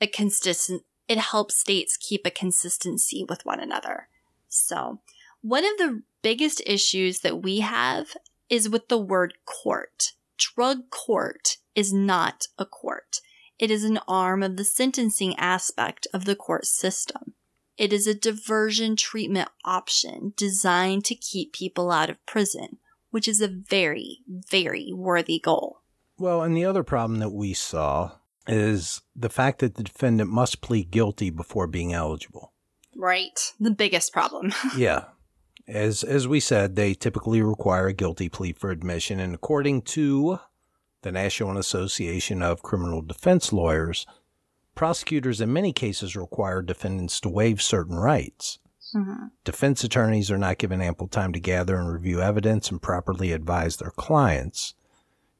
a 0.00 0.06
consistent 0.06 0.82
it 1.08 1.18
helps 1.18 1.56
states 1.56 1.96
keep 1.96 2.26
a 2.26 2.30
consistency 2.30 3.24
with 3.28 3.46
one 3.46 3.60
another. 3.60 4.08
So, 4.48 5.00
one 5.40 5.64
of 5.64 5.78
the 5.78 6.02
biggest 6.22 6.60
issues 6.66 7.20
that 7.20 7.42
we 7.42 7.60
have 7.60 8.16
is 8.48 8.68
with 8.68 8.88
the 8.88 8.98
word 8.98 9.34
court. 9.44 10.12
Drug 10.36 10.90
court 10.90 11.58
is 11.74 11.92
not 11.92 12.48
a 12.58 12.66
court. 12.66 13.20
It 13.58 13.70
is 13.70 13.84
an 13.84 14.00
arm 14.08 14.42
of 14.42 14.56
the 14.56 14.64
sentencing 14.64 15.36
aspect 15.36 16.06
of 16.12 16.24
the 16.24 16.36
court 16.36 16.66
system. 16.66 17.34
It 17.78 17.92
is 17.92 18.06
a 18.06 18.14
diversion 18.14 18.96
treatment 18.96 19.48
option 19.64 20.32
designed 20.36 21.04
to 21.06 21.14
keep 21.14 21.52
people 21.52 21.90
out 21.90 22.10
of 22.10 22.24
prison, 22.26 22.78
which 23.10 23.28
is 23.28 23.40
a 23.40 23.48
very, 23.48 24.20
very 24.28 24.92
worthy 24.92 25.38
goal. 25.38 25.82
Well, 26.18 26.42
and 26.42 26.56
the 26.56 26.64
other 26.64 26.82
problem 26.82 27.20
that 27.20 27.30
we 27.30 27.54
saw 27.54 28.12
is 28.46 29.02
the 29.14 29.28
fact 29.28 29.60
that 29.60 29.74
the 29.74 29.82
defendant 29.82 30.30
must 30.30 30.60
plead 30.60 30.90
guilty 30.90 31.30
before 31.30 31.66
being 31.66 31.92
eligible. 31.92 32.52
Right. 32.94 33.52
The 33.60 33.70
biggest 33.70 34.12
problem. 34.12 34.52
yeah. 34.76 35.04
As 35.68 36.04
as 36.04 36.28
we 36.28 36.38
said, 36.38 36.76
they 36.76 36.94
typically 36.94 37.42
require 37.42 37.88
a 37.88 37.92
guilty 37.92 38.28
plea 38.28 38.52
for 38.52 38.70
admission, 38.70 39.18
and 39.18 39.34
according 39.34 39.82
to 39.82 40.38
the 41.02 41.10
National 41.10 41.58
Association 41.58 42.42
of 42.42 42.62
Criminal 42.62 43.02
Defense 43.02 43.52
Lawyers, 43.52 44.06
prosecutors 44.76 45.40
in 45.40 45.52
many 45.52 45.72
cases 45.72 46.16
require 46.16 46.62
defendants 46.62 47.20
to 47.20 47.28
waive 47.28 47.60
certain 47.60 47.96
rights. 47.96 48.58
Mhm. 48.94 49.30
Defense 49.44 49.82
attorneys 49.82 50.30
are 50.30 50.38
not 50.38 50.58
given 50.58 50.80
ample 50.80 51.08
time 51.08 51.32
to 51.32 51.40
gather 51.40 51.76
and 51.76 51.92
review 51.92 52.20
evidence 52.20 52.70
and 52.70 52.80
properly 52.80 53.32
advise 53.32 53.76
their 53.76 53.90
clients. 53.90 54.74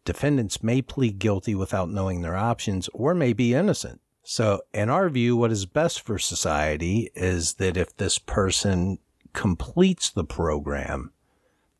Defendants 0.07 0.63
may 0.63 0.81
plead 0.81 1.19
guilty 1.19 1.55
without 1.57 1.91
knowing 1.91 2.23
their 2.23 2.37
options 2.37 2.89
or 2.95 3.13
may 3.13 3.33
be 3.33 3.55
innocent. 3.55 4.01
So, 4.23 4.63
in 4.73 4.89
our 4.89 5.09
view, 5.09 5.37
what 5.37 5.51
is 5.51 5.67
best 5.67 6.01
for 6.01 6.17
society 6.17 7.11
is 7.17 7.55
that 7.55 7.77
if 7.77 7.97
this 7.97 8.19
person 8.19 8.99
completes 9.33 10.09
the 10.11 10.25
program, 10.25 11.13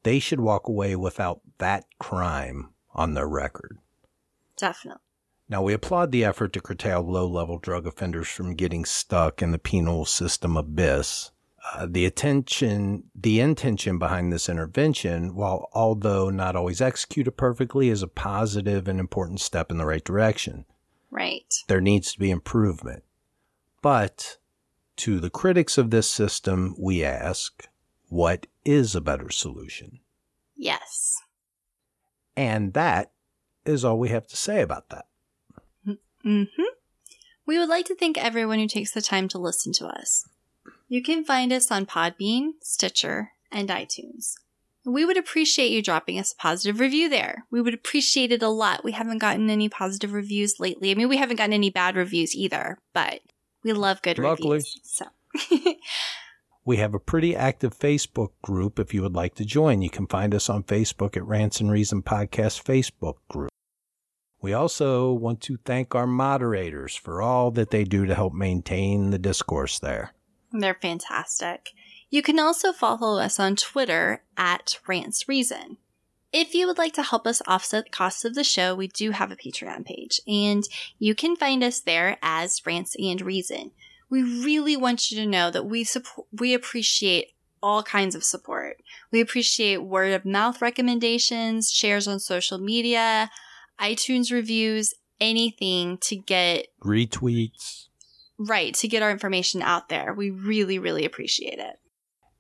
they 0.03 0.19
should 0.19 0.41
walk 0.41 0.67
away 0.69 0.97
without 0.97 1.41
that 1.59 1.85
crime 2.01 2.71
on 2.95 3.15
their 3.15 3.29
record. 3.29 3.79
Definitely. 4.57 5.03
Now, 5.49 5.63
we 5.63 5.73
applaud 5.73 6.11
the 6.11 6.25
effort 6.25 6.53
to 6.55 6.61
curtail 6.61 7.03
low 7.03 7.29
level 7.29 7.59
drug 7.59 7.87
offenders 7.87 8.29
from 8.29 8.57
getting 8.57 8.85
stuck 8.85 9.41
in 9.41 9.53
the 9.53 9.59
penal 9.59 10.05
system 10.05 10.57
abyss. 10.57 11.31
Uh, 11.75 11.87
the 11.91 12.07
attention, 12.07 13.05
the 13.15 13.41
intention 13.41 13.99
behind 13.99 14.33
this 14.33 14.49
intervention, 14.49 15.35
while 15.35 15.69
although 15.73 16.31
not 16.31 16.55
always 16.55 16.81
executed 16.81 17.33
perfectly, 17.33 17.89
is 17.89 18.03
a 18.03 18.09
positive 18.09 18.87
and 18.87 19.01
important 19.01 19.41
step 19.41 19.71
in 19.71 19.79
the 19.79 19.87
right 19.87 20.05
direction. 20.05 20.65
Right. 21.11 21.53
There 21.67 21.81
needs 21.81 22.13
to 22.13 22.19
be 22.19 22.31
improvement. 22.31 23.03
But 23.83 24.39
to 24.97 25.19
the 25.19 25.31
critics 25.31 25.77
of 25.77 25.91
this 25.91 26.09
system, 26.09 26.75
we 26.79 27.05
ask, 27.05 27.69
what 28.09 28.47
is 28.65 28.95
a 28.95 29.01
better 29.01 29.31
solution? 29.31 30.01
Yes. 30.55 31.17
And 32.37 32.75
that 32.75 33.13
is 33.65 33.85
all 33.85 33.99
we 33.99 34.11
have 34.11 34.27
to 34.29 34.37
say 34.37 34.63
about 34.63 34.89
that. 34.91 35.07
hmm 36.23 36.45
We 37.45 37.59
would 37.59 37.69
like 37.69 37.87
to 37.87 37.97
thank 37.97 38.19
everyone 38.19 38.59
who 38.59 38.69
takes 38.69 38.93
the 38.93 39.03
time 39.03 39.27
to 39.29 39.39
listen 39.39 39.73
to 39.75 39.87
us. 39.87 40.29
You 40.89 41.03
can 41.03 41.25
find 41.25 41.53
us 41.53 41.71
on 41.71 41.87
Podbean, 41.87 42.53
Stitcher, 42.63 43.33
and 43.51 43.69
iTunes. 43.69 44.35
We 44.85 45.05
would 45.05 45.17
appreciate 45.17 45.73
you 45.73 45.83
dropping 45.83 46.19
us 46.19 46.33
a 46.33 46.37
positive 46.37 46.79
review 46.79 47.09
there. 47.09 47.45
We 47.51 47.61
would 47.61 47.75
appreciate 47.75 48.31
it 48.31 48.43
a 48.43 48.49
lot. 48.49 48.85
We 48.85 48.93
haven't 48.93 49.19
gotten 49.19 49.51
any 49.51 49.69
positive 49.69 50.13
reviews 50.13 50.61
lately. 50.61 50.93
I 50.93 50.95
mean, 50.95 51.09
we 51.09 51.17
haven't 51.17 51.37
gotten 51.37 51.53
any 51.53 51.71
bad 51.71 51.97
reviews 51.97 52.37
either, 52.37 52.79
but 52.95 53.21
we 53.65 53.73
love 53.73 54.01
good 54.03 54.19
Luckily. 54.19 54.59
reviews. 54.59 54.81
So 54.85 55.07
We 56.67 56.79
have 56.79 56.95
a 56.95 56.99
pretty 56.99 57.37
active 57.37 57.79
Facebook 57.79 58.31
group 58.43 58.81
if 58.81 58.93
you 58.93 59.01
would 59.03 59.15
like 59.15 59.37
to 59.37 59.45
join. 59.45 59.83
You 59.83 59.91
can 59.91 60.09
find 60.09 60.35
us 60.35 60.51
on 60.51 60.65
Facebook 60.65 61.17
at 61.17 61.25
Rants 61.25 61.61
and 61.61 61.71
Reason 61.71 62.03
Podcast 62.03 62.65
Facebook 62.65 63.19
group. 63.29 63.51
We 64.43 64.53
also 64.53 65.13
want 65.13 65.41
to 65.43 65.59
thank 65.65 65.95
our 65.95 66.09
moderators 66.09 66.97
for 66.97 67.23
all 67.23 67.53
that 67.53 67.71
they 67.71 67.85
do 67.85 68.05
to 68.07 68.17
help 68.17 68.33
maintain 68.33 69.11
the 69.11 69.19
discourse 69.19 69.79
there. 69.79 70.13
They're 70.53 70.79
fantastic. 70.81 71.71
You 72.11 72.23
can 72.23 72.39
also 72.39 72.73
follow 72.73 73.21
us 73.21 73.41
on 73.41 73.57
Twitter 73.57 74.23
at 74.37 74.79
Rants 74.87 75.29
Reason. 75.29 75.79
If 76.33 76.55
you 76.55 76.67
would 76.67 76.79
like 76.79 76.93
to 76.95 77.03
help 77.03 77.27
us 77.27 77.43
offset 77.47 77.85
the 77.85 77.91
costs 77.91 78.25
of 78.25 78.35
the 78.35 78.45
show, 78.45 78.75
we 78.75 78.89
do 78.89 79.13
have 79.13 79.31
a 79.31 79.37
Patreon 79.37 79.85
page, 79.85 80.21
and 80.27 80.65
you 80.99 81.15
can 81.15 81.37
find 81.37 81.65
us 81.65 81.81
there 81.81 82.19
as 82.23 82.63
Rants 82.67 82.95
and 82.99 83.21
Reason 83.21 83.71
we 84.09 84.23
really 84.23 84.77
want 84.77 85.11
you 85.11 85.19
to 85.19 85.27
know 85.27 85.51
that 85.51 85.67
we 85.67 85.85
support, 85.85 86.27
we 86.33 86.55
appreciate 86.55 87.33
all 87.63 87.83
kinds 87.83 88.15
of 88.15 88.23
support. 88.23 88.81
We 89.11 89.21
appreciate 89.21 89.79
word 89.79 90.13
of 90.13 90.25
mouth 90.25 90.63
recommendations, 90.63 91.71
shares 91.71 92.07
on 92.07 92.21
social 92.21 92.59
media, 92.59 93.31
iTunes 93.81 94.31
reviews, 94.31 94.95
anything 95.21 95.99
to 95.99 96.17
get 96.17 96.69
retweets. 96.83 97.89
Right, 98.39 98.75
to 98.75 98.89
get 98.89 99.03
our 99.03 99.11
information 99.11 99.63
out 99.63 99.89
there. 99.89 100.13
We 100.13 100.31
really, 100.31 100.79
really 100.79 101.05
appreciate 101.05 101.59
it. 101.59 101.77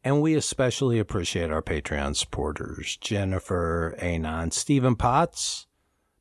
And 0.05 0.21
we 0.23 0.35
especially 0.35 0.99
appreciate 0.99 1.51
our 1.51 1.63
Patreon 1.63 2.15
supporters 2.15 2.97
Jennifer, 2.99 3.97
Anon, 3.99 4.53
Stephen 4.53 4.95
Potts, 4.95 5.67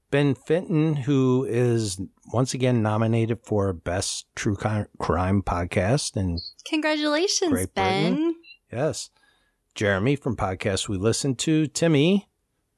Ben 0.09 0.33
Fenton, 0.33 0.95
who 0.95 1.45
is 1.47 1.99
once 2.33 2.53
again 2.53 2.81
nominated 2.81 3.41
for 3.43 3.73
Best 3.73 4.25
True 4.35 4.55
Crime 4.55 5.43
Podcast. 5.43 6.15
And 6.15 6.39
congratulations, 6.67 7.51
Great 7.51 7.73
Ben. 7.75 8.35
Yes. 8.71 9.09
Jeremy 9.75 10.15
from 10.15 10.37
Podcast 10.37 10.87
We 10.87 10.97
Listen 10.97 11.35
to, 11.35 11.67
Timmy, 11.67 12.29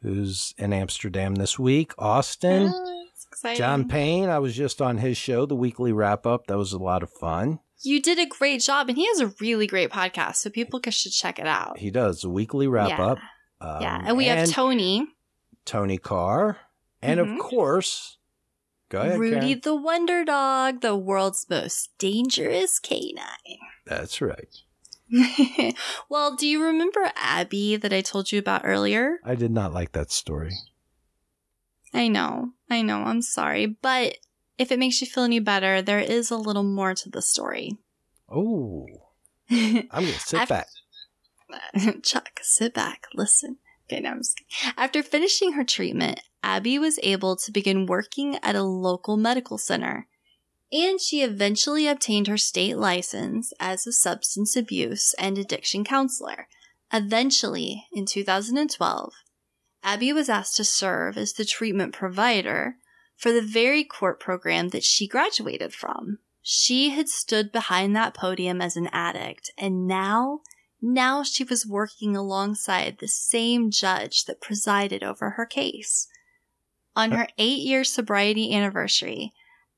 who's 0.02 0.56
in 0.58 0.74
Amsterdam 0.74 1.36
this 1.36 1.60
week, 1.60 1.94
Austin, 1.98 2.74
oh, 3.44 3.54
John 3.56 3.88
Payne. 3.88 4.30
I 4.30 4.40
was 4.40 4.56
just 4.56 4.82
on 4.82 4.98
his 4.98 5.18
show, 5.18 5.46
the 5.46 5.56
weekly 5.56 5.92
wrap 5.92 6.26
up. 6.26 6.48
That 6.48 6.58
was 6.58 6.74
a 6.74 6.78
lot 6.78 7.04
of 7.04 7.10
fun. 7.10 7.60
You 7.82 8.02
did 8.02 8.18
a 8.18 8.26
great 8.26 8.62
job, 8.62 8.90
and 8.90 8.98
he 8.98 9.06
has 9.08 9.20
a 9.20 9.34
really 9.40 9.68
great 9.68 9.92
podcast, 9.92 10.38
so 10.38 10.50
people 10.50 10.82
should 10.90 11.12
check 11.12 11.38
it 11.38 11.46
out. 11.46 11.78
He 11.78 11.92
does 11.92 12.24
a 12.24 12.30
weekly 12.30 12.68
wrap 12.68 12.90
yeah. 12.90 13.06
up. 13.06 13.18
Um, 13.62 13.82
yeah, 13.82 14.04
and 14.06 14.18
we 14.18 14.28
and 14.28 14.40
have 14.40 14.50
Tony, 14.50 15.08
Tony 15.66 15.98
Carr, 15.98 16.58
and 17.02 17.20
mm-hmm. 17.20 17.34
of 17.34 17.40
course, 17.40 18.18
go 18.90 19.02
ahead, 19.02 19.20
Rudy 19.20 19.40
Karen. 19.40 19.62
the 19.64 19.76
Wonder 19.76 20.26
Dog, 20.26 20.82
the 20.82 20.96
world's 20.96 21.46
most 21.50 21.90
dangerous 21.98 22.80
canine. 22.80 23.60
That's 23.86 24.22
right. 24.22 24.56
well, 26.10 26.36
do 26.36 26.48
you 26.48 26.64
remember 26.64 27.12
Abby 27.16 27.78
that 27.78 27.94
I 27.94 28.02
told 28.02 28.32
you 28.32 28.40
about 28.40 28.62
earlier? 28.64 29.20
I 29.24 29.36
did 29.36 29.52
not 29.52 29.74
like 29.74 29.94
that 29.94 30.12
story. 30.12 30.54
I 31.94 32.08
know. 32.08 32.52
I 32.70 32.82
know. 32.82 33.04
I'm 33.04 33.22
sorry. 33.22 33.66
But 33.66 34.18
if 34.58 34.72
it 34.72 34.80
makes 34.80 35.02
you 35.02 35.08
feel 35.08 35.24
any 35.24 35.40
better, 35.40 35.82
there 35.82 36.00
is 36.00 36.32
a 36.32 36.38
little 36.38 36.64
more 36.64 36.94
to 36.94 37.10
the 37.10 37.22
story. 37.22 37.78
Oh. 38.30 38.86
I'm 39.50 39.88
going 39.90 40.14
to 40.14 40.20
sit 40.20 40.50
back. 40.50 40.68
Chuck, 42.04 42.40
sit 42.42 42.74
back. 42.74 43.08
Listen. 43.14 43.58
Okay, 43.90 44.02
now 44.02 44.12
I'm 44.12 44.20
just 44.20 44.42
After 44.76 45.02
finishing 45.02 45.54
her 45.54 45.64
treatment, 45.64 46.20
Abby 46.44 46.78
was 46.78 47.00
able 47.04 47.38
to 47.38 47.52
begin 47.52 47.86
working 47.86 48.38
at 48.44 48.56
a 48.56 48.64
local 48.64 49.16
medical 49.16 49.58
center. 49.58 50.08
And 50.72 51.00
she 51.00 51.24
eventually 51.24 51.88
obtained 51.88 52.28
her 52.28 52.38
state 52.38 52.78
license 52.78 53.54
as 53.60 53.88
a 53.88 53.94
substance 53.94 54.58
abuse 54.58 55.14
and 55.18 55.38
addiction 55.38 55.86
counselor. 55.86 56.48
Eventually, 56.92 57.86
in 57.94 58.06
2012, 58.06 59.14
Abby 59.88 60.12
was 60.12 60.28
asked 60.28 60.58
to 60.58 60.66
serve 60.66 61.18
as 61.18 61.32
the 61.32 61.46
treatment 61.46 61.94
provider 61.94 62.76
for 63.16 63.32
the 63.32 63.42
very 63.42 63.86
court 63.86 64.20
program 64.20 64.68
that 64.70 64.84
she 64.84 65.08
graduated 65.08 65.74
from. 65.74 66.20
She 66.42 66.90
had 66.90 67.08
stood 67.08 67.54
behind 67.54 67.96
that 67.96 68.14
podium 68.14 68.62
as 68.62 68.76
an 68.76 68.90
addict, 68.92 69.50
and 69.58 69.88
now 69.88 70.42
now 70.82 71.24
she 71.24 71.46
was 71.46 71.66
working 71.66 72.18
alongside 72.18 72.98
the 72.98 73.08
same 73.08 73.72
judge 73.72 74.26
that 74.26 74.42
presided 74.42 75.04
over 75.04 75.32
her 75.32 75.46
case. 75.46 76.10
On 76.94 77.12
her 77.12 77.30
eight 77.38 77.60
year 77.60 77.86
sobriety 77.86 78.54
anniversary, 78.54 79.32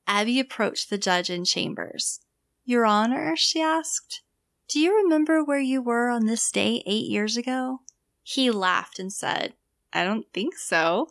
Abby 0.07 0.39
approached 0.39 0.89
the 0.89 0.97
judge 0.97 1.29
in 1.29 1.45
chambers. 1.45 2.19
Your 2.65 2.83
Honor, 2.83 3.35
she 3.35 3.61
asked, 3.61 4.23
do 4.67 4.79
you 4.79 4.95
remember 4.95 5.43
where 5.43 5.59
you 5.59 5.83
were 5.83 6.09
on 6.09 6.25
this 6.25 6.49
day 6.49 6.81
eight 6.87 7.07
years 7.07 7.37
ago? 7.37 7.81
He 8.23 8.49
laughed 8.49 8.97
and 8.97 9.13
said, 9.13 9.53
I 9.93 10.03
don't 10.03 10.25
think 10.33 10.55
so. 10.55 11.09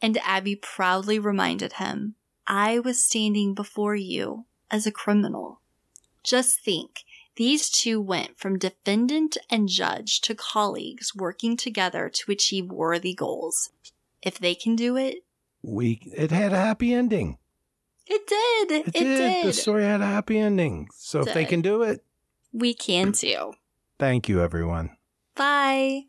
And 0.00 0.18
Abby 0.18 0.54
proudly 0.54 1.18
reminded 1.18 1.74
him, 1.74 2.14
I 2.46 2.78
was 2.78 3.04
standing 3.04 3.54
before 3.54 3.96
you 3.96 4.46
as 4.70 4.86
a 4.86 4.92
criminal. 4.92 5.60
Just 6.22 6.60
think, 6.60 7.04
these 7.36 7.70
two 7.70 8.00
went 8.00 8.38
from 8.38 8.58
defendant 8.58 9.36
and 9.50 9.68
judge 9.68 10.20
to 10.22 10.34
colleagues 10.34 11.14
working 11.14 11.56
together 11.56 12.10
to 12.12 12.32
achieve 12.32 12.70
worthy 12.70 13.14
goals. 13.14 13.70
If 14.22 14.38
they 14.38 14.54
can 14.54 14.76
do 14.76 14.96
it, 14.96 15.24
we 15.62 16.00
it 16.16 16.30
had 16.30 16.52
a 16.52 16.56
happy 16.56 16.92
ending. 16.92 17.38
It 18.06 18.26
did. 18.26 18.70
It, 18.72 18.88
it 18.88 18.92
did. 18.92 19.04
did. 19.04 19.46
The 19.46 19.52
story 19.52 19.84
had 19.84 20.00
a 20.00 20.06
happy 20.06 20.38
ending. 20.38 20.88
So 20.94 21.20
if 21.20 21.34
they 21.34 21.44
can 21.44 21.60
do 21.60 21.82
it, 21.82 22.04
we 22.52 22.74
can 22.74 23.12
too. 23.12 23.52
Thank 23.98 24.28
you, 24.28 24.40
everyone. 24.40 24.96
Bye. 25.36 26.06